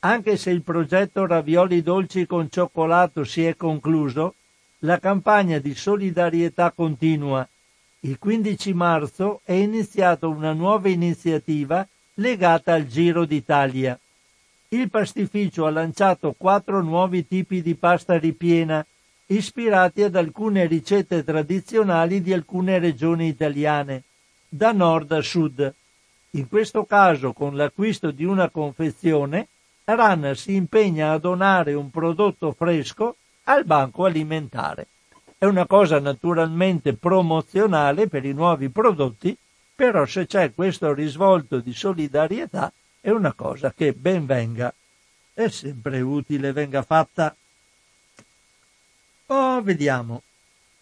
Anche 0.00 0.36
se 0.36 0.50
il 0.50 0.62
progetto 0.62 1.26
Ravioli 1.26 1.82
dolci 1.82 2.26
con 2.26 2.48
cioccolato 2.48 3.24
si 3.24 3.44
è 3.44 3.56
concluso, 3.56 4.34
la 4.80 5.00
campagna 5.00 5.58
di 5.58 5.74
solidarietà 5.74 6.70
continua 6.70 7.46
il 8.00 8.18
15 8.18 8.74
marzo 8.74 9.40
è 9.42 9.52
iniziata 9.52 10.28
una 10.28 10.52
nuova 10.52 10.88
iniziativa 10.88 11.86
legata 12.14 12.74
al 12.74 12.86
Giro 12.86 13.24
d'Italia. 13.24 13.98
Il 14.68 14.88
pastificio 14.88 15.66
ha 15.66 15.70
lanciato 15.70 16.34
quattro 16.36 16.80
nuovi 16.80 17.26
tipi 17.26 17.60
di 17.60 17.74
pasta 17.74 18.16
ripiena, 18.16 18.86
ispirati 19.26 20.02
ad 20.02 20.14
alcune 20.14 20.66
ricette 20.66 21.24
tradizionali 21.24 22.22
di 22.22 22.32
alcune 22.32 22.78
regioni 22.78 23.26
italiane, 23.26 24.04
da 24.48 24.70
nord 24.70 25.10
a 25.12 25.20
sud. 25.20 25.74
In 26.32 26.48
questo 26.48 26.84
caso, 26.84 27.32
con 27.32 27.56
l'acquisto 27.56 28.12
di 28.12 28.24
una 28.24 28.48
confezione, 28.48 29.48
Rana 29.84 30.34
si 30.34 30.54
impegna 30.54 31.12
a 31.12 31.18
donare 31.18 31.74
un 31.74 31.90
prodotto 31.90 32.52
fresco 32.52 33.16
al 33.44 33.64
banco 33.64 34.04
alimentare. 34.04 34.86
È 35.40 35.44
una 35.44 35.66
cosa 35.66 36.00
naturalmente 36.00 36.94
promozionale 36.94 38.08
per 38.08 38.24
i 38.24 38.32
nuovi 38.32 38.70
prodotti, 38.70 39.36
però 39.72 40.04
se 40.04 40.26
c'è 40.26 40.52
questo 40.52 40.92
risvolto 40.92 41.60
di 41.60 41.72
solidarietà 41.72 42.72
è 43.00 43.10
una 43.10 43.32
cosa 43.32 43.72
che 43.72 43.92
ben 43.92 44.26
venga. 44.26 44.74
È 45.32 45.46
sempre 45.46 46.00
utile 46.00 46.50
venga 46.50 46.82
fatta. 46.82 47.36
Oh, 49.26 49.62
vediamo. 49.62 50.22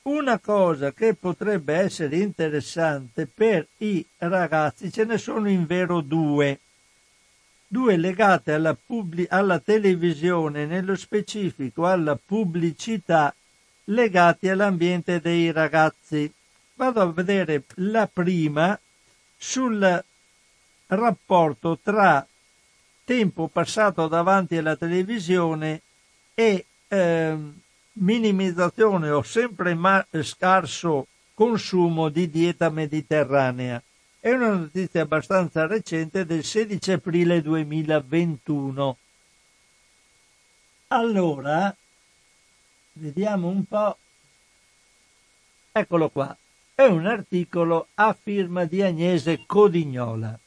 Una 0.04 0.38
cosa 0.38 0.90
che 0.92 1.12
potrebbe 1.12 1.74
essere 1.74 2.16
interessante 2.16 3.26
per 3.26 3.66
i 3.78 4.06
ragazzi, 4.16 4.90
ce 4.90 5.04
ne 5.04 5.18
sono 5.18 5.50
in 5.50 5.66
vero 5.66 6.00
due. 6.00 6.60
Due 7.66 7.96
legate 7.98 8.52
alla, 8.52 8.74
pubblic- 8.74 9.30
alla 9.30 9.58
televisione, 9.58 10.64
nello 10.64 10.96
specifico 10.96 11.86
alla 11.86 12.16
pubblicità 12.16 13.34
legati 13.86 14.48
all'ambiente 14.48 15.20
dei 15.20 15.52
ragazzi. 15.52 16.32
Vado 16.74 17.00
a 17.00 17.12
vedere 17.12 17.64
la 17.76 18.08
prima 18.10 18.78
sul 19.36 20.04
rapporto 20.88 21.78
tra 21.82 22.26
tempo 23.04 23.48
passato 23.48 24.08
davanti 24.08 24.56
alla 24.56 24.76
televisione 24.76 25.82
e 26.34 26.66
eh, 26.88 27.36
minimizzazione 27.92 29.10
o 29.10 29.22
sempre 29.22 29.74
ma- 29.74 30.04
scarso 30.22 31.06
consumo 31.34 32.08
di 32.08 32.28
dieta 32.30 32.68
mediterranea. 32.70 33.82
È 34.18 34.30
una 34.32 34.54
notizia 34.54 35.02
abbastanza 35.02 35.66
recente 35.66 36.26
del 36.26 36.42
16 36.42 36.92
aprile 36.92 37.40
2021. 37.42 38.96
Allora, 40.88 41.74
Vediamo 42.98 43.48
un 43.48 43.64
po'. 43.66 43.98
Eccolo 45.70 46.08
qua. 46.08 46.34
È 46.74 46.84
un 46.84 47.04
articolo 47.04 47.88
a 47.94 48.14
firma 48.14 48.64
di 48.64 48.80
Agnese 48.80 49.44
Codignola. 49.46 50.38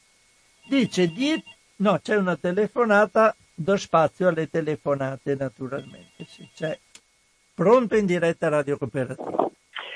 Dice 0.66 1.06
diet... 1.12 1.44
No, 1.76 1.98
c'è 2.00 2.16
una 2.16 2.36
telefonata, 2.36 3.34
do 3.54 3.76
spazio 3.76 4.28
alle 4.28 4.50
telefonate 4.50 5.36
naturalmente. 5.36 6.24
Sì, 6.26 6.48
c'è. 6.52 6.76
Pronto 7.54 7.96
in 7.96 8.06
diretta 8.06 8.48
Radio 8.48 8.76
Cooperativa. 8.76 9.48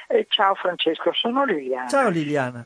Eh, 0.07 0.27
ciao 0.29 0.55
Francesco, 0.55 1.13
sono 1.13 1.45
Liliana. 1.45 1.89
Ciao 1.89 2.09
Liliana. 2.09 2.63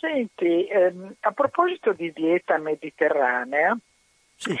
Senti, 0.00 0.66
ehm, 0.66 1.14
a 1.20 1.30
proposito 1.30 1.92
di 1.92 2.12
dieta 2.12 2.58
mediterranea, 2.58 3.76
sì 4.34 4.58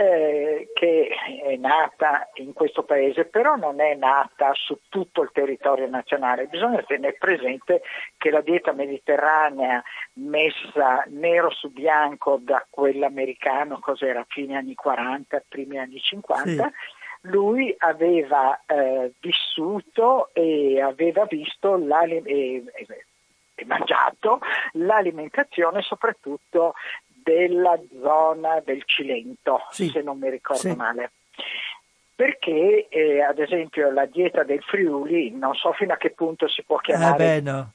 eh, 0.00 0.70
che 0.74 1.08
è 1.44 1.56
nata 1.56 2.28
in 2.34 2.52
questo 2.52 2.84
paese, 2.84 3.24
però 3.24 3.56
non 3.56 3.80
è 3.80 3.96
nata 3.96 4.52
su 4.54 4.78
tutto 4.88 5.22
il 5.22 5.30
territorio 5.32 5.88
nazionale. 5.88 6.46
Bisogna 6.46 6.84
tenere 6.84 7.16
presente 7.18 7.82
che 8.16 8.30
la 8.30 8.40
dieta 8.40 8.70
mediterranea 8.70 9.82
messa 10.14 11.02
nero 11.08 11.50
su 11.50 11.72
bianco 11.72 12.38
da 12.40 12.64
quell'americano, 12.70 13.80
cos'era, 13.80 14.24
fine 14.28 14.56
anni 14.56 14.76
40, 14.76 15.42
primi 15.48 15.78
anni 15.78 15.98
50, 15.98 16.44
sì 16.44 16.96
lui 17.22 17.74
aveva 17.78 18.62
eh, 18.64 19.12
vissuto 19.18 20.30
e 20.32 20.80
aveva 20.80 21.24
visto 21.24 21.76
e, 21.76 22.62
e 23.56 23.64
mangiato 23.64 24.38
l'alimentazione 24.74 25.82
soprattutto 25.82 26.74
della 27.28 27.78
zona 28.00 28.62
del 28.64 28.82
Cilento, 28.86 29.60
sì. 29.70 29.90
se 29.90 30.00
non 30.00 30.18
mi 30.18 30.30
ricordo 30.30 30.62
sì. 30.62 30.74
male 30.74 31.10
perché 32.14 32.88
eh, 32.88 33.22
ad 33.22 33.38
esempio 33.38 33.92
la 33.92 34.06
dieta 34.06 34.42
del 34.42 34.60
Friuli 34.62 35.30
non 35.30 35.54
so 35.54 35.72
fino 35.72 35.92
a 35.92 35.96
che 35.96 36.10
punto 36.10 36.48
si 36.48 36.64
può 36.64 36.78
chiamare 36.78 37.36
eh 37.36 37.40
beh, 37.40 37.50
no. 37.50 37.72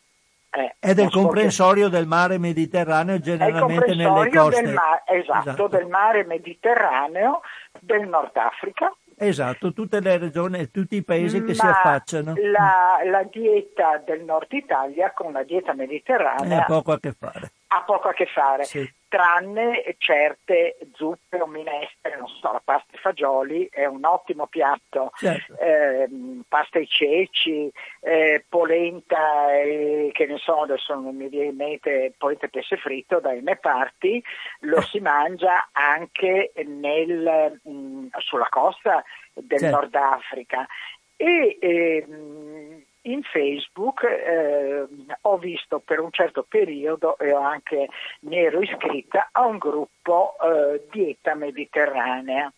eh, 0.49 0.76
è 0.80 0.93
del 0.93 1.10
comprensorio 1.10 1.86
so 1.86 1.91
che... 1.91 1.95
del 1.95 2.08
mare 2.08 2.38
Mediterraneo 2.39 3.20
generalmente 3.20 3.95
nelle 3.95 4.30
coste 4.30 4.62
del 4.62 4.74
ma- 4.74 5.01
esatto, 5.06 5.39
esatto, 5.39 5.68
del 5.70 5.88
mare 5.88 6.26
Mediterraneo 6.26 7.39
del 7.80 8.06
Nord 8.06 8.36
Africa 8.36 8.93
Esatto, 9.16 9.74
tutte 9.74 10.01
le 10.01 10.18
regioni, 10.18 10.72
tutti 10.72 10.95
i 10.95 11.04
paesi 11.04 11.43
che 11.43 11.49
Ma 11.49 11.54
si 11.54 11.66
affacciano. 11.66 12.34
La, 12.36 12.97
la, 13.06 13.24
dieta 13.32 14.01
del 14.04 14.24
nord 14.24 14.51
Italia 14.51 15.12
con 15.12 15.32
la 15.32 15.43
dieta 15.43 15.74
mediterranea 15.74 16.58
eh, 16.58 16.62
ha 16.62 16.66
poco 16.66 16.91
a 16.91 16.99
che 16.99 17.14
fare. 17.14 17.51
Ha 17.76 17.82
poco 17.82 18.09
a 18.09 18.13
che 18.13 18.28
fare, 18.28 18.65
sì. 18.65 18.88
tranne 19.07 19.95
certe 19.97 20.78
zuppe 20.93 21.41
o 21.41 21.47
minestre, 21.47 22.15
non 22.17 22.28
so, 22.28 22.51
la 22.51 22.61
pasta 22.63 22.93
e 22.93 22.99
fagioli 22.99 23.67
è 23.71 23.86
un 23.86 24.05
ottimo 24.05 24.45
piatto, 24.45 25.11
certo. 25.15 25.57
eh, 25.57 26.07
pasta 26.47 26.78
e 26.78 26.86
ceci, 26.86 27.71
eh, 28.01 28.45
polenta, 28.47 29.51
e, 29.53 30.11
che 30.13 30.28
ne 30.28 30.38
so, 30.38 30.61
adesso 30.61 30.93
non 30.93 31.15
mi 31.15 31.30
viene 31.30 31.47
in 31.47 31.55
mente, 31.55 32.13
polenta 32.15 32.45
e 32.45 32.49
pesce 32.49 32.78
fritto 32.78 33.19
dalle 33.19 33.41
mie 33.41 33.57
parti, 33.57 34.24
lo 34.59 34.80
si 34.82 34.99
mangia 34.99 35.69
anche 35.71 36.51
nel, 36.65 37.59
mh, 37.63 38.07
sulla 38.19 38.49
costa 38.49 39.03
del 39.34 39.57
certo. 39.57 39.76
Nord 39.76 39.95
Africa. 39.95 40.67
E, 41.15 41.57
ehm, 41.59 42.82
in 43.04 43.22
Facebook 43.24 44.04
eh, 44.04 44.86
ho 45.22 45.38
visto 45.38 45.80
per 45.80 45.99
un 45.99 46.12
certo 46.12 46.45
periodo 46.47 47.18
e 47.18 47.32
anche 47.32 47.88
mi 48.22 48.38
ero 48.38 48.62
iscritta 48.62 49.30
a 49.32 49.45
un 49.45 49.58
gruppo 49.58 50.36
eh, 50.41 50.88
dieta 50.91 51.36
mediterranea. 51.36 52.51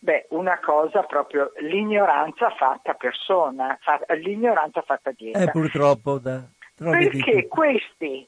Beh, 0.00 0.26
una 0.30 0.58
cosa 0.60 1.02
proprio 1.02 1.52
l'ignoranza 1.58 2.50
fatta 2.50 2.94
persona, 2.94 3.76
fa, 3.80 4.00
l'ignoranza 4.14 4.82
fatta 4.82 5.10
dieta. 5.10 5.42
Eh, 5.42 5.50
purtroppo, 5.50 6.18
da, 6.18 6.44
perché 6.76 7.48
questi 7.48 8.26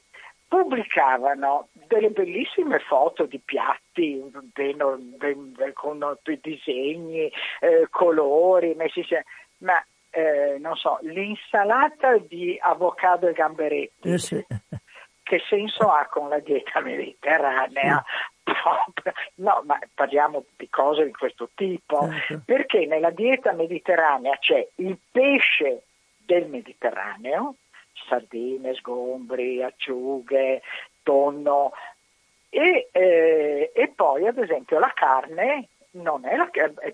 pubblicavano 0.51 1.69
delle 1.87 2.09
bellissime 2.09 2.79
foto 2.79 3.25
di 3.25 3.39
piatti 3.39 4.21
ben, 4.53 4.77
ben, 5.17 5.53
con 5.73 6.17
disegni, 6.41 7.31
eh, 7.61 7.87
colori, 7.89 8.75
messi, 8.75 9.05
ma 9.59 9.81
eh, 10.11 10.57
non 10.59 10.75
so, 10.75 10.99
l'insalata 11.01 12.17
di 12.17 12.57
avocado 12.61 13.27
e 13.27 13.33
gamberetti. 13.33 14.11
Eh 14.11 14.17
sì. 14.17 14.45
Che 15.23 15.41
senso 15.47 15.89
ha 15.89 16.07
con 16.07 16.29
la 16.29 16.39
dieta 16.39 16.81
mediterranea? 16.81 18.03
No, 19.35 19.61
ma 19.65 19.79
parliamo 19.93 20.43
di 20.57 20.69
cose 20.69 21.05
di 21.05 21.13
questo 21.13 21.49
tipo, 21.55 22.09
certo. 22.11 22.43
perché 22.45 22.85
nella 22.85 23.11
dieta 23.11 23.53
mediterranea 23.53 24.35
c'è 24.37 24.67
il 24.75 24.97
pesce 25.11 25.83
del 26.25 26.47
Mediterraneo, 26.47 27.55
sardine, 28.07 28.73
sgombri, 28.75 29.63
acciughe, 29.63 30.61
tonno 31.01 31.71
e, 32.49 32.89
eh, 32.91 33.71
e 33.73 33.87
poi 33.95 34.27
ad 34.27 34.37
esempio 34.37 34.77
la 34.79 34.91
carne 34.93 35.69
non 35.93 36.25
è 36.25 36.37
la, 36.37 36.49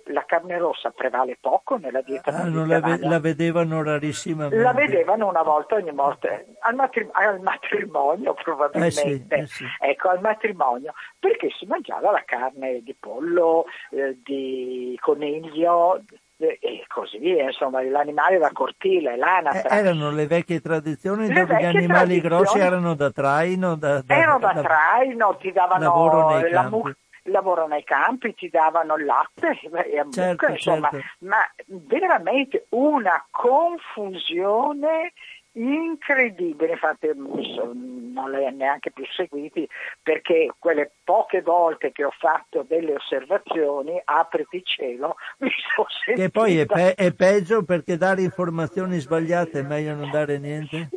la, 0.05 0.25
carne 0.25 0.57
rossa 0.57 0.89
prevale 0.89 1.37
poco 1.39 1.77
nella 1.77 2.01
dieta 2.01 2.31
ah, 2.31 2.49
la, 2.49 2.97
la, 2.99 3.19
vedevano 3.19 3.83
rarissimamente 3.83 4.57
la 4.57 4.73
vedevano 4.73 5.27
una 5.27 5.43
volta 5.43 5.75
ogni 5.75 5.91
morte. 5.91 6.55
Al, 6.61 6.73
matrim- 6.73 7.11
al 7.13 7.39
matrimonio 7.41 8.33
probabilmente. 8.33 9.01
Eh 9.01 9.15
sì, 9.15 9.25
eh 9.27 9.47
sì. 9.47 9.65
ecco 9.81 10.09
al 10.09 10.21
matrimonio. 10.21 10.93
Perché 11.19 11.49
si 11.57 11.65
mangiava 11.67 12.11
la 12.11 12.23
carne 12.25 12.81
di 12.81 12.95
pollo 12.99 13.65
eh, 13.91 14.19
di 14.23 14.97
coniglio 14.99 16.01
e 16.37 16.83
così 16.87 17.17
via, 17.17 17.45
insomma, 17.45 17.83
l'animale 17.83 18.37
da 18.37 18.51
cortile, 18.51 19.15
l'anatra. 19.15 19.69
Eh, 19.69 19.77
erano 19.77 20.11
le 20.11 20.27
vecchie 20.27 20.59
tradizioni 20.59 21.27
le 21.27 21.33
dove 21.33 21.45
vecchie 21.45 21.71
gli 21.71 21.75
animali 21.75 22.21
grossi 22.21 22.59
erano 22.59 22.95
da 22.95 23.11
traino, 23.11 23.75
da, 23.75 24.01
da, 24.01 24.15
erano 24.15 24.39
da, 24.39 24.53
da 24.53 24.61
traino, 24.61 25.35
ti 25.37 25.51
davano 25.51 26.39
la 26.49 26.69
mucca 26.69 26.95
lavoro 27.31 27.67
nei 27.67 27.83
campi, 27.83 28.33
ti 28.33 28.49
davano 28.49 28.95
il 28.95 29.05
latte 29.05 29.59
e 29.85 29.99
a 29.99 30.07
certo, 30.09 30.29
mucca, 30.29 30.49
insomma, 30.49 30.89
certo. 30.89 31.07
ma 31.19 31.37
veramente 31.65 32.65
una 32.69 33.25
confusione 33.29 35.13
incredibile, 35.57 36.73
infatti 36.73 37.09
non 37.15 38.29
le 38.29 38.45
ho 38.45 38.49
neanche 38.51 38.91
più 38.91 39.05
seguiti 39.07 39.67
perché 40.01 40.53
quelle 40.59 40.91
poche 41.03 41.41
volte 41.41 41.91
che 41.91 42.03
ho 42.03 42.13
fatto 42.17 42.63
delle 42.67 42.93
osservazioni, 42.93 43.99
apriti 44.03 44.61
cielo, 44.63 45.15
mi 45.39 45.49
sono 45.73 45.87
sentita... 45.89 46.27
Che 46.27 46.29
poi 46.31 46.59
è, 46.59 46.65
pe- 46.65 46.93
è 46.93 47.13
peggio 47.13 47.63
perché 47.63 47.97
dare 47.97 48.21
informazioni 48.21 48.99
sbagliate 48.99 49.59
è 49.59 49.63
meglio 49.63 49.95
non 49.95 50.11
dare 50.11 50.37
niente? 50.37 50.89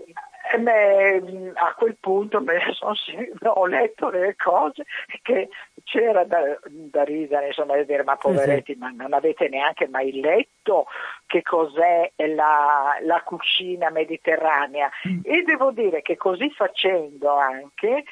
E 0.53 0.59
beh, 0.59 1.53
a 1.55 1.75
quel 1.75 1.97
punto 2.01 2.41
beh, 2.41 2.59
sono, 2.75 2.95
ho 3.53 3.67
letto 3.67 4.11
delle 4.11 4.35
cose 4.35 4.85
che 5.23 5.49
c'era 5.85 6.25
da, 6.25 6.59
da 6.69 7.05
ridere, 7.05 7.49
insomma, 7.49 7.77
da 7.77 7.85
dire 7.85 8.03
ma 8.03 8.17
poveretti, 8.17 8.75
ma 8.75 8.91
non 8.91 9.13
avete 9.13 9.49
neanche 9.49 9.87
mai 9.87 10.21
letto 10.21 10.87
che 11.31 11.43
cos'è 11.43 12.11
la, 12.17 12.99
la 13.03 13.23
cucina 13.23 13.89
mediterranea? 13.91 14.91
Mm. 15.07 15.21
E 15.23 15.43
devo 15.43 15.71
dire 15.71 16.03
che 16.03 16.17
così 16.17 16.51
facendo 16.51 17.37
anche 17.37 18.03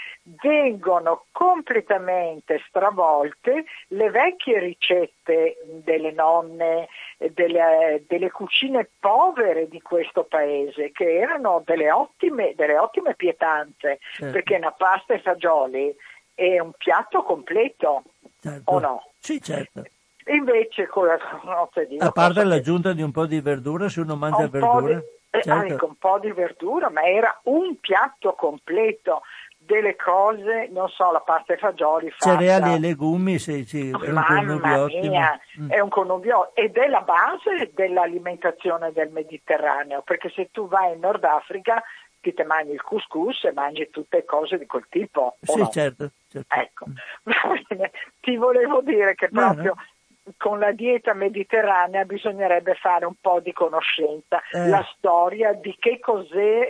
vengono 0.41 1.25
completamente 1.33 2.63
stravolte 2.69 3.65
le 3.89 4.11
vecchie 4.11 4.61
ricette 4.61 5.57
delle 5.83 6.13
nonne, 6.13 6.87
delle, 7.19 8.05
delle 8.07 8.31
cucine 8.31 8.89
povere 9.01 9.67
di 9.67 9.83
questo 9.83 10.23
paese, 10.23 10.93
che 10.93 11.19
erano 11.19 11.61
delle 11.67 11.91
ottime, 11.91 12.53
delle 12.55 12.79
ottime 12.79 13.17
pietanze, 13.17 13.99
certo. 14.13 14.33
perché 14.33 14.55
una 14.55 14.71
pasta 14.71 15.15
e 15.15 15.19
fagioli 15.19 15.93
è 16.35 16.61
un 16.61 16.71
piatto 16.79 17.25
completo, 17.25 18.05
certo. 18.41 18.71
o 18.71 18.79
no? 18.79 19.11
Sì, 19.19 19.43
certo. 19.43 19.83
Invece 20.29 20.87
con 20.87 21.07
la 21.07 21.19
notte 21.45 21.87
di 21.87 21.99
A 21.99 22.11
parte 22.11 22.45
l'aggiunta 22.45 22.91
che... 22.91 22.97
di 22.97 23.03
un 23.03 23.13
po' 23.13 23.27
di 23.27 23.41
verdura, 23.41 23.89
se 23.89 24.01
uno 24.01 24.17
mangia 24.17 24.45
un 24.45 24.51
verdura. 24.51 24.95
Di, 24.95 25.03
eh, 25.31 25.43
certo. 25.43 25.75
ecco, 25.75 25.87
un 25.87 25.97
po' 25.97 26.19
di 26.19 26.33
verdura, 26.33 26.91
ma 26.91 27.03
era 27.03 27.41
un 27.45 27.79
piatto 27.81 28.33
completo 28.33 29.23
delle 29.69 29.97
cose, 29.97 30.69
non 30.71 30.89
so, 30.89 31.13
la 31.13 31.21
pasta 31.21 31.53
e 31.53 31.59
fagioli 31.59 32.11
fatta. 32.11 32.39
Cereali 32.39 32.75
e 32.75 32.79
legumi, 32.79 33.39
sì, 33.39 33.67
è 33.71 33.91
un 33.91 34.25
connubio 34.27 34.83
ottimo. 34.85 35.21
Mm. 35.61 35.71
È 35.71 35.81
un 35.81 35.89
connubio 35.91 36.55
ed 36.55 36.77
è 36.77 36.89
la 36.89 37.03
base 37.03 37.71
dell'alimentazione 37.75 38.93
del 38.93 39.11
Mediterraneo, 39.11 40.01
perché 40.03 40.31
se 40.31 40.49
tu 40.51 40.69
vai 40.69 40.95
in 40.95 41.01
Nord 41.01 41.23
Africa 41.25 41.83
ti 42.21 42.33
te 42.33 42.45
mangi 42.45 42.73
il 42.73 42.83
couscous 42.83 43.45
e 43.45 43.53
mangi 43.53 43.91
tutte 43.91 44.25
cose 44.25 44.57
di 44.57 44.65
quel 44.65 44.87
tipo. 44.89 45.37
Sì, 45.43 45.59
no? 45.59 45.69
certo, 45.69 46.13
certo. 46.29 46.55
Ecco, 46.55 46.87
mm. 47.29 47.85
ti 48.21 48.37
volevo 48.37 48.81
dire 48.81 49.15
che 49.15 49.29
proprio... 49.29 49.75
No, 49.75 49.75
no 49.75 49.97
con 50.37 50.59
la 50.59 50.73
dieta 50.73 51.15
mediterranea 51.15 52.05
bisognerebbe 52.05 52.75
fare 52.75 53.07
un 53.07 53.15
po' 53.21 53.41
di 53.41 53.53
conoscenza, 53.53 54.43
eh. 54.51 54.69
la 54.69 54.87
storia 54.97 55.53
di 55.53 55.77
che, 55.79 56.01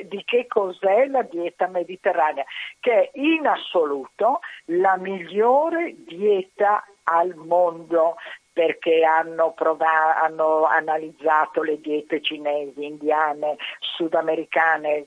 di 0.06 0.22
che, 0.24 0.46
cos'è, 0.46 1.06
la 1.06 1.22
dieta 1.22 1.66
mediterranea, 1.66 2.44
che 2.80 2.92
è 2.92 3.10
in 3.14 3.46
assoluto 3.46 4.40
la 4.66 4.96
migliore 4.96 5.94
dieta 6.06 6.84
al 7.04 7.34
mondo 7.34 8.16
perché 8.58 9.04
hanno, 9.04 9.52
provato, 9.52 10.18
hanno 10.20 10.64
analizzato 10.64 11.62
le 11.62 11.78
diete 11.80 12.20
cinesi, 12.20 12.84
indiane, 12.84 13.54
sudamericane, 13.78 15.06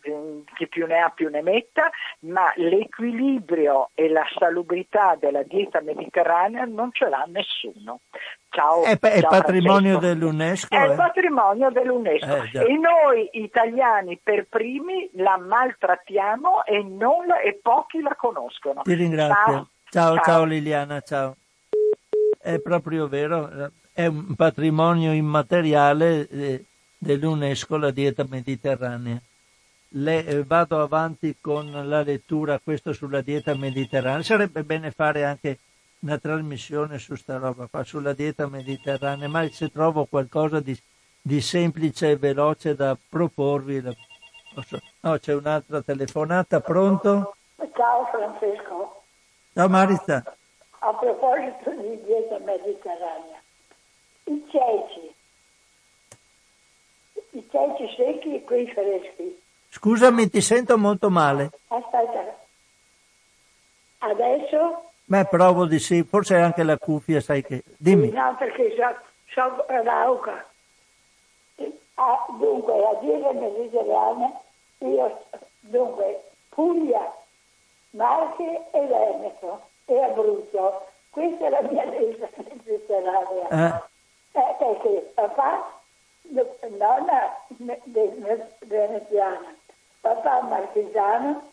chi 0.55 0.69
più 0.69 0.87
ne 0.87 0.99
ha 0.99 1.09
più 1.09 1.29
ne 1.29 1.41
metta, 1.41 1.89
ma 2.19 2.49
l'equilibrio 2.55 3.89
e 3.93 4.07
la 4.07 4.23
salubrità 4.39 5.17
della 5.19 5.43
dieta 5.43 5.81
mediterranea 5.81 6.63
non 6.63 6.93
ce 6.93 7.09
l'ha 7.09 7.25
nessuno. 7.27 7.99
Ciao, 8.47 8.83
è, 8.83 8.97
ciao 8.97 9.29
patrimonio 9.29 9.97
dell'UNESCO. 9.97 10.73
È 10.73 10.89
eh? 10.89 10.95
patrimonio 10.95 11.71
dell'UNESCO 11.71 12.43
eh, 12.53 12.71
e 12.71 12.77
noi 12.77 13.27
italiani 13.33 14.17
per 14.23 14.47
primi 14.47 15.09
la 15.15 15.37
maltrattiamo 15.37 16.63
e, 16.63 16.81
non, 16.83 17.25
e 17.43 17.59
pochi 17.61 17.99
la 17.99 18.15
conoscono. 18.15 18.83
Ti 18.83 18.93
ringrazio. 18.93 19.33
Ciao, 19.43 19.67
ciao, 19.89 20.15
ciao. 20.15 20.23
ciao 20.23 20.43
Liliana, 20.45 21.01
ciao 21.01 21.35
è 22.41 22.59
proprio 22.59 23.07
vero, 23.07 23.71
è 23.93 24.05
un 24.05 24.35
patrimonio 24.35 25.11
immateriale 25.11 26.27
eh, 26.27 26.65
dell'UNESCO, 26.97 27.77
la 27.77 27.91
dieta 27.91 28.25
mediterranea. 28.27 29.19
Le, 29.93 30.25
eh, 30.25 30.43
vado 30.43 30.81
avanti 30.81 31.35
con 31.41 31.69
la 31.71 32.01
lettura, 32.01 32.59
questo 32.63 32.93
sulla 32.93 33.21
dieta 33.21 33.53
mediterranea. 33.55 34.23
Sarebbe 34.23 34.63
bene 34.63 34.91
fare 34.91 35.25
anche 35.25 35.59
una 35.99 36.17
trasmissione 36.17 36.97
su 36.97 37.15
sta 37.15 37.37
roba 37.37 37.67
qua, 37.69 37.83
sulla 37.83 38.13
dieta 38.13 38.47
mediterranea, 38.47 39.27
ma 39.27 39.47
se 39.49 39.71
trovo 39.71 40.05
qualcosa 40.05 40.59
di, 40.59 40.77
di 41.21 41.41
semplice 41.41 42.11
e 42.11 42.17
veloce 42.17 42.75
da 42.75 42.97
proporvi. 43.09 43.81
La... 43.81 43.93
No, 45.01 45.17
c'è 45.17 45.33
un'altra 45.33 45.81
telefonata, 45.81 46.59
pronto? 46.59 47.35
Ciao 47.73 48.05
Francesco. 48.11 49.03
Ciao 49.53 49.69
Marita. 49.69 50.35
A 50.83 50.95
proposito 50.95 51.69
di 51.69 52.01
dieta 52.03 52.39
mediterranea, 52.39 53.39
i 54.23 54.43
ceci, 54.49 55.13
i 57.31 57.47
ceci 57.51 57.95
secchi 57.95 58.35
e 58.35 58.43
quei 58.43 58.67
freschi. 58.71 59.39
Scusami, 59.69 60.27
ti 60.27 60.41
sento 60.41 60.79
molto 60.79 61.11
male. 61.11 61.51
Aspetta, 61.67 62.35
adesso? 63.99 64.89
Beh, 65.05 65.25
provo 65.25 65.67
di 65.67 65.77
sì, 65.77 66.01
forse 66.03 66.37
anche 66.37 66.63
la 66.63 66.79
cuffia, 66.79 67.21
sai 67.21 67.43
che... 67.43 67.63
Dimmi. 67.77 68.09
No, 68.09 68.35
perché 68.39 68.75
so, 68.75 68.97
so 69.33 69.65
rauca. 69.67 70.49
Ah, 71.93 72.25
dunque, 72.39 72.79
la 72.79 72.95
dieta 73.01 73.33
mediterranea, 73.33 74.41
io, 74.79 75.25
dunque, 75.59 76.23
Puglia, 76.49 77.13
Marche 77.91 78.65
e 78.71 78.79
Veneto 78.79 79.69
e 79.93 80.03
Abruzzo. 80.03 80.87
Questa 81.09 81.45
è 81.45 81.49
la 81.49 81.61
mia 81.61 81.85
mediterranea. 81.85 83.87
Eh. 84.33 84.39
Eh, 84.39 84.55
perché 84.59 85.11
papà, 85.13 85.77
nonna 86.69 87.35
veneziana, 88.59 89.55
papà 89.99 90.41
marchigiano, 90.43 91.51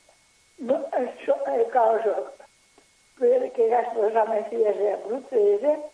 eh, 0.59 1.69
cosa, 1.73 2.33
perché 3.19 3.69
la 3.69 3.85
sposa 3.91 4.29
mia 4.29 4.45
figlia 4.45 4.95
abruzzese, 4.95 5.91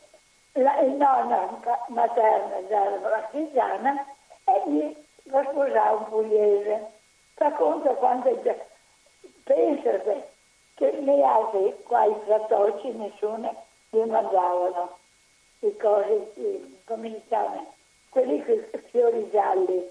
la 0.53 0.78
nonna 0.82 1.59
materna 1.88 2.68
era 2.68 2.99
marchigiana 3.01 4.07
e 4.45 4.62
gli 4.66 4.95
lo 5.22 5.42
sposava 5.51 5.92
un 5.92 6.05
pugliese. 6.05 6.90
Fa 7.36 7.51
conto 7.53 7.95
quanto 7.95 8.28
pensate 9.42 10.32
che 10.75 10.91
nei 11.01 11.22
altri 11.22 11.75
qua 11.85 12.05
i 12.05 12.16
fratocci 12.25 12.91
nessuno 12.93 13.64
li 13.91 14.05
mandavano 14.05 14.99
le 15.61 15.77
cose 15.77 16.33
come 16.85 17.09
si 17.11 17.22
chiama 17.29 17.64
quelli 18.09 18.45
con 18.45 18.55
i 18.55 18.83
fiori 18.91 19.31
gialli. 19.31 19.91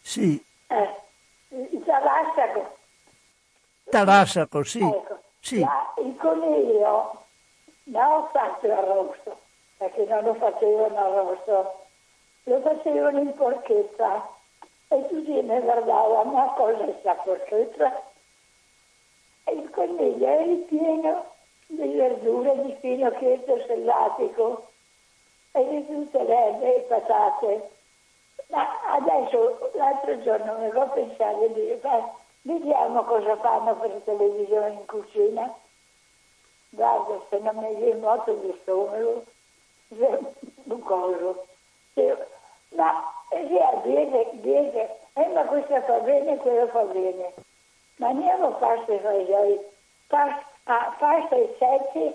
Sì. 0.00 0.44
Eh, 0.68 1.00
il 1.48 1.82
tarassaco 1.84 2.80
tarassaco 3.92 4.64
sì, 4.64 4.82
ecco, 4.82 5.18
sì. 5.38 5.60
La, 5.60 5.92
il 5.98 6.16
coniglio 6.16 7.24
non 7.84 8.12
ho 8.12 8.28
fatto 8.32 8.72
arrosto 8.72 9.38
perché 9.76 10.06
non 10.06 10.24
lo 10.24 10.34
facevano 10.34 10.96
arrosto 10.96 11.80
lo 12.44 12.60
facevano 12.62 13.20
in 13.20 13.34
porchetta 13.34 14.28
e 14.88 15.06
tutti 15.08 15.42
ne 15.42 15.60
guardavano 15.60 16.30
ma 16.30 16.52
cosa 16.56 16.86
è 16.86 16.96
sta 17.00 17.14
porchetta 17.16 18.02
il 19.50 19.70
coniglio 19.70 20.26
è 20.26 20.44
ripieno 20.44 21.24
di 21.66 21.96
verdure, 21.96 22.62
di 22.62 22.76
finocchietto 22.80 23.62
selvatico 23.66 24.68
e 25.52 25.68
di 25.68 25.86
tutte 25.86 26.22
le 26.22 26.46
erbe 26.46 26.76
e 26.76 26.80
patate. 26.80 27.70
Ma 28.48 28.68
adesso, 28.92 29.70
l'altro 29.74 30.20
giorno, 30.22 30.58
mi 30.58 30.68
ho 30.68 30.88
pensato 30.88 31.46
di 31.48 31.54
dire, 31.54 31.80
vediamo 32.42 33.02
cosa 33.04 33.36
fanno 33.36 33.74
per 33.76 34.00
televisione 34.04 34.72
in 34.72 34.86
cucina. 34.86 35.54
Guarda, 36.70 37.20
se 37.28 37.38
non 37.38 37.56
mi 37.56 37.74
viene 37.74 38.00
molto 38.00 38.32
di 38.34 38.58
stomaco, 38.62 39.24
un 40.64 40.80
coso. 40.82 41.46
Ma 42.74 43.12
via, 43.30 43.80
viene, 43.84 44.30
viene, 44.34 44.96
eh, 45.14 45.28
ma 45.28 45.44
questo 45.44 45.80
fa 45.82 45.98
bene, 45.98 46.36
quello 46.38 46.66
fa 46.68 46.82
bene. 46.84 47.34
Mangiamo 48.02 48.50
pasta 48.54 48.92
e 48.92 48.98
fagioli, 48.98 49.60
pasta, 50.08 50.44
ah, 50.64 50.96
pasta 50.98 51.36
e 51.36 51.54
secchi 51.56 52.12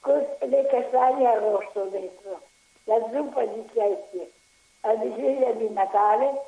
con 0.00 0.26
le 0.38 0.66
castagne 0.66 1.26
arrosto 1.26 1.82
dentro, 1.90 2.40
la 2.84 2.98
zuppa 3.12 3.44
di 3.44 3.68
cecchi, 3.74 4.32
la 4.80 4.94
vigilia 4.94 5.52
di 5.52 5.68
Natale, 5.68 6.40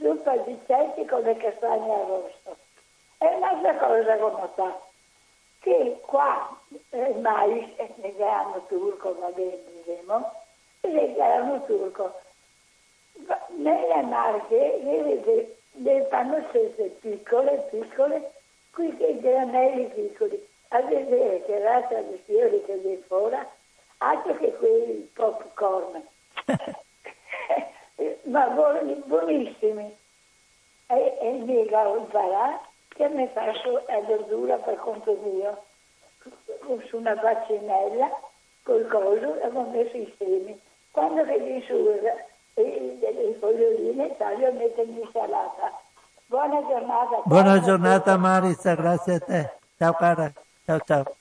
zuppa 0.00 0.36
di 0.38 0.58
cecchi 0.66 1.04
con 1.04 1.20
le 1.20 1.36
castagne 1.36 1.92
arrosto. 1.92 2.56
E 3.18 3.26
un'altra 3.26 3.76
cosa 3.76 4.16
che 4.16 4.22
ho 4.22 4.30
notato, 4.30 4.82
che 5.60 6.00
qua 6.04 6.58
il 6.70 7.16
mais 7.20 7.64
è 7.76 8.12
grano 8.16 8.64
turco, 8.66 9.16
va 9.20 9.28
bene, 9.28 9.56
diciamo, 9.84 10.32
il 10.80 11.12
grano 11.14 11.64
turco, 11.64 12.12
nelle 13.50 14.02
marche 14.02 14.80
vedete 14.82 15.58
le 15.72 16.06
fanno 16.10 16.44
sempre 16.52 16.84
piccole, 17.00 17.68
piccole, 17.70 18.32
qui 18.72 18.96
che 18.96 19.18
granelli 19.20 19.86
piccoli, 19.86 20.48
a 20.68 20.80
vedere 20.82 21.42
che 21.44 21.58
razza 21.58 22.00
di 22.00 22.20
fiori 22.24 22.62
che 22.64 22.76
viene 22.76 23.02
fuori, 23.06 23.36
altro 23.98 24.36
che 24.36 24.52
quelli 24.54 25.10
popcorn, 25.14 26.06
ma 28.24 28.46
buoni, 28.48 28.94
buonissimi. 29.04 29.98
E, 30.86 31.18
e 31.20 31.30
mi 31.44 31.72
ho 31.72 31.96
imparato 31.96 32.68
che 32.88 33.08
mi 33.08 33.26
faccio 33.28 33.82
la 33.86 34.00
verdura 34.00 34.56
per 34.56 34.76
conto 34.76 35.16
mio, 35.22 35.64
su 36.86 36.96
una 36.96 37.14
bacinella, 37.14 38.10
col 38.62 38.86
coso, 38.88 39.40
e 39.40 39.46
ho 39.46 39.62
messo 39.70 39.96
i 39.96 40.14
semi. 40.18 40.60
Quando 40.90 41.24
che 41.24 41.38
mi 41.38 41.62
suda, 42.64 43.10
delle 43.12 43.34
foglioline 43.38 44.16
taglio 44.16 44.48
e 44.48 44.52
metto 44.52 44.82
in 44.82 44.96
insalata. 44.98 45.80
Buona 46.26 46.60
giornata. 46.60 47.22
Buona 47.24 47.60
giornata 47.60 48.16
Marizza, 48.16 48.74
grazie 48.74 49.14
a 49.14 49.20
te. 49.20 49.52
Ciao 49.76 49.92
cara, 49.94 50.32
ciao 50.64 50.80
ciao. 50.84 51.16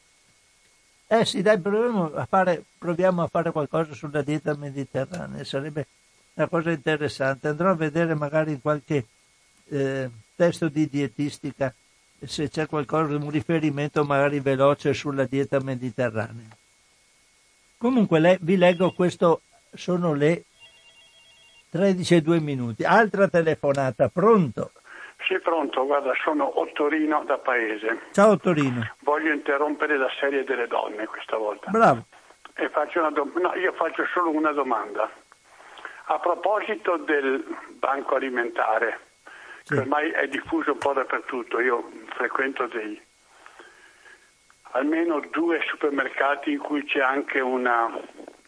Eh 1.08 1.26
sì, 1.26 1.42
dai, 1.42 1.60
proviamo 1.60 2.12
a 2.14 2.26
fare, 2.26 2.64
proviamo 2.78 3.24
a 3.24 3.28
fare 3.28 3.52
qualcosa 3.52 3.94
sulla 3.94 4.22
dieta 4.22 4.56
mediterranea, 4.56 5.44
sarebbe 5.44 5.88
una 6.36 6.48
cosa 6.48 6.70
interessante. 6.70 7.48
Andrò 7.48 7.72
a 7.72 7.76
vedere 7.76 8.14
magari 8.14 8.52
in 8.52 8.62
qualche 8.62 9.08
eh, 9.70 10.10
testo 10.36 10.70
di 10.70 10.88
dietistica 10.88 11.74
se 12.22 12.50
c'è 12.50 12.68
qualcosa, 12.68 13.16
un 13.16 13.30
riferimento 13.30 14.04
magari 14.04 14.40
veloce 14.40 14.94
sulla 14.94 15.26
dieta 15.26 15.60
mediterranea. 15.62 16.48
Comunque 17.78 18.20
le, 18.20 18.38
vi 18.42 18.58
leggo 18.58 18.92
questo, 18.92 19.42
sono 19.74 20.14
le 20.14 20.44
13 21.70 22.16
e 22.16 22.22
2 22.22 22.40
minuti. 22.40 22.84
Altra 22.84 23.28
telefonata, 23.28 24.10
pronto? 24.10 24.72
Sì, 25.28 25.38
pronto, 25.40 25.86
guarda, 25.86 26.12
sono 26.24 26.60
Ottorino 26.60 27.24
da 27.26 27.38
Paese. 27.38 28.08
Ciao 28.12 28.32
Ottorino. 28.32 28.96
Voglio 29.02 29.34
interrompere 29.34 29.98
la 29.98 30.10
serie 30.20 30.44
delle 30.44 30.68
donne 30.68 31.06
questa 31.06 31.38
volta. 31.38 31.70
Bravo. 31.70 32.06
E 32.56 32.70
faccio 32.70 33.00
una 33.00 33.12
do- 33.12 33.32
no, 33.36 33.54
io 33.56 33.74
faccio 33.74 34.06
solo 34.14 34.32
una 34.32 34.52
domanda. 34.52 35.10
A 36.06 36.20
proposito 36.20 36.98
del 36.98 37.46
banco 37.78 38.16
alimentare, 38.16 39.00
sì. 39.64 39.76
che 39.76 39.80
ormai 39.82 40.10
è 40.10 40.28
diffuso 40.28 40.72
un 40.72 40.78
po' 40.80 40.94
dappertutto, 40.94 41.60
io 41.60 41.92
frequento 42.16 42.66
dei 42.68 43.00
almeno 44.72 45.20
due 45.32 45.62
supermercati 45.68 46.52
in 46.52 46.60
cui 46.60 46.84
c'è 46.86 47.00
anche 47.00 47.40
una 47.40 47.90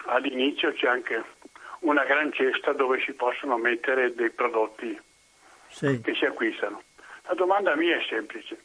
all'inizio 0.05 0.71
c'è 0.73 0.87
anche 0.87 1.23
una 1.81 2.03
gran 2.03 2.31
cesta 2.33 2.73
dove 2.73 2.99
si 3.01 3.13
possono 3.13 3.57
mettere 3.57 4.13
dei 4.13 4.29
prodotti 4.29 4.99
sì. 5.67 6.01
che 6.01 6.13
si 6.15 6.25
acquistano. 6.25 6.83
La 7.23 7.33
domanda 7.33 7.75
mia 7.75 7.97
è 7.97 8.05
semplice. 8.07 8.57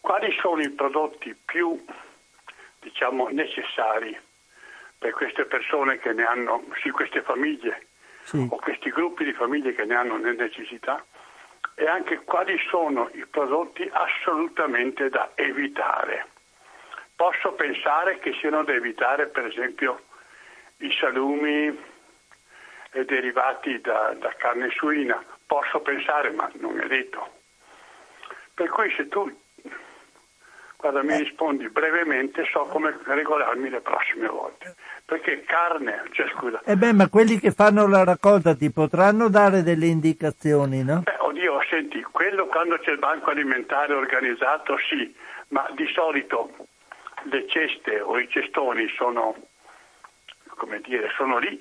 Quali 0.00 0.34
sono 0.40 0.62
i 0.62 0.70
prodotti 0.70 1.36
più 1.44 1.82
diciamo, 2.80 3.28
necessari 3.28 4.18
per 4.98 5.12
queste 5.12 5.44
persone 5.44 5.98
che 5.98 6.12
ne 6.12 6.24
hanno, 6.24 6.64
sì, 6.82 6.90
queste 6.90 7.22
famiglie 7.22 7.86
sì. 8.22 8.46
o 8.50 8.56
questi 8.56 8.90
gruppi 8.90 9.24
di 9.24 9.32
famiglie 9.32 9.74
che 9.74 9.84
ne 9.84 9.94
hanno 9.94 10.16
necessità 10.16 11.04
e 11.74 11.86
anche 11.86 12.18
quali 12.24 12.58
sono 12.68 13.08
i 13.14 13.24
prodotti 13.26 13.88
assolutamente 13.92 15.08
da 15.08 15.30
evitare. 15.34 16.26
Posso 17.14 17.52
pensare 17.52 18.18
che 18.18 18.34
siano 18.40 18.64
da 18.64 18.72
evitare 18.72 19.26
per 19.26 19.46
esempio 19.46 20.02
i 20.78 20.92
salumi, 20.98 21.78
derivati 22.92 23.80
da, 23.80 24.14
da 24.18 24.34
carne 24.36 24.70
suina. 24.70 25.22
Posso 25.46 25.80
pensare, 25.80 26.30
ma 26.30 26.50
non 26.54 26.80
è 26.80 26.86
detto. 26.86 27.38
Per 28.54 28.68
cui 28.68 28.92
se 28.96 29.08
tu, 29.08 29.30
guarda, 30.76 31.02
mi 31.02 31.16
rispondi 31.16 31.68
brevemente, 31.68 32.44
so 32.44 32.66
come 32.66 32.98
regolarmi 33.04 33.70
le 33.70 33.80
prossime 33.80 34.28
volte. 34.28 34.74
Perché 35.04 35.42
carne, 35.42 36.04
cioè 36.12 36.28
scusa. 36.36 36.60
Eh 36.64 36.76
beh, 36.76 36.92
ma 36.92 37.08
quelli 37.08 37.38
che 37.38 37.50
fanno 37.50 37.88
la 37.88 38.04
raccolta 38.04 38.54
ti 38.54 38.70
potranno 38.70 39.28
dare 39.28 39.62
delle 39.62 39.86
indicazioni, 39.86 40.84
no? 40.84 41.00
Beh, 41.00 41.16
oddio, 41.18 41.60
senti, 41.68 42.02
quello 42.02 42.46
quando 42.46 42.78
c'è 42.78 42.92
il 42.92 42.98
banco 42.98 43.30
alimentare 43.30 43.94
organizzato, 43.94 44.76
sì, 44.88 45.14
ma 45.48 45.68
di 45.74 45.86
solito 45.92 46.54
le 47.24 47.46
ceste 47.48 48.00
o 48.00 48.18
i 48.18 48.28
cestoni 48.28 48.88
sono, 48.96 49.34
come 50.56 50.80
dire, 50.80 51.10
sono 51.16 51.38
lì. 51.38 51.60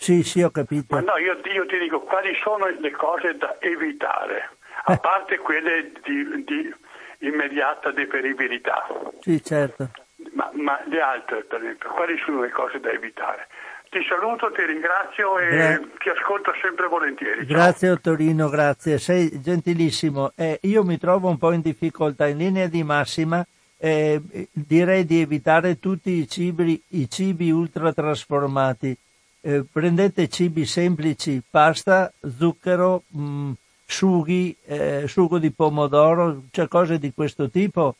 Sì, 0.00 0.22
sì, 0.22 0.40
ho 0.42 0.50
capito. 0.50 0.94
Ma 0.94 1.02
no, 1.02 1.18
io, 1.18 1.38
io 1.52 1.66
ti 1.66 1.76
dico 1.78 2.00
quali 2.00 2.34
sono 2.42 2.66
le 2.66 2.90
cose 2.90 3.36
da 3.36 3.60
evitare, 3.60 4.48
a 4.84 4.94
Eh. 4.94 4.98
parte 4.98 5.36
quelle 5.36 5.92
di, 6.02 6.42
di 6.44 6.74
immediata 7.18 7.90
deperibilità. 7.90 8.86
Sì, 9.20 9.42
certo. 9.44 9.90
Ma, 10.32 10.48
ma 10.54 10.80
le 10.86 11.00
altre, 11.02 11.44
per 11.44 11.60
esempio, 11.60 11.90
quali 11.90 12.16
sono 12.24 12.40
le 12.40 12.48
cose 12.48 12.80
da 12.80 12.90
evitare? 12.90 13.48
Ti 13.90 14.02
saluto, 14.08 14.50
ti 14.52 14.64
ringrazio 14.64 15.38
e 15.38 15.48
Gra- 15.50 15.80
ti 15.98 16.08
ascolto 16.08 16.54
sempre 16.62 16.86
volentieri. 16.86 17.46
Ciao. 17.46 17.56
Grazie 17.56 17.90
Ottorino, 17.90 18.48
grazie, 18.48 18.96
sei 18.96 19.38
gentilissimo. 19.42 20.32
Eh, 20.34 20.60
io 20.62 20.82
mi 20.82 20.96
trovo 20.96 21.28
un 21.28 21.36
po' 21.36 21.52
in 21.52 21.60
difficoltà, 21.60 22.26
in 22.26 22.38
linea 22.38 22.68
di 22.68 22.82
massima 22.82 23.44
eh, 23.76 24.18
direi 24.52 25.04
di 25.04 25.20
evitare 25.20 25.78
tutti 25.78 26.10
i 26.12 26.26
cibi, 26.26 26.82
i 26.88 27.10
cibi 27.10 27.50
ultratrasformati. 27.50 28.96
Eh, 29.42 29.64
prendete 29.70 30.28
cibi 30.28 30.66
semplici, 30.66 31.42
pasta, 31.48 32.12
zucchero, 32.36 33.04
mh, 33.08 33.52
sughi, 33.86 34.54
eh, 34.66 35.04
sugo 35.08 35.38
di 35.38 35.50
pomodoro, 35.50 36.42
cioè 36.50 36.68
cose 36.68 36.98
di 36.98 37.12
questo 37.14 37.48
tipo, 37.48 37.96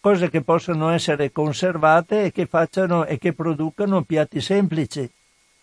cose 0.00 0.28
che 0.28 0.42
possono 0.42 0.90
essere 0.90 1.30
conservate 1.30 2.24
e 2.24 2.32
che 2.32 2.46
facciano 2.46 3.04
e 3.04 3.18
che 3.18 3.32
producano 3.32 4.02
piatti 4.02 4.40
semplici 4.40 5.08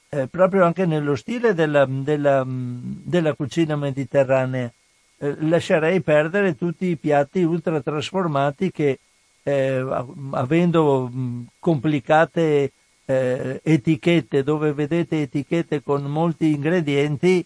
eh, 0.10 0.28
proprio 0.28 0.64
anche 0.64 0.86
nello 0.86 1.16
stile 1.16 1.54
della, 1.54 1.86
della, 1.86 2.44
della 2.48 3.34
cucina 3.34 3.76
mediterranea. 3.76 4.72
Eh, 5.18 5.36
lascerei 5.42 6.02
perdere 6.02 6.56
tutti 6.56 6.86
i 6.86 6.96
piatti 6.96 7.44
ultra 7.44 7.82
trasformati 7.82 8.72
che, 8.72 9.00
eh, 9.44 9.86
avendo 10.32 11.08
mh, 11.08 11.48
complicate 11.60 12.72
eh, 13.06 13.60
etichette, 13.64 14.44
dove 14.44 14.74
vedete 14.74 15.22
etichette 15.22 15.82
con 15.82 16.04
molti 16.04 16.54
ingredienti, 16.54 17.46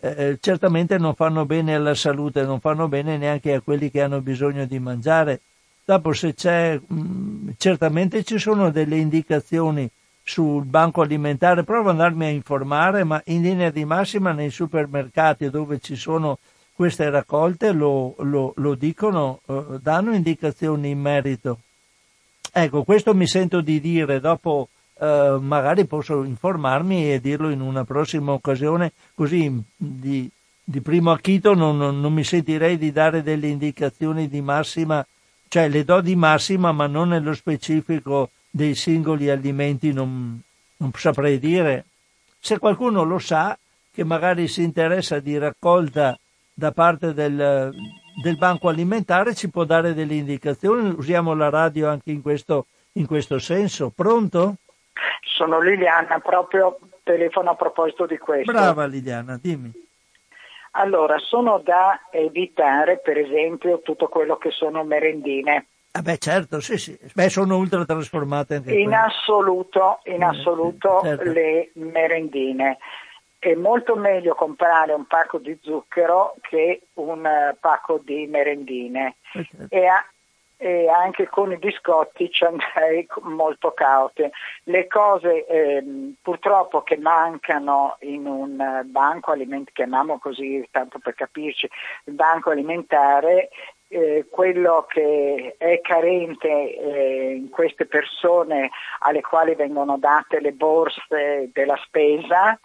eh, 0.00 0.38
certamente 0.40 0.98
non 0.98 1.14
fanno 1.14 1.44
bene 1.44 1.74
alla 1.74 1.94
salute, 1.94 2.42
non 2.42 2.60
fanno 2.60 2.88
bene 2.88 3.16
neanche 3.16 3.52
a 3.52 3.60
quelli 3.60 3.90
che 3.90 4.00
hanno 4.00 4.20
bisogno 4.20 4.64
di 4.64 4.78
mangiare. 4.78 5.40
Dopo 5.84 6.12
se 6.12 6.34
c'è, 6.34 6.78
mh, 6.78 7.50
certamente 7.58 8.22
ci 8.24 8.38
sono 8.38 8.70
delle 8.70 8.96
indicazioni 8.96 9.90
sul 10.22 10.64
banco 10.64 11.00
alimentare, 11.02 11.64
provo 11.64 11.90
ad 11.90 11.96
andarmi 11.96 12.26
a 12.26 12.30
informare, 12.30 13.04
ma 13.04 13.20
in 13.26 13.42
linea 13.42 13.70
di 13.70 13.84
massima 13.84 14.32
nei 14.32 14.50
supermercati 14.50 15.50
dove 15.50 15.80
ci 15.80 15.96
sono 15.96 16.38
queste 16.72 17.10
raccolte 17.10 17.72
lo, 17.72 18.14
lo, 18.18 18.52
lo 18.56 18.74
dicono, 18.74 19.40
eh, 19.46 19.78
danno 19.82 20.14
indicazioni 20.14 20.90
in 20.90 21.00
merito. 21.00 21.58
Ecco, 22.52 22.84
questo 22.84 23.14
mi 23.14 23.26
sento 23.26 23.60
di 23.60 23.80
dire, 23.80 24.18
dopo 24.18 24.68
eh, 25.00 25.38
magari 25.40 25.86
posso 25.86 26.24
informarmi 26.24 27.10
e 27.10 27.20
dirlo 27.20 27.48
in 27.48 27.62
una 27.62 27.84
prossima 27.84 28.32
occasione, 28.32 28.92
così 29.14 29.50
di, 29.74 30.30
di 30.62 30.80
primo 30.82 31.10
acchito 31.10 31.54
non, 31.54 31.78
non, 31.78 32.00
non 32.00 32.12
mi 32.12 32.22
sentirei 32.22 32.76
di 32.76 32.92
dare 32.92 33.22
delle 33.22 33.46
indicazioni 33.46 34.28
di 34.28 34.42
massima, 34.42 35.04
cioè 35.48 35.70
le 35.70 35.84
do 35.84 36.02
di 36.02 36.14
massima 36.16 36.72
ma 36.72 36.86
non 36.86 37.08
nello 37.08 37.32
specifico 37.32 38.30
dei 38.50 38.74
singoli 38.74 39.30
alimenti 39.30 39.90
non, 39.92 40.38
non, 40.76 40.90
saprei 40.94 41.38
dire. 41.38 41.86
Se 42.38 42.58
qualcuno 42.58 43.02
lo 43.02 43.18
sa, 43.18 43.58
che 43.92 44.04
magari 44.04 44.48
si 44.48 44.62
interessa 44.62 45.18
di 45.18 45.38
raccolta 45.38 46.18
da 46.52 46.72
parte 46.72 47.14
del, 47.14 47.74
del 48.22 48.36
banco 48.36 48.68
alimentare, 48.68 49.34
ci 49.34 49.48
può 49.48 49.64
dare 49.64 49.94
delle 49.94 50.14
indicazioni. 50.14 50.90
Usiamo 50.90 51.34
la 51.34 51.48
radio 51.48 51.88
anche 51.88 52.10
in 52.10 52.20
questo, 52.20 52.66
in 52.92 53.06
questo 53.06 53.38
senso. 53.38 53.90
Pronto? 53.94 54.56
Sono 55.22 55.60
Liliana, 55.60 56.18
proprio 56.20 56.78
telefono 57.02 57.50
a 57.50 57.54
proposito 57.54 58.06
di 58.06 58.18
questo. 58.18 58.52
Brava 58.52 58.86
Liliana, 58.86 59.38
dimmi. 59.40 59.72
Allora, 60.72 61.18
sono 61.18 61.58
da 61.58 62.08
evitare, 62.10 62.98
per 62.98 63.18
esempio, 63.18 63.80
tutto 63.80 64.08
quello 64.08 64.36
che 64.36 64.50
sono 64.50 64.84
merendine. 64.84 65.66
Ah 65.92 66.02
beh, 66.02 66.18
certo, 66.18 66.60
sì, 66.60 66.78
sì. 66.78 66.96
Beh, 67.12 67.28
sono 67.28 67.56
ultra 67.56 67.84
trasformate 67.84 68.56
anche 68.56 68.72
In 68.74 68.84
quelle. 68.84 68.96
assoluto, 68.96 69.98
in 70.04 70.22
assoluto 70.22 71.00
certo. 71.02 71.32
le 71.32 71.70
merendine. 71.74 72.78
È 73.40 73.54
molto 73.54 73.96
meglio 73.96 74.34
comprare 74.34 74.92
un 74.92 75.06
pacco 75.06 75.38
di 75.38 75.58
zucchero 75.60 76.34
che 76.42 76.82
un 76.94 77.26
eh, 77.26 77.56
pacco 77.58 77.98
di 78.04 78.26
merendine. 78.28 79.16
Eh, 79.32 79.44
certo. 79.50 79.74
E, 79.74 79.86
a- 79.86 80.04
e 80.62 80.90
anche 80.90 81.26
con 81.26 81.50
i 81.52 81.56
biscotti 81.56 82.30
ci 82.30 82.44
andrei 82.44 83.06
molto 83.22 83.72
caute. 83.72 84.30
Le 84.64 84.86
cose 84.88 85.46
ehm, 85.46 86.16
purtroppo 86.20 86.82
che 86.82 86.98
mancano 86.98 87.96
in 88.00 88.26
un 88.26 88.60
eh, 88.60 88.84
banco 88.84 89.30
alimentare, 89.30 89.72
chiamiamo 89.72 90.18
così 90.18 90.62
tanto 90.70 90.98
per 90.98 91.14
capirci, 91.14 91.66
il 92.04 92.12
banco 92.12 92.50
alimentare, 92.50 93.48
eh, 93.88 94.26
quello 94.30 94.84
che 94.86 95.54
è 95.56 95.80
carente 95.80 96.48
eh, 96.48 97.32
in 97.36 97.48
queste 97.48 97.86
persone 97.86 98.68
alle 98.98 99.22
quali 99.22 99.54
vengono 99.54 99.96
date 99.96 100.40
le 100.40 100.52
borse 100.52 101.48
della 101.54 101.80
spesa 101.86 102.60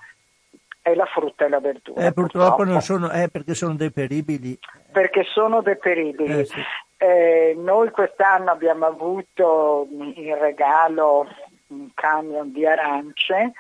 è 0.82 0.94
la 0.94 1.06
frutta 1.06 1.46
e 1.46 1.50
la 1.50 1.60
verdura. 1.60 2.06
Eh, 2.06 2.14
purtroppo 2.14 2.64
non 2.64 2.80
sono, 2.82 3.10
eh, 3.10 3.30
perché 3.30 3.56
sono 3.56 3.74
deperibili. 3.74 4.60
perché 4.92 5.24
sono 5.24 5.62
deperibili. 5.62 6.42
Eh, 6.42 6.46
sì. 6.46 6.62
Eh, 7.06 7.54
noi 7.56 7.92
quest'anno 7.92 8.50
abbiamo 8.50 8.88
avuto 8.88 9.88
in 9.92 10.36
regalo 10.40 11.28
un 11.68 11.90
camion 11.94 12.52
di 12.52 12.66
arance 12.66 13.52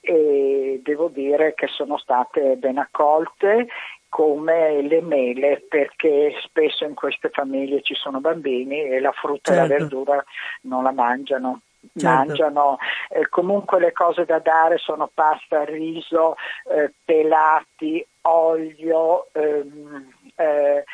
e 0.00 0.80
devo 0.82 1.06
dire 1.06 1.54
che 1.54 1.68
sono 1.68 1.98
state 1.98 2.56
ben 2.56 2.78
accolte 2.78 3.68
come 4.08 4.82
le 4.82 5.02
mele 5.02 5.64
perché 5.68 6.34
spesso 6.42 6.84
in 6.84 6.94
queste 6.94 7.28
famiglie 7.28 7.80
ci 7.82 7.94
sono 7.94 8.18
bambini 8.18 8.82
e 8.82 8.98
la 8.98 9.12
frutta 9.12 9.52
e 9.52 9.54
la 9.54 9.68
Certo. 9.68 9.78
verdura 9.84 10.24
non 10.62 10.82
la 10.82 10.92
mangiano. 10.92 11.60
Certo. 11.94 12.08
Mangiano 12.08 12.76
eh, 13.08 13.28
comunque 13.28 13.78
le 13.78 13.92
cose 13.92 14.24
da 14.24 14.38
dare 14.40 14.78
sono 14.78 15.08
pasta, 15.14 15.64
riso, 15.64 16.34
eh, 16.68 16.92
pelati, 17.04 18.04
olio, 18.22 19.28
ehm, 19.32 20.12
eh, 20.40 20.84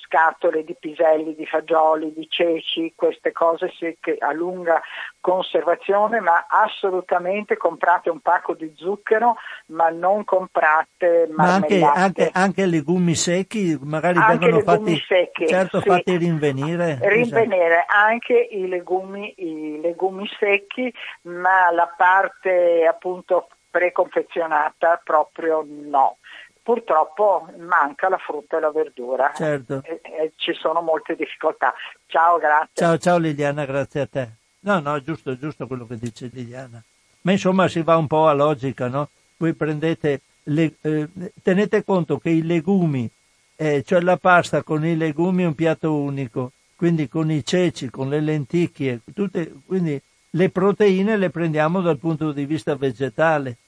scatole 0.00 0.64
di 0.64 0.76
piselli, 0.78 1.34
di 1.34 1.46
fagioli, 1.46 2.12
di 2.12 2.26
ceci, 2.28 2.92
queste 2.94 3.32
cose 3.32 3.72
sì, 3.78 3.96
che 4.00 4.16
a 4.18 4.32
lunga 4.32 4.80
conservazione, 5.20 6.20
ma 6.20 6.46
assolutamente 6.48 7.56
comprate 7.56 8.10
un 8.10 8.20
pacco 8.20 8.54
di 8.54 8.72
zucchero, 8.76 9.36
ma 9.66 9.88
non 9.88 10.24
comprate 10.24 11.28
Ma 11.32 11.54
anche, 11.54 11.78
marmellate. 11.78 11.98
anche, 11.98 12.30
anche 12.32 12.66
legumi 12.66 13.14
secchi, 13.14 13.78
magari 13.82 14.18
Anche 14.18 14.46
vengono 14.46 14.56
legumi 14.58 14.98
fatti, 14.98 15.04
secchi, 15.06 15.46
certo, 15.48 15.80
sì. 15.80 15.88
fatti 15.88 16.16
rinvenire. 16.16 16.92
Esatto. 16.92 17.08
rinvenire 17.14 17.84
anche 17.88 18.34
i 18.34 18.68
legumi, 18.68 19.34
i 19.38 19.80
legumi 19.80 20.28
secchi, 20.38 20.92
ma 21.22 21.70
la 21.72 21.92
parte 21.96 22.86
appunto 22.88 23.48
preconfezionata 23.74 25.00
proprio 25.02 25.64
no. 25.66 26.18
Purtroppo 26.64 27.46
manca 27.58 28.08
la 28.08 28.16
frutta 28.16 28.56
e 28.56 28.60
la 28.60 28.72
verdura 28.72 29.30
Certo. 29.36 29.82
e, 29.84 30.00
e 30.02 30.32
ci 30.36 30.54
sono 30.54 30.80
molte 30.80 31.14
difficoltà. 31.14 31.74
Ciao, 32.06 32.38
grazie. 32.38 32.70
Ciao, 32.72 32.96
ciao 32.96 33.18
Liliana, 33.18 33.66
grazie 33.66 34.00
a 34.00 34.06
te. 34.06 34.28
No, 34.60 34.80
no, 34.80 34.96
è 34.96 35.02
giusto, 35.02 35.30
è 35.30 35.36
giusto 35.36 35.66
quello 35.66 35.86
che 35.86 35.98
dice 35.98 36.30
Liliana. 36.32 36.82
Ma 37.20 37.32
insomma 37.32 37.68
si 37.68 37.82
va 37.82 37.98
un 37.98 38.06
po' 38.06 38.28
a 38.28 38.32
logica, 38.32 38.88
no? 38.88 39.10
Voi 39.36 39.52
prendete, 39.52 40.22
le, 40.44 40.76
eh, 40.80 41.06
tenete 41.42 41.84
conto 41.84 42.16
che 42.16 42.30
i 42.30 42.42
legumi, 42.42 43.10
eh, 43.56 43.82
cioè 43.84 44.00
la 44.00 44.16
pasta 44.16 44.62
con 44.62 44.86
i 44.86 44.96
legumi 44.96 45.42
è 45.42 45.46
un 45.46 45.54
piatto 45.54 45.94
unico, 45.94 46.52
quindi 46.76 47.10
con 47.10 47.30
i 47.30 47.44
ceci, 47.44 47.90
con 47.90 48.08
le 48.08 48.20
lenticchie, 48.20 49.00
tutte, 49.14 49.52
quindi 49.66 50.00
le 50.30 50.48
proteine 50.48 51.18
le 51.18 51.28
prendiamo 51.28 51.82
dal 51.82 51.98
punto 51.98 52.32
di 52.32 52.46
vista 52.46 52.74
vegetale 52.74 53.58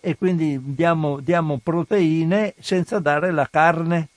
e 0.00 0.16
quindi 0.16 0.58
diamo, 0.62 1.20
diamo 1.20 1.60
proteine 1.62 2.54
senza 2.58 2.98
dare 2.98 3.30
la 3.30 3.48
carne 3.50 4.08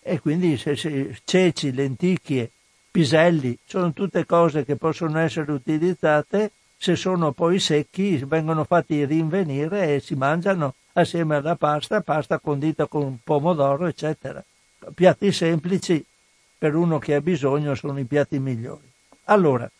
e 0.00 0.20
quindi 0.20 0.56
se, 0.56 0.74
se, 0.74 1.18
ceci, 1.24 1.72
lenticchie, 1.72 2.50
piselli, 2.90 3.56
sono 3.64 3.92
tutte 3.92 4.26
cose 4.26 4.64
che 4.64 4.76
possono 4.76 5.18
essere 5.18 5.52
utilizzate, 5.52 6.50
se 6.76 6.96
sono 6.96 7.30
poi 7.30 7.60
secchi 7.60 8.16
vengono 8.24 8.64
fatti 8.64 9.04
rinvenire 9.04 9.94
e 9.94 10.00
si 10.00 10.14
mangiano 10.14 10.74
assieme 10.94 11.36
alla 11.36 11.54
pasta, 11.54 12.00
pasta 12.00 12.38
condita 12.38 12.86
con 12.86 13.18
pomodoro, 13.22 13.86
eccetera. 13.86 14.44
Piatti 14.92 15.30
semplici 15.30 16.04
per 16.58 16.74
uno 16.74 16.98
che 16.98 17.14
ha 17.14 17.20
bisogno 17.20 17.74
sono 17.74 17.98
i 17.98 18.04
piatti 18.04 18.38
migliori. 18.40 18.90
Allora, 19.24 19.70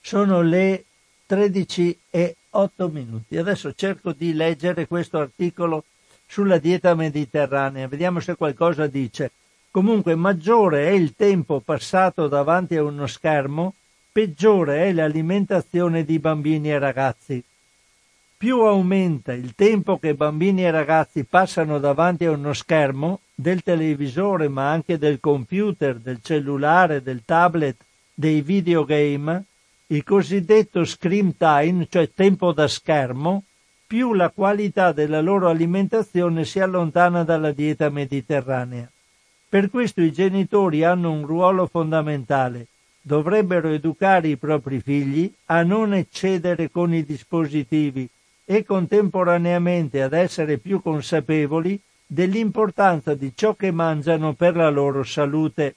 sono 0.00 0.42
le 0.42 0.84
13 1.32 1.98
e 2.10 2.36
8 2.50 2.88
minuti. 2.88 3.38
Adesso 3.38 3.72
cerco 3.72 4.12
di 4.12 4.34
leggere 4.34 4.86
questo 4.86 5.16
articolo 5.16 5.84
sulla 6.26 6.58
dieta 6.58 6.94
mediterranea, 6.94 7.88
vediamo 7.88 8.20
se 8.20 8.36
qualcosa 8.36 8.86
dice. 8.86 9.30
Comunque 9.70 10.14
maggiore 10.14 10.88
è 10.88 10.90
il 10.90 11.14
tempo 11.16 11.60
passato 11.60 12.28
davanti 12.28 12.76
a 12.76 12.82
uno 12.82 13.06
schermo 13.06 13.72
peggiore 14.12 14.84
è 14.84 14.92
l'alimentazione 14.92 16.04
di 16.04 16.18
bambini 16.18 16.70
e 16.70 16.78
ragazzi. 16.78 17.42
Più 18.36 18.60
aumenta 18.60 19.32
il 19.32 19.54
tempo 19.54 19.98
che 19.98 20.12
bambini 20.12 20.66
e 20.66 20.70
ragazzi 20.70 21.24
passano 21.24 21.78
davanti 21.78 22.26
a 22.26 22.32
uno 22.32 22.52
schermo, 22.52 23.20
del 23.34 23.62
televisore 23.62 24.48
ma 24.48 24.70
anche 24.70 24.98
del 24.98 25.18
computer, 25.18 25.96
del 25.96 26.18
cellulare, 26.20 27.02
del 27.02 27.22
tablet, 27.24 27.76
dei 28.12 28.42
videogame, 28.42 29.46
il 29.88 30.04
cosiddetto 30.04 30.84
screen 30.84 31.36
time, 31.36 31.86
cioè 31.88 32.10
tempo 32.12 32.52
da 32.52 32.68
schermo, 32.68 33.44
più 33.86 34.14
la 34.14 34.30
qualità 34.30 34.92
della 34.92 35.20
loro 35.20 35.48
alimentazione 35.48 36.44
si 36.44 36.60
allontana 36.60 37.24
dalla 37.24 37.52
dieta 37.52 37.90
mediterranea. 37.90 38.90
Per 39.48 39.68
questo 39.68 40.00
i 40.00 40.10
genitori 40.12 40.82
hanno 40.82 41.12
un 41.12 41.26
ruolo 41.26 41.66
fondamentale. 41.66 42.68
Dovrebbero 43.02 43.68
educare 43.68 44.28
i 44.28 44.38
propri 44.38 44.80
figli 44.80 45.30
a 45.46 45.62
non 45.62 45.92
eccedere 45.92 46.70
con 46.70 46.94
i 46.94 47.04
dispositivi 47.04 48.08
e 48.46 48.64
contemporaneamente 48.64 50.00
ad 50.00 50.14
essere 50.14 50.56
più 50.56 50.80
consapevoli 50.80 51.78
dell'importanza 52.06 53.14
di 53.14 53.32
ciò 53.34 53.54
che 53.54 53.70
mangiano 53.72 54.32
per 54.32 54.56
la 54.56 54.70
loro 54.70 55.02
salute. 55.02 55.74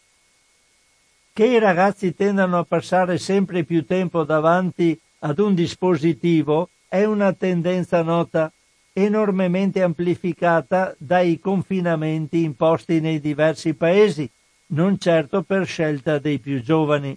Che 1.35 1.45
i 1.45 1.59
ragazzi 1.59 2.13
tendano 2.13 2.59
a 2.59 2.63
passare 2.63 3.17
sempre 3.17 3.65
più 3.65 3.85
tempo 3.85 4.23
davanti 4.23 4.97
ad 5.19 5.37
un 5.39 5.53
dispositivo 5.53 6.69
è 6.87 7.03
una 7.03 7.33
tendenza 7.33 8.01
nota 8.03 8.49
enormemente 8.93 9.81
amplificata 9.83 10.95
dai 10.97 11.37
confinamenti 11.37 12.41
imposti 12.41 13.01
nei 13.01 13.19
diversi 13.19 13.73
paesi, 13.73 14.29
non 14.67 14.97
certo 14.97 15.41
per 15.41 15.65
scelta 15.65 16.19
dei 16.19 16.39
più 16.39 16.61
giovani. 16.61 17.13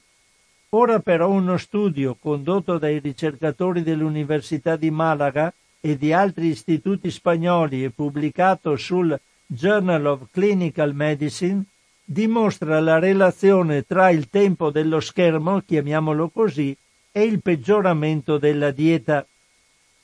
Ora 0.70 0.98
però 0.98 1.30
uno 1.30 1.56
studio 1.56 2.16
condotto 2.18 2.76
dai 2.76 2.98
ricercatori 2.98 3.84
dell'Università 3.84 4.74
di 4.74 4.90
Malaga 4.90 5.54
e 5.80 5.96
di 5.96 6.12
altri 6.12 6.48
istituti 6.48 7.08
spagnoli 7.12 7.84
e 7.84 7.90
pubblicato 7.90 8.74
sul 8.74 9.16
Journal 9.46 10.06
of 10.06 10.26
Clinical 10.32 10.92
Medicine 10.92 11.62
dimostra 12.10 12.80
la 12.80 12.98
relazione 12.98 13.82
tra 13.82 14.08
il 14.08 14.30
tempo 14.30 14.70
dello 14.70 14.98
schermo, 14.98 15.60
chiamiamolo 15.60 16.30
così, 16.30 16.74
e 17.12 17.22
il 17.24 17.42
peggioramento 17.42 18.38
della 18.38 18.70
dieta. 18.70 19.26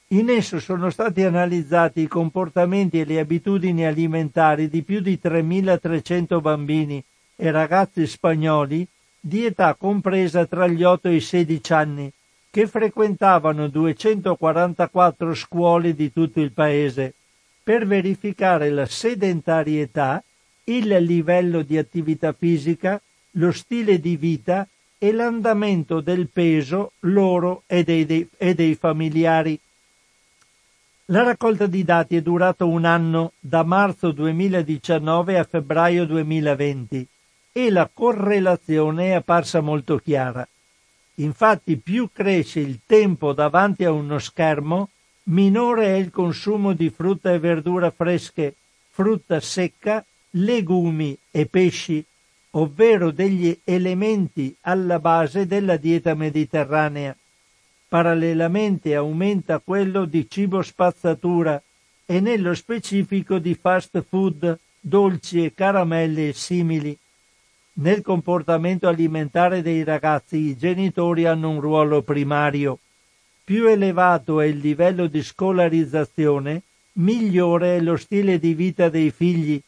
In 0.09 0.29
esso 0.29 0.61
sono 0.61 0.91
stati 0.91 1.23
analizzati 1.23 2.03
i 2.03 2.07
comportamenti 2.07 3.01
e 3.01 3.07
le 3.07 3.21
abitudini 3.21 3.87
alimentari 3.87 4.69
di 4.69 4.83
più 4.83 5.01
di 5.01 5.19
3.300 5.23 6.43
bambini 6.43 7.03
e 7.37 7.51
ragazzi 7.51 8.07
spagnoli 8.07 8.87
di 9.19 9.47
età 9.47 9.75
compresa 9.75 10.45
tra 10.45 10.67
gli 10.67 10.83
8 10.85 11.09
e 11.09 11.15
i 11.15 11.21
16 11.21 11.73
anni, 11.73 12.13
che 12.51 12.67
frequentavano 12.67 13.69
244 13.69 15.35
scuole 15.35 15.95
di 15.95 16.13
tutto 16.13 16.41
il 16.41 16.53
paese, 16.53 17.15
per 17.63 17.87
verificare 17.87 18.69
la 18.69 18.85
sedentarietà, 18.85 20.23
il 20.65 20.89
livello 21.05 21.63
di 21.63 21.77
attività 21.77 22.33
fisica, 22.33 23.01
lo 23.33 23.53
stile 23.53 24.01
di 24.01 24.17
vita 24.17 24.67
e 24.99 25.13
l'andamento 25.13 26.01
del 26.01 26.29
peso 26.29 26.93
loro 27.01 27.63
e 27.67 27.85
dei, 27.85 28.07
dei, 28.07 28.29
e 28.37 28.55
dei 28.55 28.75
familiari. 28.75 29.59
La 31.07 31.23
raccolta 31.23 31.67
di 31.67 31.85
dati 31.85 32.17
è 32.17 32.23
durata 32.23 32.65
un 32.65 32.87
anno, 32.87 33.33
da 33.39 33.63
marzo 33.63 34.11
2019 34.13 35.39
a 35.39 35.45
febbraio 35.45 36.07
2020, 36.07 37.07
e 37.53 37.71
la 37.71 37.89
correlazione 37.93 39.09
è 39.09 39.13
apparsa 39.13 39.61
molto 39.61 39.99
chiara. 39.99 40.49
Infatti 41.17 41.77
più 41.77 42.09
cresce 42.13 42.61
il 42.61 42.81
tempo 42.87 43.35
davanti 43.35 43.85
a 43.85 43.93
uno 43.93 44.19
schermo, 44.19 44.89
minore 45.25 45.87
è 45.87 45.97
il 45.97 46.11
consumo 46.11 46.73
di 46.73 46.89
frutta 46.89 47.33
e 47.33 47.39
verdura 47.39 47.91
fresche, 47.91 48.55
frutta 48.91 49.39
secca, 49.41 50.05
legumi 50.37 51.17
e 51.31 51.47
pesci, 51.47 52.05
ovvero 52.53 53.11
degli 53.11 53.57
elementi 53.65 54.55
alla 54.63 54.99
base 54.99 55.47
della 55.47 55.77
dieta 55.77 56.15
mediterranea. 56.15 57.17
Parallelamente 57.89 58.95
aumenta 58.95 59.61
quello 59.61 60.05
di 60.05 60.27
cibo 60.29 60.63
spazzatura 60.63 61.61
e 62.07 62.21
nello 62.21 62.55
specifico 62.55 63.39
di 63.39 63.55
fast 63.55 64.03
food, 64.09 64.59
dolci 64.81 65.45
e 65.45 65.55
caramelle 65.55 66.33
simili. 66.33 66.97
Nel 67.75 68.03
comportamento 68.03 68.89
alimentare 68.89 69.63
dei 69.63 69.83
ragazzi 69.85 70.37
i 70.37 70.57
genitori 70.57 71.27
hanno 71.27 71.51
un 71.51 71.61
ruolo 71.61 72.03
primario. 72.03 72.79
Più 73.45 73.67
elevato 73.67 74.41
è 74.41 74.47
il 74.47 74.59
livello 74.59 75.07
di 75.07 75.23
scolarizzazione, 75.23 76.63
migliore 76.95 77.77
è 77.77 77.81
lo 77.81 77.97
stile 77.97 78.39
di 78.39 78.55
vita 78.55 78.89
dei 78.89 79.11
figli, 79.11 79.61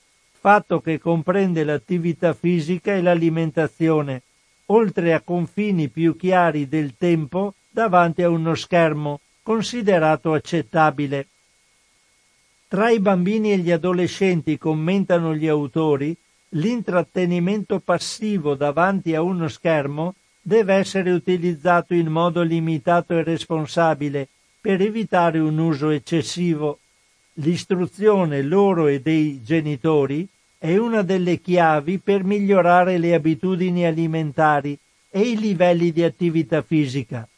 fatto 0.46 0.80
che 0.80 1.00
comprende 1.00 1.64
l'attività 1.64 2.32
fisica 2.32 2.94
e 2.94 3.02
l'alimentazione, 3.02 4.22
oltre 4.66 5.12
a 5.12 5.20
confini 5.20 5.88
più 5.88 6.14
chiari 6.14 6.68
del 6.68 6.94
tempo 6.96 7.54
davanti 7.68 8.22
a 8.22 8.28
uno 8.28 8.54
schermo 8.54 9.18
considerato 9.42 10.34
accettabile. 10.34 11.26
Tra 12.68 12.90
i 12.90 13.00
bambini 13.00 13.54
e 13.54 13.58
gli 13.58 13.72
adolescenti, 13.72 14.56
commentano 14.56 15.34
gli 15.34 15.48
autori, 15.48 16.16
l'intrattenimento 16.50 17.80
passivo 17.80 18.54
davanti 18.54 19.16
a 19.16 19.22
uno 19.22 19.48
schermo 19.48 20.14
deve 20.40 20.74
essere 20.74 21.10
utilizzato 21.10 21.92
in 21.92 22.06
modo 22.06 22.42
limitato 22.42 23.14
e 23.14 23.24
responsabile 23.24 24.28
per 24.60 24.80
evitare 24.80 25.40
un 25.40 25.58
uso 25.58 25.90
eccessivo. 25.90 26.78
L'istruzione 27.38 28.42
loro 28.42 28.86
e 28.86 29.00
dei 29.00 29.42
genitori 29.42 30.28
è 30.66 30.76
una 30.78 31.02
delle 31.02 31.40
chiavi 31.40 32.00
per 32.00 32.24
migliorare 32.24 32.98
le 32.98 33.14
abitudini 33.14 33.86
alimentari 33.86 34.76
e 35.08 35.20
i 35.20 35.38
livelli 35.38 35.92
di 35.92 36.02
attività 36.02 36.60
fisica. 36.60 37.28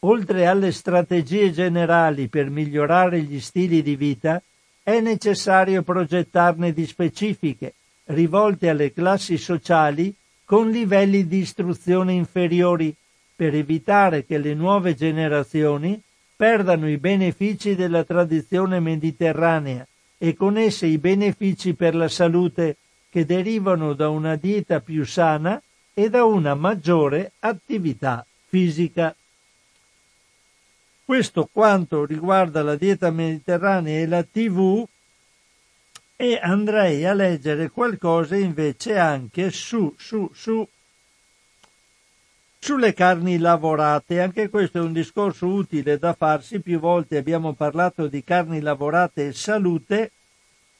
Oltre 0.00 0.46
alle 0.46 0.72
strategie 0.72 1.52
generali 1.52 2.26
per 2.26 2.50
migliorare 2.50 3.20
gli 3.20 3.38
stili 3.38 3.80
di 3.80 3.94
vita, 3.94 4.42
è 4.82 4.98
necessario 4.98 5.82
progettarne 5.82 6.72
di 6.72 6.84
specifiche, 6.84 7.74
rivolte 8.06 8.68
alle 8.68 8.92
classi 8.92 9.38
sociali 9.38 10.12
con 10.44 10.68
livelli 10.68 11.28
di 11.28 11.38
istruzione 11.38 12.12
inferiori, 12.12 12.92
per 13.36 13.54
evitare 13.54 14.24
che 14.24 14.36
le 14.38 14.54
nuove 14.54 14.96
generazioni 14.96 16.02
perdano 16.34 16.88
i 16.90 16.96
benefici 16.96 17.76
della 17.76 18.02
tradizione 18.02 18.80
mediterranea 18.80 19.86
e 20.18 20.34
con 20.34 20.56
esse 20.56 20.86
i 20.86 20.98
benefici 20.98 21.74
per 21.74 21.94
la 21.94 22.08
salute 22.08 22.76
che 23.10 23.24
derivano 23.24 23.92
da 23.92 24.08
una 24.08 24.36
dieta 24.36 24.80
più 24.80 25.04
sana 25.04 25.62
e 25.92 26.10
da 26.10 26.24
una 26.24 26.54
maggiore 26.54 27.32
attività 27.40 28.26
fisica. 28.46 29.14
Questo 31.04 31.48
quanto 31.52 32.04
riguarda 32.04 32.62
la 32.62 32.76
dieta 32.76 33.10
mediterranea 33.10 34.00
e 34.00 34.06
la 34.06 34.22
TV 34.22 34.84
e 36.16 36.38
andrei 36.42 37.04
a 37.04 37.12
leggere 37.12 37.70
qualcosa 37.70 38.36
invece 38.36 38.98
anche 38.98 39.50
su, 39.50 39.94
su, 39.98 40.30
su, 40.32 40.66
sulle 42.64 42.94
carni 42.94 43.36
lavorate. 43.36 44.22
Anche 44.22 44.48
questo 44.48 44.78
è 44.78 44.80
un 44.80 44.94
discorso 44.94 45.48
utile 45.48 45.98
da 45.98 46.14
farsi. 46.14 46.60
Più 46.60 46.78
volte 46.78 47.18
abbiamo 47.18 47.52
parlato 47.52 48.06
di 48.06 48.24
carni 48.24 48.60
lavorate 48.60 49.26
e 49.26 49.32
salute 49.34 50.10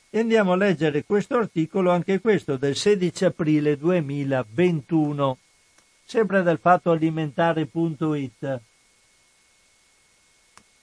e 0.09 0.21
andiamo 0.21 0.53
a 0.53 0.57
leggere 0.57 1.05
questo 1.05 1.37
articolo, 1.37 1.91
anche 1.91 2.23
questo 2.23 2.57
del 2.57 2.75
16 2.75 3.27
aprile 3.27 3.77
2021, 3.77 5.37
sempre 6.07 6.43
dal 6.43 6.59
fattoalimentare.it. 6.59 8.61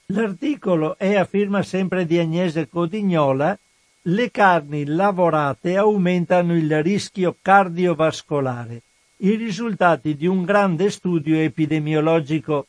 L'articolo 0.05 0.99
è 0.99 1.15
a 1.15 1.25
firma 1.25 1.63
sempre 1.63 2.05
di 2.05 2.19
Agnese 2.19 2.69
Codignola. 2.69 3.57
Le 4.03 4.29
carni 4.29 4.85
lavorate 4.85 5.77
aumentano 5.77 6.55
il 6.55 6.83
rischio 6.83 7.35
cardiovascolare. 7.41 8.83
I 9.23 9.35
risultati 9.35 10.15
di 10.15 10.25
un 10.25 10.43
grande 10.43 10.89
studio 10.89 11.37
epidemiologico. 11.37 12.65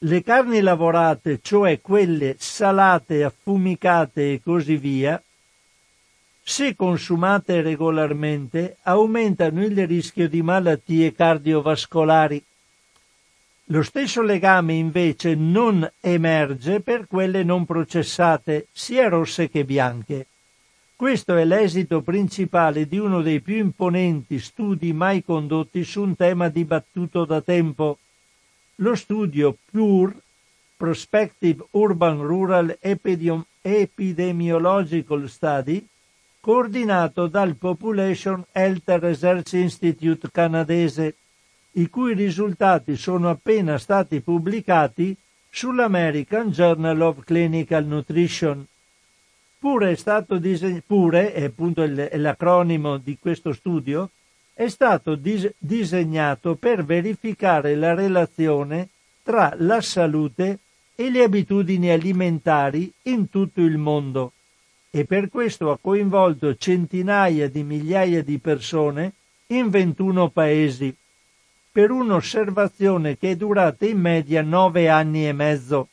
Le 0.00 0.22
carni 0.22 0.60
lavorate, 0.60 1.38
cioè 1.40 1.80
quelle 1.80 2.36
salate, 2.38 3.24
affumicate 3.24 4.34
e 4.34 4.42
così 4.44 4.76
via, 4.76 5.22
se 6.42 6.76
consumate 6.76 7.62
regolarmente, 7.62 8.76
aumentano 8.82 9.64
il 9.64 9.86
rischio 9.86 10.28
di 10.28 10.42
malattie 10.42 11.14
cardiovascolari. 11.14 12.44
Lo 13.66 13.82
stesso 13.82 14.20
legame 14.20 14.74
invece 14.74 15.34
non 15.34 15.90
emerge 16.00 16.80
per 16.80 17.06
quelle 17.06 17.42
non 17.42 17.64
processate, 17.64 18.66
sia 18.70 19.08
rosse 19.08 19.48
che 19.48 19.64
bianche. 19.64 20.26
Questo 21.02 21.34
è 21.34 21.44
l'esito 21.44 22.00
principale 22.00 22.86
di 22.86 22.96
uno 22.96 23.22
dei 23.22 23.40
più 23.40 23.56
imponenti 23.56 24.38
studi 24.38 24.92
mai 24.92 25.24
condotti 25.24 25.82
su 25.82 26.00
un 26.00 26.14
tema 26.14 26.48
dibattuto 26.48 27.24
da 27.24 27.40
tempo. 27.40 27.98
Lo 28.76 28.94
studio 28.94 29.56
PURE, 29.68 30.14
Prospective 30.76 31.64
Urban 31.72 32.22
Rural 32.22 32.78
Epidemiological 32.80 35.28
Study, 35.28 35.84
coordinato 36.38 37.26
dal 37.26 37.56
Population 37.56 38.44
Health 38.52 38.86
Research 38.86 39.54
Institute 39.54 40.30
canadese, 40.30 41.16
i 41.72 41.88
cui 41.88 42.14
risultati 42.14 42.94
sono 42.94 43.28
appena 43.28 43.76
stati 43.76 44.20
pubblicati 44.20 45.16
sull'American 45.50 46.50
Journal 46.50 47.00
of 47.00 47.24
Clinical 47.24 47.86
Nutrition. 47.86 48.64
Pure 49.62 49.92
è 49.92 49.94
stato 49.94 50.38
disegnato, 50.38 50.82
pure, 50.84 51.32
è 51.32 51.44
appunto 51.44 51.84
l'acronimo 51.86 52.96
di 52.96 53.16
questo 53.20 53.52
studio, 53.52 54.10
è 54.54 54.66
stato 54.66 55.14
dis- 55.14 55.54
disegnato 55.56 56.56
per 56.56 56.84
verificare 56.84 57.76
la 57.76 57.94
relazione 57.94 58.88
tra 59.22 59.54
la 59.58 59.80
salute 59.80 60.58
e 60.96 61.12
le 61.12 61.22
abitudini 61.22 61.90
alimentari 61.90 62.92
in 63.02 63.30
tutto 63.30 63.60
il 63.60 63.78
mondo 63.78 64.32
e 64.90 65.04
per 65.04 65.28
questo 65.28 65.70
ha 65.70 65.78
coinvolto 65.80 66.56
centinaia 66.56 67.48
di 67.48 67.62
migliaia 67.62 68.20
di 68.24 68.38
persone 68.38 69.12
in 69.46 69.70
21 69.70 70.28
paesi, 70.30 70.92
per 71.70 71.92
un'osservazione 71.92 73.16
che 73.16 73.30
è 73.30 73.36
durata 73.36 73.86
in 73.86 74.00
media 74.00 74.42
nove 74.42 74.88
anni 74.88 75.28
e 75.28 75.32
mezzo. 75.32 75.86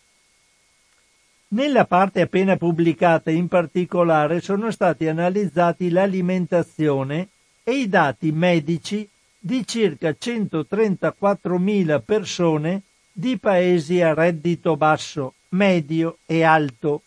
Nella 1.52 1.86
parte 1.86 2.22
appena 2.22 2.58
pubblicata 2.58 3.32
in 3.32 3.48
particolare 3.48 4.40
sono 4.40 4.70
stati 4.70 5.08
analizzati 5.08 5.90
l'alimentazione 5.90 7.30
e 7.64 7.72
i 7.72 7.90
dati 7.90 8.32
medici 8.32 9.10
di 9.40 9.66
circa 9.66 10.10
134.000 10.10 12.02
persone 12.06 12.84
di 13.12 13.40
paesi 13.40 14.00
a 14.00 14.14
reddito 14.14 14.78
basso, 14.78 15.34
medio 15.50 16.20
e 16.28 16.44
alto 16.44 17.02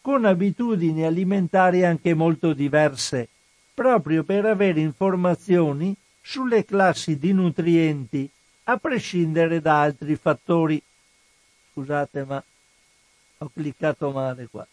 con 0.00 0.24
abitudini 0.24 1.04
alimentari 1.04 1.84
anche 1.84 2.14
molto 2.14 2.52
diverse, 2.52 3.28
proprio 3.74 4.22
per 4.22 4.46
avere 4.46 4.78
informazioni 4.78 5.96
sulle 6.20 6.64
classi 6.64 7.18
di 7.18 7.32
nutrienti, 7.32 8.30
a 8.64 8.76
prescindere 8.76 9.60
da 9.60 9.80
altri 9.80 10.14
fattori. 10.14 10.80
Scusate, 11.72 12.24
ma 12.24 12.42
ho 13.40 13.50
cliccato 13.54 14.10
male 14.10 14.48
qua. 14.50 14.66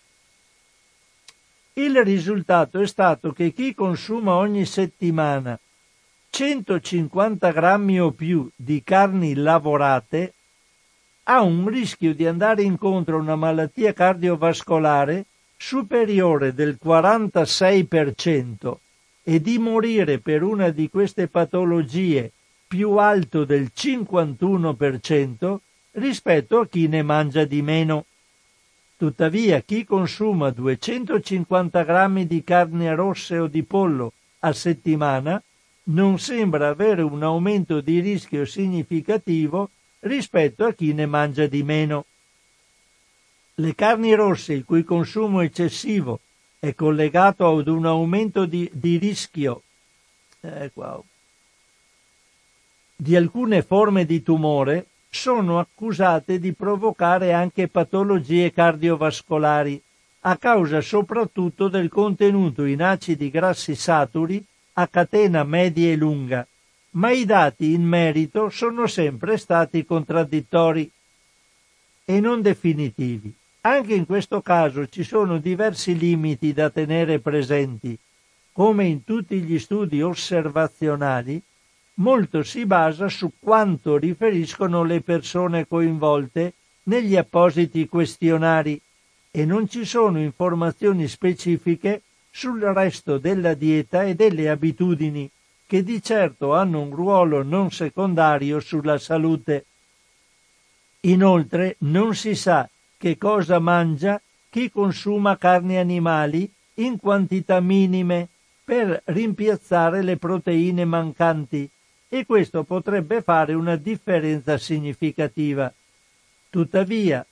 Il 1.73 2.03
risultato 2.03 2.79
è 2.79 2.87
stato 2.87 3.31
che 3.31 3.53
chi 3.53 3.75
consuma 3.75 4.33
ogni 4.35 4.65
settimana 4.65 5.59
150 6.29 7.51
grammi 7.51 7.99
o 8.01 8.11
più 8.11 8.49
di 8.55 8.81
carni 8.83 9.35
lavorate 9.35 10.33
ha 11.23 11.41
un 11.41 11.67
rischio 11.67 12.15
di 12.15 12.25
andare 12.25 12.63
incontro 12.63 13.17
a 13.17 13.21
una 13.21 13.35
malattia 13.35 13.93
cardiovascolare 13.93 15.25
superiore 15.57 16.53
del 16.53 16.79
46% 16.83 18.75
e 19.23 19.41
di 19.41 19.57
morire 19.59 20.19
per 20.19 20.43
una 20.43 20.69
di 20.69 20.89
queste 20.89 21.27
patologie 21.27 22.31
più 22.67 22.97
alto 22.97 23.45
del 23.45 23.71
51% 23.75 25.57
rispetto 25.91 26.59
a 26.59 26.67
chi 26.67 26.87
ne 26.87 27.03
mangia 27.03 27.45
di 27.45 27.61
meno. 27.61 28.05
Tuttavia, 28.97 29.59
chi 29.61 29.83
consuma 29.83 30.51
250 30.51 31.83
grammi 31.83 32.25
di 32.25 32.43
carne 32.43 32.95
rosse 32.95 33.37
o 33.37 33.47
di 33.47 33.63
pollo 33.63 34.13
a 34.39 34.53
settimana 34.53 35.41
non 35.87 36.17
sembra 36.17 36.69
avere 36.69 37.01
un 37.01 37.21
aumento 37.21 37.81
di 37.81 37.99
rischio 37.99 38.45
significativo 38.45 39.69
rispetto 39.99 40.65
a 40.65 40.73
chi 40.73 40.93
ne 40.93 41.05
mangia 41.05 41.45
di 41.45 41.61
meno. 41.63 42.05
Le 43.55 43.75
carni 43.75 44.13
rosse, 44.13 44.53
il 44.53 44.63
cui 44.63 44.83
consumo 44.83 45.41
eccessivo 45.41 46.19
è 46.59 46.73
collegato 46.73 47.57
ad 47.57 47.67
un 47.67 47.85
aumento 47.85 48.45
di, 48.45 48.69
di 48.73 48.97
rischio 48.97 49.61
eh, 50.41 50.71
di 52.95 53.15
alcune 53.15 53.61
forme 53.61 54.05
di 54.05 54.23
tumore, 54.23 54.87
sono 55.15 55.59
accusate 55.59 56.39
di 56.39 56.51
provocare 56.51 57.31
anche 57.31 57.69
patologie 57.69 58.51
cardiovascolari, 58.51 59.81
a 60.21 60.37
causa 60.37 60.81
soprattutto 60.81 61.69
del 61.69 61.87
contenuto 61.87 62.65
in 62.65 62.83
acidi 62.83 63.29
grassi 63.31 63.75
saturi 63.75 64.43
a 64.73 64.87
catena 64.87 65.43
media 65.45 65.89
e 65.89 65.95
lunga, 65.95 66.45
ma 66.91 67.11
i 67.11 67.23
dati 67.23 67.73
in 67.73 67.83
merito 67.83 68.49
sono 68.49 68.87
sempre 68.87 69.37
stati 69.37 69.85
contraddittori 69.85 70.91
e 72.03 72.19
non 72.19 72.41
definitivi. 72.41 73.33
Anche 73.61 73.95
in 73.95 74.05
questo 74.05 74.41
caso 74.41 74.85
ci 74.87 75.03
sono 75.03 75.37
diversi 75.37 75.97
limiti 75.97 76.51
da 76.51 76.69
tenere 76.69 77.19
presenti. 77.19 77.97
Come 78.51 78.85
in 78.85 79.03
tutti 79.05 79.39
gli 79.39 79.57
studi 79.59 80.01
osservazionali, 80.01 81.41
molto 81.95 82.43
si 82.43 82.65
basa 82.65 83.07
su 83.07 83.33
quanto 83.39 83.97
riferiscono 83.97 84.83
le 84.83 85.01
persone 85.01 85.67
coinvolte 85.67 86.53
negli 86.83 87.15
appositi 87.15 87.87
questionari 87.87 88.79
e 89.31 89.45
non 89.45 89.67
ci 89.69 89.85
sono 89.85 90.19
informazioni 90.19 91.07
specifiche 91.07 92.01
sul 92.29 92.61
resto 92.61 93.17
della 93.17 93.53
dieta 93.53 94.03
e 94.03 94.13
delle 94.15 94.49
abitudini 94.49 95.29
che 95.65 95.83
di 95.83 96.01
certo 96.01 96.53
hanno 96.53 96.81
un 96.81 96.93
ruolo 96.93 97.43
non 97.43 97.71
secondario 97.71 98.59
sulla 98.59 98.97
salute. 98.97 99.65
Inoltre 101.01 101.75
non 101.79 102.13
si 102.13 102.35
sa 102.35 102.69
che 102.97 103.17
cosa 103.17 103.59
mangia 103.59 104.21
chi 104.49 104.69
consuma 104.69 105.37
carni 105.37 105.77
animali 105.77 106.49
in 106.75 106.97
quantità 106.97 107.59
minime 107.61 108.27
per 108.63 109.01
rimpiazzare 109.05 110.01
le 110.01 110.17
proteine 110.17 110.85
mancanti 110.85 111.69
e 112.17 112.25
questo 112.25 112.63
potrebbe 112.63 113.21
fare 113.21 113.53
una 113.53 113.75
differenza 113.75 114.57
significativa. 114.57 115.71
Tuttavia, 116.49 117.25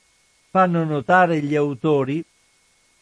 fanno 0.49 0.84
notare 0.84 1.39
gli 1.39 1.55
autori, 1.55 2.22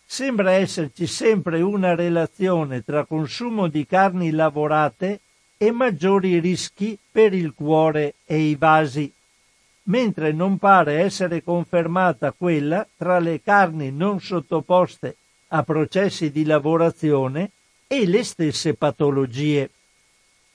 sembra 0.06 0.52
esserci 0.52 1.08
sempre 1.08 1.60
una 1.62 1.96
relazione 1.96 2.84
tra 2.84 3.04
consumo 3.06 3.68
di 3.68 3.88
carni 3.88 4.30
lavorate 4.30 5.22
e 5.58 5.72
maggiori 5.72 6.38
rischi 6.40 7.00
per 7.12 7.34
il 7.34 7.56
cuore 7.56 8.14
e 8.28 8.38
i 8.38 8.56
vasi, 8.56 9.12
mentre 9.86 10.32
non 10.34 10.60
pare 10.60 11.00
essere 11.00 11.42
confermata 11.42 12.32
quella 12.32 12.88
tra 12.96 13.18
le 13.18 13.42
carni 13.42 13.90
non 13.92 14.20
sottoposte 14.20 15.16
a 15.48 15.64
processi 15.64 16.30
di 16.30 16.46
lavorazione 16.46 17.50
e 17.88 18.06
le 18.06 18.24
stesse 18.24 18.76
patologie. 18.76 19.72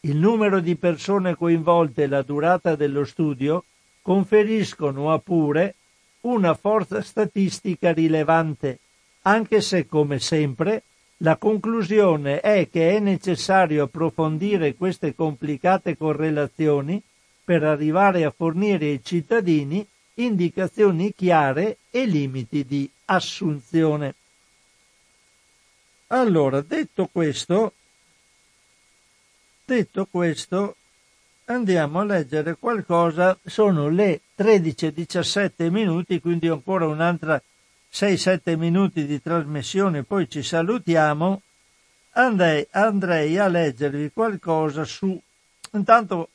Il 0.06 0.18
numero 0.18 0.60
di 0.60 0.76
persone 0.76 1.34
coinvolte 1.34 2.04
e 2.04 2.06
la 2.06 2.22
durata 2.22 2.76
dello 2.76 3.04
studio 3.04 3.64
conferiscono 4.02 5.12
a 5.12 5.18
Pure 5.18 5.74
una 6.20 6.54
forza 6.54 7.02
statistica 7.02 7.92
rilevante, 7.92 8.78
anche 9.22 9.60
se, 9.60 9.88
come 9.88 10.20
sempre, 10.20 10.84
la 11.18 11.36
conclusione 11.36 12.38
è 12.38 12.68
che 12.70 12.94
è 12.94 13.00
necessario 13.00 13.82
approfondire 13.82 14.76
queste 14.76 15.12
complicate 15.12 15.96
correlazioni 15.96 17.02
per 17.42 17.64
arrivare 17.64 18.22
a 18.24 18.30
fornire 18.30 18.86
ai 18.86 19.00
cittadini 19.02 19.84
indicazioni 20.14 21.12
chiare 21.16 21.78
e 21.90 22.06
limiti 22.06 22.64
di 22.64 22.88
assunzione. 23.06 24.14
Allora, 26.08 26.60
detto 26.60 27.08
questo, 27.10 27.72
detto 29.66 30.06
questo, 30.06 30.76
andiamo 31.46 32.00
a 32.00 32.04
leggere 32.04 32.56
qualcosa, 32.56 33.36
sono 33.44 33.88
le 33.88 34.20
13.17 34.38 35.68
minuti, 35.70 36.20
quindi 36.20 36.48
ancora 36.48 36.86
un'altra 36.86 37.42
6-7 37.92 38.56
minuti 38.56 39.04
di 39.06 39.20
trasmissione, 39.20 40.04
poi 40.04 40.30
ci 40.30 40.42
salutiamo. 40.42 41.42
Andrei, 42.12 42.66
andrei 42.70 43.36
a 43.36 43.48
leggervi 43.48 44.10
qualcosa 44.12 44.84
su... 44.84 45.20
Intanto 45.72 46.28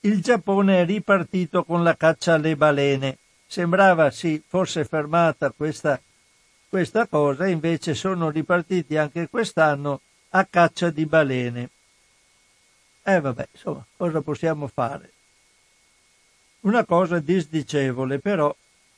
il 0.00 0.20
Giappone 0.20 0.80
è 0.80 0.84
ripartito 0.84 1.64
con 1.64 1.82
la 1.82 1.96
caccia 1.96 2.34
alle 2.34 2.56
balene. 2.56 3.18
Sembrava 3.46 4.10
si 4.10 4.42
fosse 4.46 4.84
fermata 4.84 5.50
questa 5.50 5.98
questa 6.74 7.06
cosa, 7.06 7.46
invece 7.46 7.94
sono 7.94 8.30
ripartiti 8.30 8.96
anche 8.96 9.28
quest'anno 9.28 10.00
a 10.30 10.44
caccia 10.44 10.90
di 10.90 11.06
balene. 11.06 11.70
Eh 13.06 13.20
vabbè, 13.20 13.48
insomma, 13.52 13.84
cosa 13.96 14.22
possiamo 14.22 14.66
fare? 14.66 15.12
Una 16.60 16.86
cosa 16.86 17.20
disdicevole, 17.20 18.18
però 18.18 18.54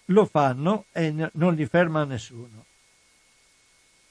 lo 0.06 0.24
fanno 0.26 0.84
e 0.92 1.12
non 1.32 1.54
li 1.54 1.66
ferma 1.66 2.04
nessuno. 2.04 2.64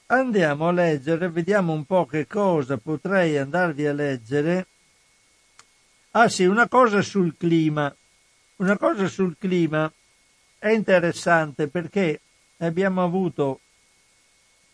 andiamo 0.08 0.68
a 0.68 0.72
leggere, 0.72 1.30
vediamo 1.30 1.72
un 1.72 1.84
po' 1.84 2.04
che 2.04 2.26
cosa 2.26 2.76
potrei 2.76 3.38
andarvi 3.38 3.86
a 3.86 3.94
leggere. 3.94 4.66
Ah 6.10 6.28
sì, 6.28 6.44
una 6.44 6.68
cosa 6.68 7.00
sul 7.00 7.34
clima. 7.36 7.94
Una 8.56 8.76
cosa 8.76 9.08
sul 9.08 9.36
clima 9.38 9.90
è 10.58 10.68
interessante 10.68 11.68
perché 11.68 12.20
abbiamo 12.58 13.02
avuto 13.02 13.60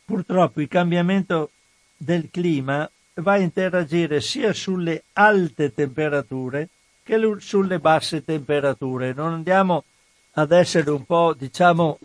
purtroppo 0.05 0.61
il 0.61 0.69
cambiamento 0.69 1.51
del 1.97 2.29
clima 2.31 2.89
va 3.15 3.33
a 3.33 3.39
interagire 3.39 4.21
sia 4.21 4.53
sulle 4.53 5.05
alte 5.13 5.75
temperature 5.75 6.69
che 7.03 7.21
sulle 7.39 7.79
basse 7.79 8.25
temperature. 8.25 9.13
Non 9.13 9.33
andiamo 9.33 9.85
ad 10.33 10.53
essere 10.53 10.91
un 10.91 11.05
po', 11.05 11.35
diciamo, 11.37 11.99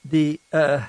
di, 0.00 0.38
eh, 0.48 0.80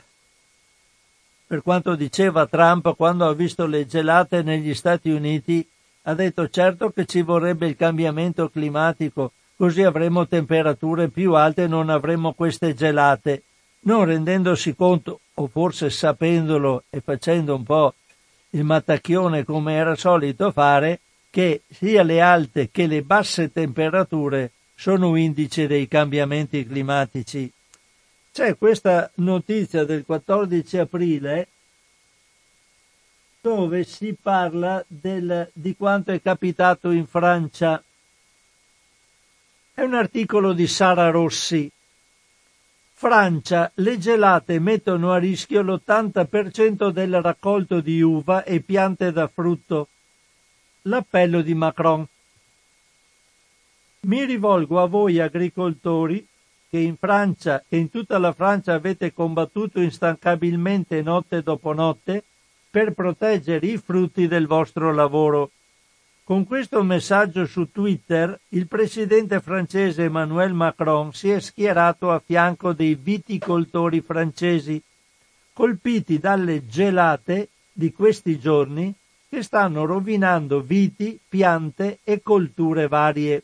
per 1.45 1.61
quanto 1.61 1.95
diceva 1.95 2.48
Trump 2.48 2.95
quando 2.95 3.27
ha 3.27 3.34
visto 3.34 3.65
le 3.65 3.85
gelate 3.85 4.41
negli 4.41 4.73
Stati 4.73 5.10
Uniti, 5.11 5.65
ha 6.03 6.14
detto 6.14 6.49
certo 6.49 6.90
che 6.90 7.06
ci 7.06 7.22
vorrebbe 7.22 7.68
il 7.68 7.77
cambiamento 7.77 8.49
climatico, 8.49 9.31
così 9.56 9.84
avremo 9.84 10.27
temperature 10.27 11.07
più 11.07 11.35
alte 11.35 11.64
e 11.64 11.68
non 11.68 11.90
avremo 11.90 12.34
queste 12.34 12.73
gelate, 12.73 13.44
non 13.81 14.03
rendendosi 14.03 14.76
conto, 14.76 15.19
o 15.35 15.48
forse 15.48 15.90
sapendolo 15.90 16.84
e 16.90 16.99
facendo 16.99 17.56
un 17.56 17.64
po' 17.64 17.94
il 18.54 18.64
mattacchione 18.64 19.44
come 19.44 19.74
era 19.74 19.96
solito 19.96 20.52
fare, 20.52 21.00
che 21.30 21.64
sia 21.70 22.04
le 22.04 22.22
alte 22.22 22.70
che 22.72 22.86
le 22.86 23.02
basse 23.02 23.52
temperature 23.52 24.52
sono 24.76 25.16
indice 25.16 25.68
dei 25.68 25.88
cambiamenti 25.88 26.66
climatici. 26.66 27.52
C'è 28.32 28.58
questa 28.58 29.10
notizia 29.16 29.84
del 29.84 30.06
14 30.06 30.78
aprile 30.78 31.48
dove 33.42 33.84
si 33.84 34.16
parla 34.20 34.84
del, 34.88 35.50
di 35.54 35.76
quanto 35.76 36.12
è 36.12 36.22
capitato 36.22 36.92
in 36.92 37.06
Francia. 37.06 37.84
È 39.74 39.82
un 39.82 39.94
articolo 39.96 40.54
di 40.54 40.66
Sara 40.66 41.10
Rossi. 41.10 41.70
Francia, 42.94 43.70
le 43.76 43.98
gelate 43.98 44.60
mettono 44.60 45.11
a 45.11 45.18
rischio 45.18 45.61
l'80% 45.61 46.90
del 46.90 47.22
raccolto 47.22 47.82
di 47.82 48.02
uva 48.02 48.44
e 48.44 48.61
piante 48.61 49.11
da 49.11 49.28
frutto. 49.28 49.90
L'appello 50.84 51.41
di 51.41 51.53
Macron. 51.53 52.07
Mi 54.02 54.24
rivolgo 54.26 54.82
a 54.82 54.86
voi 54.86 55.20
agricoltori 55.20 56.26
che 56.70 56.78
in 56.80 56.95
Francia 56.98 57.64
e 57.68 57.78
in 57.78 57.90
tutta 57.90 58.18
la 58.18 58.32
Francia 58.32 58.74
avete 58.74 59.14
combattuto 59.14 59.80
instancabilmente 59.80 61.02
notte 61.02 61.44
dopo 61.44 61.74
notte 61.74 62.24
per 62.70 62.94
proteggere 62.94 63.68
i 63.68 63.78
frutti 63.78 64.28
del 64.28 64.48
vostro 64.48 64.94
lavoro. 64.94 65.52
Con 66.26 66.45
questo 66.45 66.82
messaggio 66.84 67.45
su 67.45 67.70
Twitter 67.70 68.40
il 68.50 68.68
presidente 68.68 69.41
francese 69.41 70.04
Emmanuel 70.04 70.54
Macron 70.54 71.12
si 71.12 71.30
è 71.30 71.41
schierato 71.41 72.12
a 72.12 72.22
fianco 72.26 72.72
dei 72.72 72.95
viticoltori 72.95 74.00
francesi, 74.00 74.82
colpiti 75.52 76.20
dalle 76.20 76.66
gelate 76.66 77.50
di 77.74 77.91
questi 77.91 78.40
giorni 78.40 78.94
che 79.28 79.44
stanno 79.44 79.84
rovinando 79.84 80.62
viti, 80.62 81.20
piante 81.28 82.00
e 82.06 82.22
colture 82.22 82.88
varie. 82.88 83.44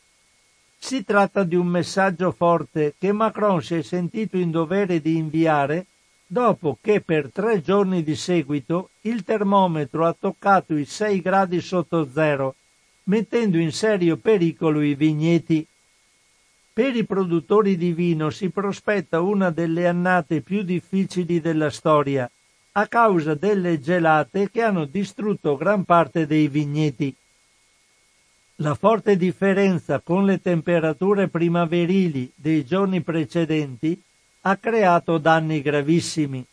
Si 0.77 1.03
tratta 1.03 1.43
di 1.43 1.55
un 1.55 1.67
messaggio 1.67 2.31
forte 2.31 2.93
che 2.97 3.11
Macron 3.11 3.61
si 3.61 3.75
è 3.75 3.81
sentito 3.81 4.37
in 4.37 4.51
dovere 4.51 5.01
di 5.01 5.17
inviare 5.17 5.87
dopo 6.25 6.77
che 6.79 7.01
per 7.01 7.29
tre 7.29 7.61
giorni 7.61 8.03
di 8.03 8.15
seguito 8.15 8.91
il 9.01 9.25
termometro 9.25 10.05
ha 10.05 10.15
toccato 10.17 10.77
i 10.77 10.85
6 10.85 11.19
gradi 11.19 11.59
sotto 11.59 12.07
zero 12.09 12.55
mettendo 13.03 13.57
in 13.57 13.71
serio 13.71 14.17
pericolo 14.17 14.81
i 14.81 14.95
vigneti. 14.95 15.65
Per 16.71 16.95
i 16.95 17.05
produttori 17.05 17.75
di 17.75 17.91
vino 17.93 18.29
si 18.29 18.49
prospetta 18.49 19.21
una 19.21 19.49
delle 19.49 19.87
annate 19.87 20.41
più 20.41 20.63
difficili 20.63 21.41
della 21.41 21.69
storia, 21.69 22.29
a 22.73 22.87
causa 22.87 23.33
delle 23.33 23.79
gelate 23.79 24.49
che 24.49 24.61
hanno 24.61 24.85
distrutto 24.85 25.57
gran 25.57 25.83
parte 25.83 26.25
dei 26.25 26.47
vigneti. 26.47 27.13
La 28.61 28.75
forte 28.75 29.15
differenza 29.15 29.99
con 29.99 30.25
le 30.25 30.41
temperature 30.41 31.29
primaverili 31.29 32.31
dei 32.35 32.65
giorni 32.65 33.01
precedenti 33.01 34.01
ha 34.41 34.57
creato 34.57 35.17
danni 35.17 35.61
gravissimi. 35.61 36.45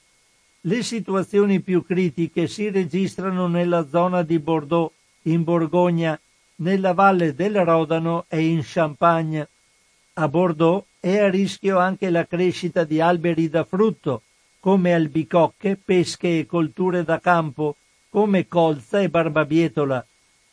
Le 0.62 0.82
situazioni 0.82 1.60
più 1.60 1.84
critiche 1.84 2.48
si 2.48 2.70
registrano 2.70 3.46
nella 3.46 3.86
zona 3.88 4.22
di 4.22 4.38
Bordeaux, 4.38 4.92
in 5.22 5.44
Borgogna, 5.44 6.18
nella 6.56 6.92
valle 6.92 7.34
del 7.34 7.64
Rodano 7.64 8.24
e 8.28 8.46
in 8.46 8.60
Champagne. 8.62 9.48
A 10.14 10.28
Bordeaux 10.28 10.84
è 11.00 11.18
a 11.18 11.28
rischio 11.28 11.78
anche 11.78 12.10
la 12.10 12.26
crescita 12.26 12.84
di 12.84 13.00
alberi 13.00 13.48
da 13.48 13.64
frutto, 13.64 14.22
come 14.60 14.94
albicocche, 14.94 15.78
pesche 15.82 16.40
e 16.40 16.46
colture 16.46 17.04
da 17.04 17.20
campo, 17.20 17.76
come 18.08 18.48
colza 18.48 19.00
e 19.00 19.08
barbabietola. 19.08 20.04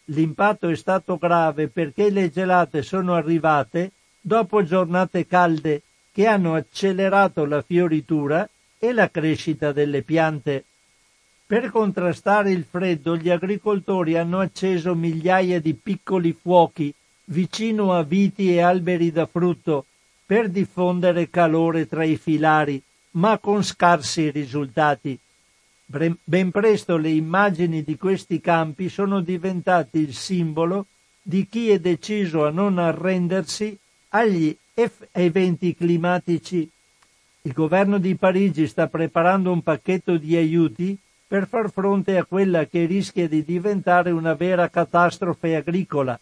L'impatto 0.05 0.67
è 0.67 0.75
stato 0.75 1.17
grave 1.17 1.69
perché 1.69 2.09
le 2.09 2.29
gelate 2.29 2.81
sono 2.81 3.15
arrivate 3.15 3.91
dopo 4.19 4.63
giornate 4.63 5.25
calde 5.25 5.83
che 6.11 6.27
hanno 6.27 6.55
accelerato 6.55 7.45
la 7.45 7.61
fioritura 7.61 8.47
e 8.77 8.91
la 8.91 9.09
crescita 9.09 9.71
delle 9.71 10.01
piante. 10.01 10.65
Per 11.45 11.69
contrastare 11.69 12.51
il 12.51 12.65
freddo 12.67 13.17
gli 13.17 13.29
agricoltori 13.29 14.17
hanno 14.17 14.39
acceso 14.39 14.95
migliaia 14.95 15.59
di 15.59 15.73
piccoli 15.73 16.31
fuochi 16.31 16.93
vicino 17.25 17.93
a 17.93 18.03
viti 18.03 18.53
e 18.53 18.61
alberi 18.61 19.11
da 19.11 19.25
frutto 19.25 19.85
per 20.25 20.49
diffondere 20.49 21.29
calore 21.29 21.87
tra 21.87 22.03
i 22.03 22.17
filari, 22.17 22.81
ma 23.11 23.37
con 23.37 23.63
scarsi 23.63 24.29
risultati. 24.29 25.19
Ben 25.85 26.49
presto 26.49 26.97
le 26.97 27.09
immagini 27.09 27.83
di 27.83 27.97
questi 27.97 28.39
campi 28.39 28.89
sono 28.89 29.21
diventati 29.21 29.99
il 29.99 30.15
simbolo 30.15 30.87
di 31.21 31.47
chi 31.47 31.69
è 31.69 31.79
deciso 31.79 32.45
a 32.45 32.49
non 32.49 32.79
arrendersi 32.79 33.77
agli 34.09 34.55
eventi 35.11 35.75
climatici. 35.75 36.67
Il 37.41 37.53
governo 37.53 37.99
di 37.99 38.15
Parigi 38.15 38.65
sta 38.67 38.87
preparando 38.87 39.51
un 39.51 39.61
pacchetto 39.61 40.17
di 40.17 40.35
aiuti 40.35 40.97
per 41.33 41.47
far 41.47 41.71
fronte 41.71 42.15
a 42.19 42.25
quella 42.25 42.67
che 42.67 42.85
rischia 42.85 43.27
di 43.27 43.43
diventare 43.43 44.11
una 44.11 44.35
vera 44.35 44.69
catastrofe 44.69 45.55
agricola. 45.55 46.19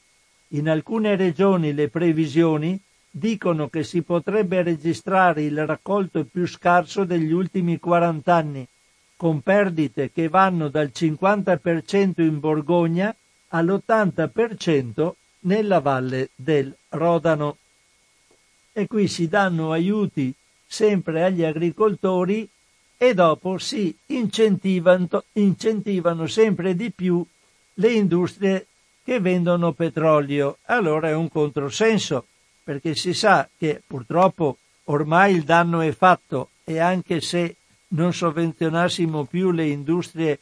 In 0.53 0.69
alcune 0.69 1.17
regioni 1.17 1.73
le 1.73 1.89
previsioni 1.89 2.79
dicono 3.09 3.67
che 3.67 3.83
si 3.83 4.03
potrebbe 4.03 4.61
registrare 4.61 5.43
il 5.43 5.67
raccolto 5.67 6.23
più 6.23 6.47
scarso 6.47 7.03
degli 7.03 7.33
ultimi 7.33 7.77
40 7.77 8.33
anni, 8.33 8.65
con 9.17 9.41
perdite 9.41 10.13
che 10.13 10.29
vanno 10.29 10.69
dal 10.69 10.91
50% 10.95 12.21
in 12.21 12.39
Borgogna 12.39 13.13
all'80% 13.49 15.11
nella 15.39 15.81
valle 15.81 16.29
del 16.35 16.73
Rodano. 16.87 17.57
E 18.71 18.87
qui 18.87 19.09
si 19.09 19.27
danno 19.27 19.73
aiuti 19.73 20.33
sempre 20.65 21.25
agli 21.25 21.43
agricoltori 21.43 22.49
e 23.03 23.15
dopo 23.15 23.57
si 23.57 23.97
incentivano, 24.07 25.23
incentivano 25.33 26.27
sempre 26.27 26.75
di 26.75 26.91
più 26.91 27.25
le 27.73 27.93
industrie 27.93 28.67
che 29.03 29.19
vendono 29.19 29.71
petrolio. 29.71 30.59
Allora 30.65 31.07
è 31.07 31.15
un 31.15 31.27
controsenso, 31.27 32.27
perché 32.63 32.93
si 32.93 33.15
sa 33.15 33.49
che 33.57 33.81
purtroppo 33.87 34.57
ormai 34.83 35.33
il 35.33 35.41
danno 35.41 35.81
è 35.81 35.91
fatto 35.93 36.49
e 36.63 36.77
anche 36.77 37.21
se 37.21 37.55
non 37.87 38.13
sovvenzionassimo 38.13 39.23
più 39.23 39.49
le 39.49 39.65
industrie 39.65 40.37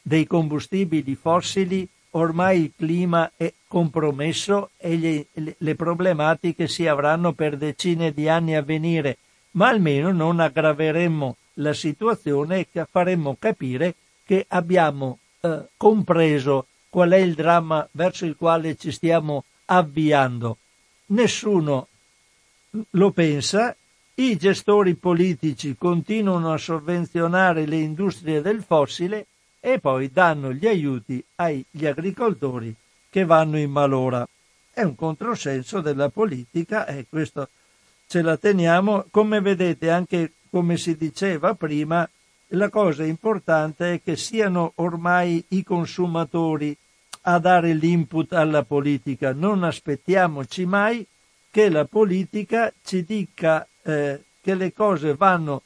dei 0.00 0.26
combustibili 0.26 1.14
fossili, 1.14 1.86
ormai 2.12 2.62
il 2.62 2.72
clima 2.74 3.32
è 3.36 3.52
compromesso 3.66 4.70
e 4.78 4.96
le, 4.96 5.54
le, 5.58 5.74
problematiche 5.74 6.68
si 6.68 6.86
avranno 6.86 7.34
per 7.34 7.58
decine 7.58 8.14
di 8.14 8.30
anni 8.30 8.54
a 8.54 8.62
venire, 8.62 9.18
ma 9.52 9.68
almeno 9.68 10.10
non 10.10 10.40
aggraveremmo 10.40 11.36
la 11.58 11.72
situazione 11.72 12.66
e 12.70 12.86
faremmo 12.90 13.36
capire 13.38 13.94
che 14.24 14.44
abbiamo 14.48 15.18
eh, 15.40 15.68
compreso 15.76 16.66
qual 16.88 17.10
è 17.10 17.16
il 17.16 17.34
dramma 17.34 17.86
verso 17.92 18.24
il 18.24 18.36
quale 18.36 18.76
ci 18.76 18.90
stiamo 18.90 19.44
avviando. 19.66 20.58
Nessuno 21.06 21.88
lo 22.90 23.10
pensa, 23.12 23.74
i 24.14 24.36
gestori 24.36 24.94
politici 24.94 25.76
continuano 25.76 26.52
a 26.52 26.58
sovvenzionare 26.58 27.66
le 27.66 27.76
industrie 27.76 28.42
del 28.42 28.62
fossile 28.62 29.26
e 29.60 29.78
poi 29.78 30.10
danno 30.10 30.52
gli 30.52 30.66
aiuti 30.66 31.22
agli 31.36 31.86
agricoltori 31.86 32.74
che 33.08 33.24
vanno 33.24 33.58
in 33.58 33.70
malora. 33.70 34.26
È 34.72 34.82
un 34.82 34.94
controsenso 34.94 35.80
della 35.80 36.08
politica 36.08 36.86
e 36.86 37.06
questo 37.08 37.48
ce 38.06 38.22
la 38.22 38.36
teniamo. 38.36 39.06
Come 39.10 39.40
vedete 39.40 39.90
anche 39.90 40.32
come 40.50 40.76
si 40.76 40.96
diceva 40.96 41.54
prima, 41.54 42.08
La 42.52 42.70
cosa 42.70 43.04
importante 43.04 43.94
è 43.94 44.00
che 44.02 44.16
siano 44.16 44.72
ormai 44.76 45.44
i 45.48 45.62
consumatori 45.62 46.74
a 47.22 47.38
dare 47.38 47.74
l'input 47.74 48.32
alla 48.32 48.62
politica. 48.62 49.34
Non 49.34 49.64
aspettiamoci 49.64 50.64
mai 50.64 51.06
che 51.50 51.68
la 51.68 51.84
politica 51.84 52.72
ci 52.82 53.04
dica 53.04 53.68
eh, 53.82 54.22
che 54.40 54.54
le 54.54 54.72
cose 54.72 55.14
vanno 55.14 55.62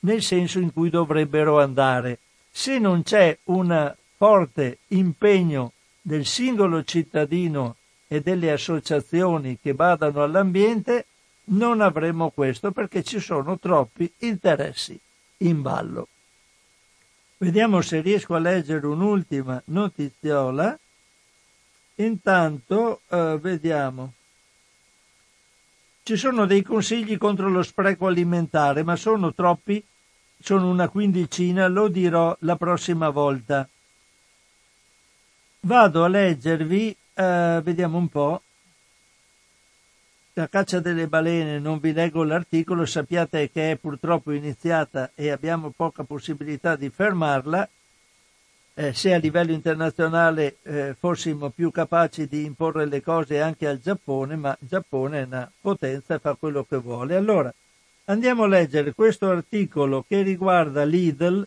nel 0.00 0.22
senso 0.22 0.60
in 0.60 0.72
cui 0.72 0.90
dovrebbero 0.90 1.60
andare. 1.60 2.18
Se 2.52 2.78
non 2.78 3.02
c'è 3.02 3.36
un 3.44 3.92
forte 4.16 4.78
impegno 4.88 5.72
del 6.00 6.24
singolo 6.24 6.84
cittadino 6.84 7.76
e 8.06 8.20
delle 8.20 8.52
associazioni 8.52 9.58
che 9.60 9.74
badano 9.74 10.22
all'ambiente, 10.22 11.06
non 11.44 11.80
avremo 11.80 12.30
questo 12.30 12.70
perché 12.70 13.02
ci 13.02 13.18
sono 13.18 13.58
troppi 13.58 14.10
interessi 14.18 14.98
in 15.38 15.62
ballo. 15.62 16.08
Vediamo 17.38 17.80
se 17.80 18.00
riesco 18.00 18.34
a 18.34 18.38
leggere 18.38 18.86
un'ultima 18.86 19.60
notiziola. 19.66 20.78
Intanto 21.96 23.00
eh, 23.08 23.38
vediamo. 23.40 24.12
Ci 26.04 26.16
sono 26.16 26.46
dei 26.46 26.62
consigli 26.62 27.18
contro 27.18 27.48
lo 27.48 27.62
spreco 27.62 28.06
alimentare, 28.06 28.82
ma 28.82 28.96
sono 28.96 29.34
troppi, 29.34 29.84
sono 30.40 30.68
una 30.68 30.88
quindicina, 30.88 31.68
lo 31.68 31.88
dirò 31.88 32.36
la 32.40 32.56
prossima 32.56 33.08
volta. 33.10 33.68
Vado 35.60 36.04
a 36.04 36.08
leggervi, 36.08 36.96
eh, 37.14 37.60
vediamo 37.62 37.98
un 37.98 38.08
po'. 38.08 38.42
La 40.34 40.48
caccia 40.48 40.80
delle 40.80 41.08
balene, 41.08 41.58
non 41.58 41.78
vi 41.78 41.92
leggo 41.92 42.22
l'articolo, 42.22 42.86
sappiate 42.86 43.50
che 43.50 43.72
è 43.72 43.76
purtroppo 43.76 44.32
iniziata 44.32 45.10
e 45.14 45.30
abbiamo 45.30 45.74
poca 45.76 46.04
possibilità 46.04 46.74
di 46.74 46.88
fermarla. 46.88 47.68
Eh, 48.72 48.94
se 48.94 49.12
a 49.12 49.18
livello 49.18 49.52
internazionale 49.52 50.56
eh, 50.62 50.96
fossimo 50.98 51.50
più 51.50 51.70
capaci 51.70 52.26
di 52.26 52.46
imporre 52.46 52.86
le 52.86 53.02
cose 53.02 53.42
anche 53.42 53.66
al 53.66 53.78
Giappone, 53.78 54.36
ma 54.36 54.56
il 54.58 54.68
Giappone 54.68 55.20
è 55.20 55.24
una 55.24 55.52
potenza 55.60 56.14
e 56.14 56.18
fa 56.18 56.34
quello 56.34 56.64
che 56.66 56.78
vuole. 56.78 57.14
Allora, 57.14 57.52
andiamo 58.06 58.44
a 58.44 58.48
leggere 58.48 58.94
questo 58.94 59.28
articolo 59.28 60.02
che 60.08 60.22
riguarda 60.22 60.82
Lidl 60.84 61.46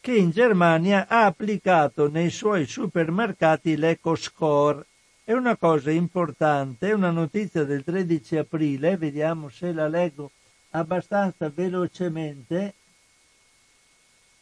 che 0.00 0.16
in 0.16 0.30
Germania 0.30 1.06
ha 1.08 1.26
applicato 1.26 2.08
nei 2.10 2.30
suoi 2.30 2.66
supermercati 2.66 3.76
l'EcoScore. 3.76 4.84
È 5.28 5.32
una 5.32 5.56
cosa 5.56 5.90
importante, 5.90 6.86
è 6.86 6.92
una 6.92 7.10
notizia 7.10 7.64
del 7.64 7.82
13 7.82 8.36
aprile, 8.36 8.96
vediamo 8.96 9.48
se 9.48 9.72
la 9.72 9.88
leggo 9.88 10.30
abbastanza 10.70 11.50
velocemente. 11.52 12.74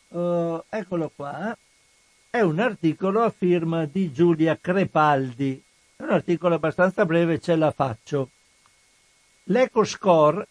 Uh, 0.09 0.62
eccolo 0.69 1.11
qua. 1.16 1.56
È 2.28 2.40
un 2.43 2.59
articolo 2.59 3.23
a 3.23 3.31
firma 3.31 3.86
di 3.86 4.12
Giulia 4.12 4.59
Crepaldi. 4.61 5.65
È 5.97 6.02
un 6.02 6.11
articolo 6.11 6.56
abbastanza 6.56 7.06
breve, 7.06 7.40
ce 7.40 7.56
la 7.56 7.70
faccio. 7.70 8.28
L'EcoScore 9.44 10.47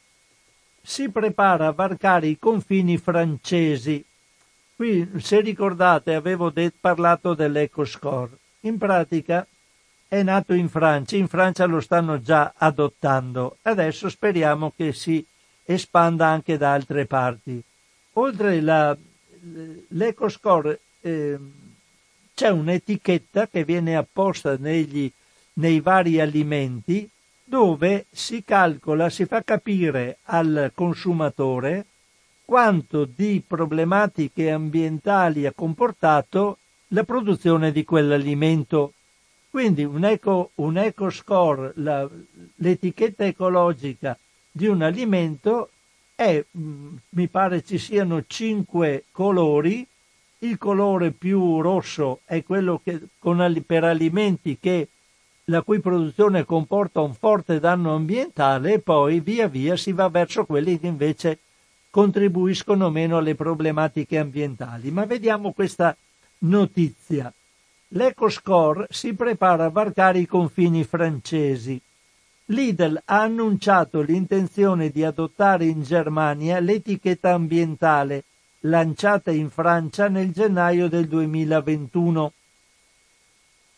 si 0.81 1.11
prepara 1.11 1.68
a 1.68 1.73
varcare 1.73 2.26
i 2.26 2.39
confini 2.39 2.97
francesi 2.97 4.03
Qui, 4.76 5.07
se 5.19 5.41
ricordate, 5.41 6.15
avevo 6.15 6.49
det- 6.49 6.73
parlato 6.80 7.35
dell'EcoScore. 7.35 8.31
In 8.61 8.80
pratica 8.80 9.45
è 10.14 10.22
nato 10.22 10.53
in 10.53 10.69
Francia, 10.69 11.15
in 11.18 11.27
Francia 11.27 11.65
lo 11.65 11.80
stanno 11.80 12.22
già 12.22 12.53
adottando. 12.56 13.57
Adesso 13.64 14.10
speriamo 14.10 14.72
che 14.76 14.94
si 14.94 15.26
espanda 15.65 16.27
anche 16.27 16.56
da 16.56 16.72
altre 16.72 17.07
parti. 17.07 17.60
Oltre 18.14 18.61
la, 18.61 18.95
l'EcoScore 19.88 20.80
eh, 21.02 21.40
c'è 22.35 22.49
un'etichetta 22.49 23.48
che 23.48 23.64
viene 23.64 23.95
apposta 23.95 24.56
negli, 24.60 25.11
nei 25.53 25.80
vari 25.80 26.19
alimenti 26.19 27.10
dove 27.44 28.06
si 28.11 28.44
calcola, 28.44 29.10
si 29.10 29.26
fa 29.26 29.41
capire 29.44 30.18
al 30.26 30.72
consumatore 30.76 31.85
quanto 32.45 33.06
di 33.06 33.41
problematiche 33.45 34.52
ambientali 34.52 35.48
ha 35.48 35.53
comportato 35.53 36.60
la 36.90 37.03
produzione 37.03 37.72
di 37.72 37.84
quell'alimento. 37.84 38.94
Quindi 39.53 39.84
un 39.84 40.03
eco, 40.03 40.49
un 40.55 40.77
eco 40.77 41.11
score, 41.11 41.73
la, 41.75 42.09
l'etichetta 42.55 43.23
ecologica 43.23 44.17
di 44.49 44.65
un 44.65 44.81
alimento 44.81 45.69
è, 46.15 46.43
mm, 46.57 46.95
mi 47.09 47.27
pare 47.27 47.63
ci 47.63 47.77
siano 47.77 48.23
cinque 48.25 49.03
colori, 49.11 49.85
il 50.39 50.57
colore 50.57 51.11
più 51.11 51.61
rosso 51.61 52.21
è 52.25 52.43
quello 52.43 52.81
che, 52.84 52.99
con, 53.19 53.63
per 53.63 53.84
alimenti 53.84 54.57
che, 54.59 54.88
la 55.43 55.61
cui 55.61 55.80
produzione 55.81 56.45
comporta 56.45 57.01
un 57.01 57.13
forte 57.13 57.59
danno 57.59 57.93
ambientale 57.93 58.73
e 58.73 58.80
poi 58.80 59.19
via 59.19 59.47
via 59.47 59.77
si 59.77 59.91
va 59.91 60.09
verso 60.09 60.45
quelli 60.45 60.80
che 60.80 60.88
invece 60.88 61.38
contribuiscono 61.91 62.89
meno 62.89 63.17
alle 63.17 63.35
problematiche 63.35 64.17
ambientali. 64.17 64.89
Ma 64.89 65.05
vediamo 65.05 65.51
questa 65.51 65.95
notizia. 66.39 67.31
L'EcoScore 67.95 68.88
si 68.90 69.14
prepara 69.14 69.65
a 69.65 69.70
varcare 69.70 70.18
i 70.18 70.26
confini 70.26 70.84
francesi. 70.84 71.80
Lidl 72.45 72.99
ha 73.06 73.22
annunciato 73.22 74.02
l'intenzione 74.02 74.90
di 74.90 75.03
adottare 75.03 75.65
in 75.65 75.84
Germania 75.84 76.60
l'etichetta 76.60 77.34
ambientale 77.34 78.24
lanciata 78.61 79.30
in 79.30 79.52
Francia 79.52 80.07
nel 80.07 80.32
gennaio 80.32 80.90
del 80.90 81.07
2021. 81.07 82.34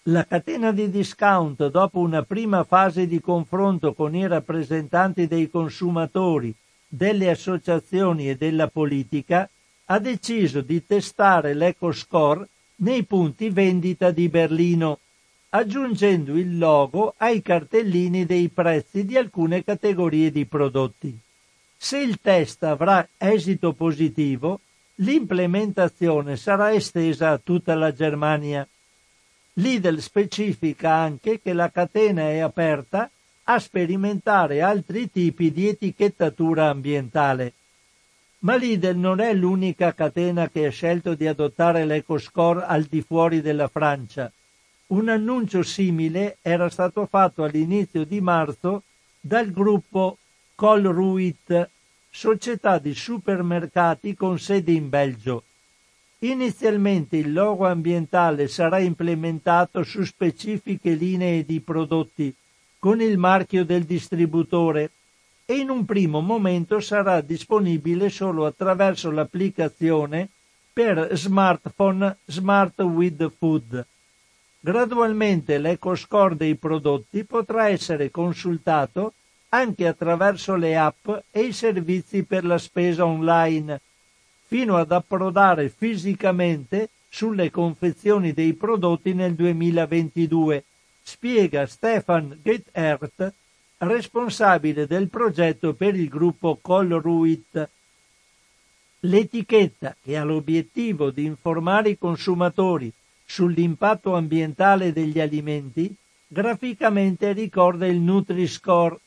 La 0.04 0.26
catena 0.26 0.72
di 0.72 0.90
discount, 0.90 1.68
dopo 1.68 2.00
una 2.00 2.24
prima 2.24 2.64
fase 2.64 3.08
di 3.08 3.20
confronto 3.20 3.94
con 3.94 4.16
i 4.16 4.26
rappresentanti 4.28 5.28
dei 5.28 5.50
consumatori 5.50 6.56
delle 6.88 7.30
associazioni 7.30 8.30
e 8.30 8.38
della 8.38 8.68
politica, 8.70 9.50
ha 9.86 10.00
deciso 10.00 10.62
di 10.62 10.86
testare 10.86 11.54
l'EcoScore 11.54 12.48
nei 12.78 13.04
punti 13.04 13.50
vendita 13.50 14.12
di 14.12 14.28
Berlino, 14.28 15.00
aggiungendo 15.50 16.36
il 16.36 16.58
logo 16.58 17.14
ai 17.18 17.42
cartellini 17.42 18.26
dei 18.26 18.50
prezzi 18.50 19.06
di 19.06 19.16
alcune 19.16 19.64
categorie 19.64 20.32
di 20.32 20.46
prodotti. 20.46 21.18
Se 21.78 21.98
il 21.98 22.20
test 22.20 22.64
avrà 22.64 23.08
esito 23.18 23.74
positivo, 23.74 24.60
l'implementazione 24.96 26.36
sarà 26.36 26.74
estesa 26.74 27.32
a 27.32 27.38
tutta 27.38 27.76
la 27.76 27.94
Germania. 27.94 28.68
Lidl 29.54 30.00
specifica 30.00 30.94
anche 30.94 31.40
che 31.42 31.54
la 31.54 31.70
catena 31.70 32.24
è 32.24 32.40
aperta 32.40 33.10
a 33.44 33.60
sperimentare 33.60 34.62
altri 34.62 35.10
tipi 35.10 35.52
di 35.52 35.68
etichettatura 35.68 36.70
ambientale. 36.70 37.54
Ma 38.46 38.58
Lidl 38.58 38.96
non 38.96 39.22
è 39.22 39.34
l'unica 39.34 39.96
catena 39.96 40.50
che 40.50 40.68
ha 40.68 40.70
scelto 40.70 41.16
di 41.16 41.26
adottare 41.26 41.84
l'EcoScore 41.84 42.64
al 42.64 42.84
di 42.84 43.02
fuori 43.02 43.42
della 43.42 43.68
Francia. 43.68 44.32
Un 44.88 45.10
annuncio 45.10 45.64
simile 45.64 46.38
era 46.44 46.70
stato 46.70 47.08
fatto 47.08 47.44
all'inizio 47.44 48.06
di 48.06 48.22
marzo 48.22 48.84
dal 49.20 49.50
gruppo 49.50 50.20
Colruit, 50.54 51.70
società 52.08 52.78
di 52.78 52.94
supermercati 52.94 54.14
con 54.14 54.38
sede 54.38 54.74
in 54.74 54.90
Belgio. 54.90 55.44
Inizialmente 56.20 57.18
il 57.18 57.34
logo 57.34 57.66
ambientale 57.66 58.48
sarà 58.48 58.78
implementato 58.78 59.82
su 59.82 60.04
specifiche 60.04 60.92
linee 60.92 61.44
di 61.46 61.62
prodotti 61.62 62.32
con 62.78 63.02
il 63.02 63.18
marchio 63.18 63.66
del 63.66 63.86
distributore 63.86 64.92
e 65.46 65.56
in 65.58 65.70
un 65.70 65.86
primo 65.86 66.22
momento 66.22 66.80
sarà 66.80 67.22
disponibile 67.22 68.10
solo 68.10 68.46
attraverso 68.46 69.12
l'applicazione 69.12 70.30
per 70.74 71.10
smartphone 71.14 72.18
Smart 72.26 72.80
with 72.82 73.32
Food. 73.38 73.86
Gradualmente 74.60 75.60
l'EcoScore 75.60 76.36
dei 76.36 76.56
prodotti 76.56 77.24
potrà 77.24 77.70
essere 77.70 78.10
consultato 78.10 79.14
anche 79.50 79.88
attraverso 79.88 80.56
le 80.56 80.76
app 80.76 81.08
e 81.30 81.42
i 81.42 81.54
servizi 81.54 82.24
per 82.24 82.44
la 82.44 82.58
spesa 82.58 83.06
online, 83.06 83.80
fino 84.48 84.78
ad 84.78 84.92
approdare 84.92 85.70
fisicamente 85.70 86.90
sulle 87.08 87.52
confezioni 87.52 88.34
dei 88.34 88.54
prodotti 88.54 89.14
nel 89.14 89.36
2022 89.36 90.64
spiega 91.02 91.68
Stefan 91.68 92.40
Geithert, 92.42 93.32
responsabile 93.78 94.88
del 94.88 95.10
progetto 95.10 95.74
per 95.74 95.96
il 95.96 96.08
gruppo 96.08 96.58
Colruit. 96.62 97.70
L'etichetta, 99.02 99.96
che 100.02 100.18
ha 100.18 100.24
l'obiettivo 100.24 101.12
di 101.12 101.26
informare 101.26 101.90
i 101.90 101.98
consumatori 101.98 102.92
sull'impatto 103.26 104.16
ambientale 104.16 104.94
degli 104.94 105.20
alimenti, 105.20 105.94
graficamente 106.28 107.32
ricorda 107.34 107.86
il 107.86 107.98
Nutri-Score, 107.98 109.00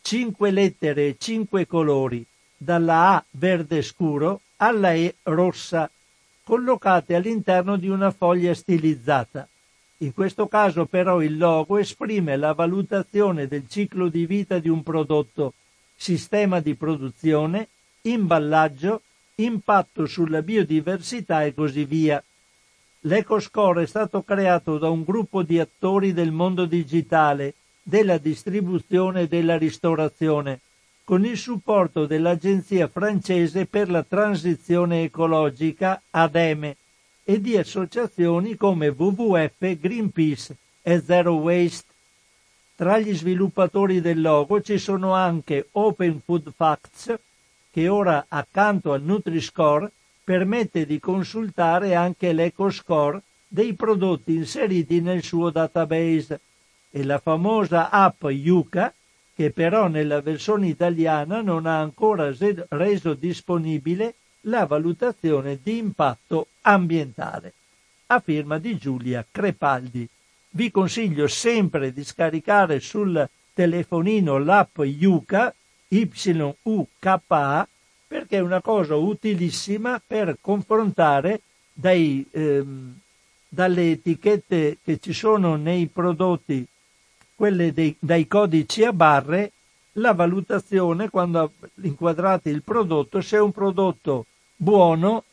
5 0.00 0.50
lettere 0.50 1.08
e 1.08 1.16
5 1.18 1.66
colori, 1.66 2.24
dalla 2.56 3.14
A 3.14 3.24
verde 3.30 3.82
scuro 3.82 4.40
alla 4.56 4.92
E 4.94 5.16
rossa, 5.24 5.90
collocate 6.42 7.14
all'interno 7.14 7.76
di 7.76 7.88
una 7.88 8.10
foglia 8.10 8.54
stilizzata. 8.54 9.48
In 10.00 10.14
questo 10.14 10.46
caso 10.46 10.86
però 10.86 11.20
il 11.22 11.36
logo 11.36 11.76
esprime 11.76 12.36
la 12.36 12.52
valutazione 12.52 13.48
del 13.48 13.66
ciclo 13.68 14.08
di 14.08 14.26
vita 14.26 14.60
di 14.60 14.68
un 14.68 14.84
prodotto, 14.84 15.54
sistema 15.96 16.60
di 16.60 16.76
produzione, 16.76 17.66
imballaggio, 18.02 19.02
impatto 19.34 20.06
sulla 20.06 20.40
biodiversità 20.40 21.42
e 21.42 21.52
così 21.52 21.84
via. 21.84 22.22
L'EcoScore 23.00 23.82
è 23.82 23.86
stato 23.86 24.22
creato 24.22 24.78
da 24.78 24.88
un 24.88 25.02
gruppo 25.02 25.42
di 25.42 25.58
attori 25.58 26.12
del 26.12 26.30
mondo 26.30 26.64
digitale, 26.64 27.54
della 27.82 28.18
distribuzione 28.18 29.22
e 29.22 29.26
della 29.26 29.58
ristorazione, 29.58 30.60
con 31.02 31.24
il 31.24 31.36
supporto 31.36 32.06
dell'Agenzia 32.06 32.86
francese 32.86 33.66
per 33.66 33.90
la 33.90 34.04
transizione 34.04 35.02
ecologica 35.02 36.00
ADEME 36.10 36.76
e 37.30 37.42
di 37.42 37.58
associazioni 37.58 38.56
come 38.56 38.88
WWF, 38.88 39.78
Greenpeace 39.78 40.56
e 40.80 41.02
Zero 41.04 41.34
Waste. 41.34 41.84
Tra 42.74 42.98
gli 42.98 43.14
sviluppatori 43.14 44.00
del 44.00 44.22
logo 44.22 44.62
ci 44.62 44.78
sono 44.78 45.12
anche 45.12 45.68
Open 45.72 46.22
Food 46.24 46.50
Facts, 46.56 47.14
che 47.70 47.86
ora 47.86 48.24
accanto 48.28 48.94
al 48.94 49.02
Nutri-Score 49.02 49.92
permette 50.24 50.86
di 50.86 50.98
consultare 50.98 51.94
anche 51.94 52.32
l'EcoScore 52.32 53.20
dei 53.46 53.74
prodotti 53.74 54.34
inseriti 54.34 55.02
nel 55.02 55.22
suo 55.22 55.50
database 55.50 56.40
e 56.90 57.04
la 57.04 57.18
famosa 57.18 57.90
app 57.90 58.24
Yuka, 58.24 58.90
che 59.34 59.50
però 59.50 59.88
nella 59.88 60.22
versione 60.22 60.68
italiana 60.68 61.42
non 61.42 61.66
ha 61.66 61.78
ancora 61.78 62.34
reso 62.70 63.12
disponibile 63.12 64.14
la 64.42 64.66
valutazione 64.66 65.58
di 65.62 65.78
impatto 65.78 66.48
ambientale. 66.62 67.52
A 68.06 68.20
firma 68.20 68.58
di 68.58 68.76
Giulia 68.76 69.24
Crepaldi. 69.30 70.08
Vi 70.50 70.70
consiglio 70.70 71.26
sempre 71.26 71.92
di 71.92 72.04
scaricare 72.04 72.80
sul 72.80 73.28
telefonino 73.52 74.38
l'app 74.38 74.78
Yuka, 74.78 75.54
YUKA, 75.88 77.68
perché 78.06 78.36
è 78.36 78.40
una 78.40 78.62
cosa 78.62 78.94
utilissima 78.94 80.00
per 80.04 80.38
confrontare 80.40 81.42
dai, 81.72 82.26
ehm, 82.30 82.98
dalle 83.48 83.90
etichette 83.90 84.78
che 84.82 84.98
ci 84.98 85.12
sono 85.12 85.56
nei 85.56 85.86
prodotti, 85.86 86.66
quelle 87.34 87.72
dei, 87.72 87.94
dai 87.98 88.26
codici 88.26 88.84
a 88.84 88.92
barre, 88.92 89.52
la 89.98 90.12
valutazione 90.12 91.10
quando 91.10 91.52
inquadrate 91.82 92.50
il 92.50 92.62
prodotto 92.62 93.20
se 93.20 93.36
è 93.36 93.40
un 93.40 93.52
prodotto 93.52 94.26
buono, 94.56 95.24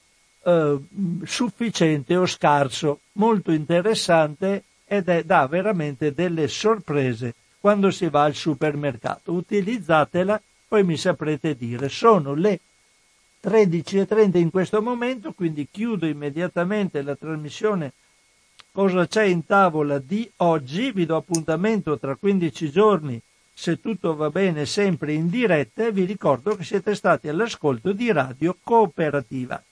eh, 0.44 0.78
sufficiente 1.24 2.16
o 2.16 2.26
scarso, 2.26 3.00
molto 3.14 3.52
interessante 3.52 4.64
ed 4.86 5.10
è, 5.10 5.24
dà 5.24 5.48
veramente 5.48 6.14
delle 6.14 6.48
sorprese 6.48 7.34
quando 7.60 7.90
si 7.90 8.08
va 8.10 8.24
al 8.24 8.36
supermercato. 8.36 9.32
Utilizzatela, 9.32 10.40
poi 10.68 10.84
mi 10.84 10.98
saprete 10.98 11.56
dire. 11.56 11.90
Sono 11.90 12.36
le 12.36 12.60
13.30 13.44 14.38
in 14.38 14.52
questo 14.52 14.82
momento, 14.82 15.34
quindi 15.34 15.68
chiudo 15.72 16.06
immediatamente 16.06 17.02
la 17.02 17.16
trasmissione 17.16 17.94
Cosa 18.76 19.08
c'è 19.08 19.24
in 19.24 19.46
tavola 19.46 20.00
di 20.00 20.30
oggi. 20.38 20.92
Vi 20.92 21.06
do 21.06 21.16
appuntamento 21.16 21.98
tra 21.98 22.18
15 22.18 22.70
giorni 22.72 23.22
se 23.58 23.80
tutto 23.80 24.18
va 24.18 24.30
bene, 24.30 24.66
sempre 24.66 25.14
in 25.14 25.30
diretta 25.30 25.86
e 25.86 25.94
vi 25.94 26.04
ricordo 26.04 26.58
che 26.58 26.66
siete 26.66 26.94
stati 26.94 27.30
all'ascolto 27.30 27.94
di 27.94 28.12
Radio 28.12 28.58
Cooperativa. 28.62 29.64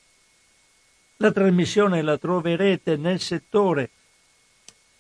La 1.18 1.32
trasmissione 1.34 2.02
la 2.02 2.18
troverete 2.18 2.96
nel 2.96 3.20
settore 3.20 3.90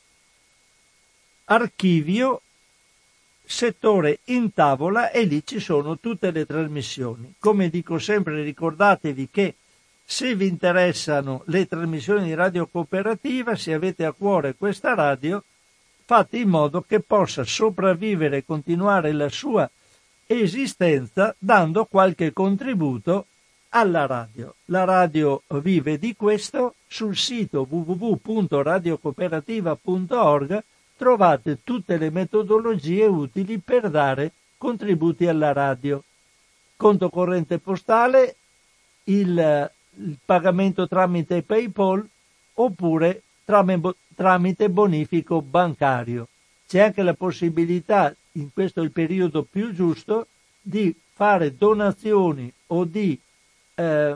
archivio, 1.45 2.41
settore 3.45 4.19
in 4.25 4.51
tavola 4.51 5.11
e 5.11 5.25
lì 5.25 5.45
ci 5.45 5.59
sono 5.59 5.99
tutte 5.99 6.31
le 6.31 6.47
trasmissioni. 6.47 7.35
Come 7.37 7.69
dico 7.69 7.99
sempre, 7.99 8.41
ricordatevi 8.41 9.29
che 9.29 9.53
se 10.05 10.35
vi 10.35 10.47
interessano 10.47 11.43
le 11.47 11.67
trasmissioni 11.67 12.25
di 12.25 12.33
radio 12.33 12.67
cooperativa, 12.67 13.55
se 13.55 13.73
avete 13.73 14.05
a 14.05 14.11
cuore 14.11 14.55
questa 14.55 14.93
radio, 14.93 15.43
fate 16.05 16.37
in 16.37 16.49
modo 16.49 16.81
che 16.81 16.99
possa 16.99 17.43
sopravvivere 17.43 18.37
e 18.37 18.45
continuare 18.45 19.11
la 19.13 19.29
sua 19.29 19.67
esistenza 20.25 21.35
dando 21.37 21.85
qualche 21.85 22.33
contributo 22.33 23.27
alla 23.69 24.05
radio. 24.05 24.55
La 24.65 24.83
radio 24.83 25.41
vive 25.47 25.97
di 25.97 26.13
questo 26.15 26.75
sul 26.87 27.15
sito 27.17 27.65
www.radiocooperativa.org 27.67 30.63
trovate 30.95 31.57
tutte 31.63 31.97
le 31.97 32.11
metodologie 32.11 33.05
utili 33.05 33.57
per 33.57 33.89
dare 33.89 34.31
contributi 34.57 35.27
alla 35.27 35.53
radio. 35.53 36.03
Conto 36.77 37.09
corrente 37.09 37.57
postale, 37.59 38.35
il 39.05 39.71
il 39.95 40.17
pagamento 40.23 40.87
tramite 40.87 41.41
PayPal 41.43 42.07
oppure 42.55 43.21
tramite 43.43 44.69
bonifico 44.69 45.41
bancario. 45.41 46.27
C'è 46.67 46.79
anche 46.79 47.03
la 47.03 47.13
possibilità, 47.13 48.13
in 48.33 48.51
questo 48.53 48.81
è 48.81 48.83
il 48.83 48.91
periodo 48.91 49.43
più 49.43 49.73
giusto, 49.73 50.27
di 50.61 50.95
fare 51.13 51.55
donazioni 51.55 52.51
o 52.67 52.85
di 52.85 53.19
eh, 53.75 54.15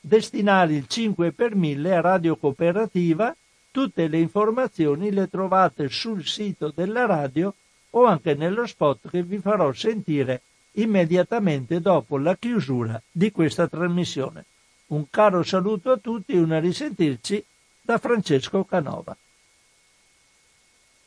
destinare 0.00 0.74
il 0.74 0.86
5 0.86 1.32
per 1.32 1.54
1000 1.54 1.96
a 1.96 2.00
Radio 2.00 2.36
Cooperativa. 2.36 3.34
Tutte 3.70 4.08
le 4.08 4.18
informazioni 4.18 5.10
le 5.12 5.28
trovate 5.28 5.88
sul 5.88 6.24
sito 6.24 6.72
della 6.74 7.04
radio 7.04 7.52
o 7.90 8.04
anche 8.04 8.34
nello 8.34 8.66
spot 8.66 9.10
che 9.10 9.22
vi 9.22 9.38
farò 9.38 9.72
sentire 9.72 10.42
immediatamente 10.72 11.80
dopo 11.80 12.16
la 12.16 12.36
chiusura 12.36 13.00
di 13.10 13.30
questa 13.30 13.68
trasmissione. 13.68 14.44
Un 14.88 15.10
caro 15.10 15.42
saluto 15.42 15.90
a 15.90 15.98
tutti 15.98 16.32
e 16.32 16.38
una 16.38 16.58
risentirci 16.58 17.44
da 17.82 17.98
Francesco 17.98 18.64
Canova. 18.64 19.14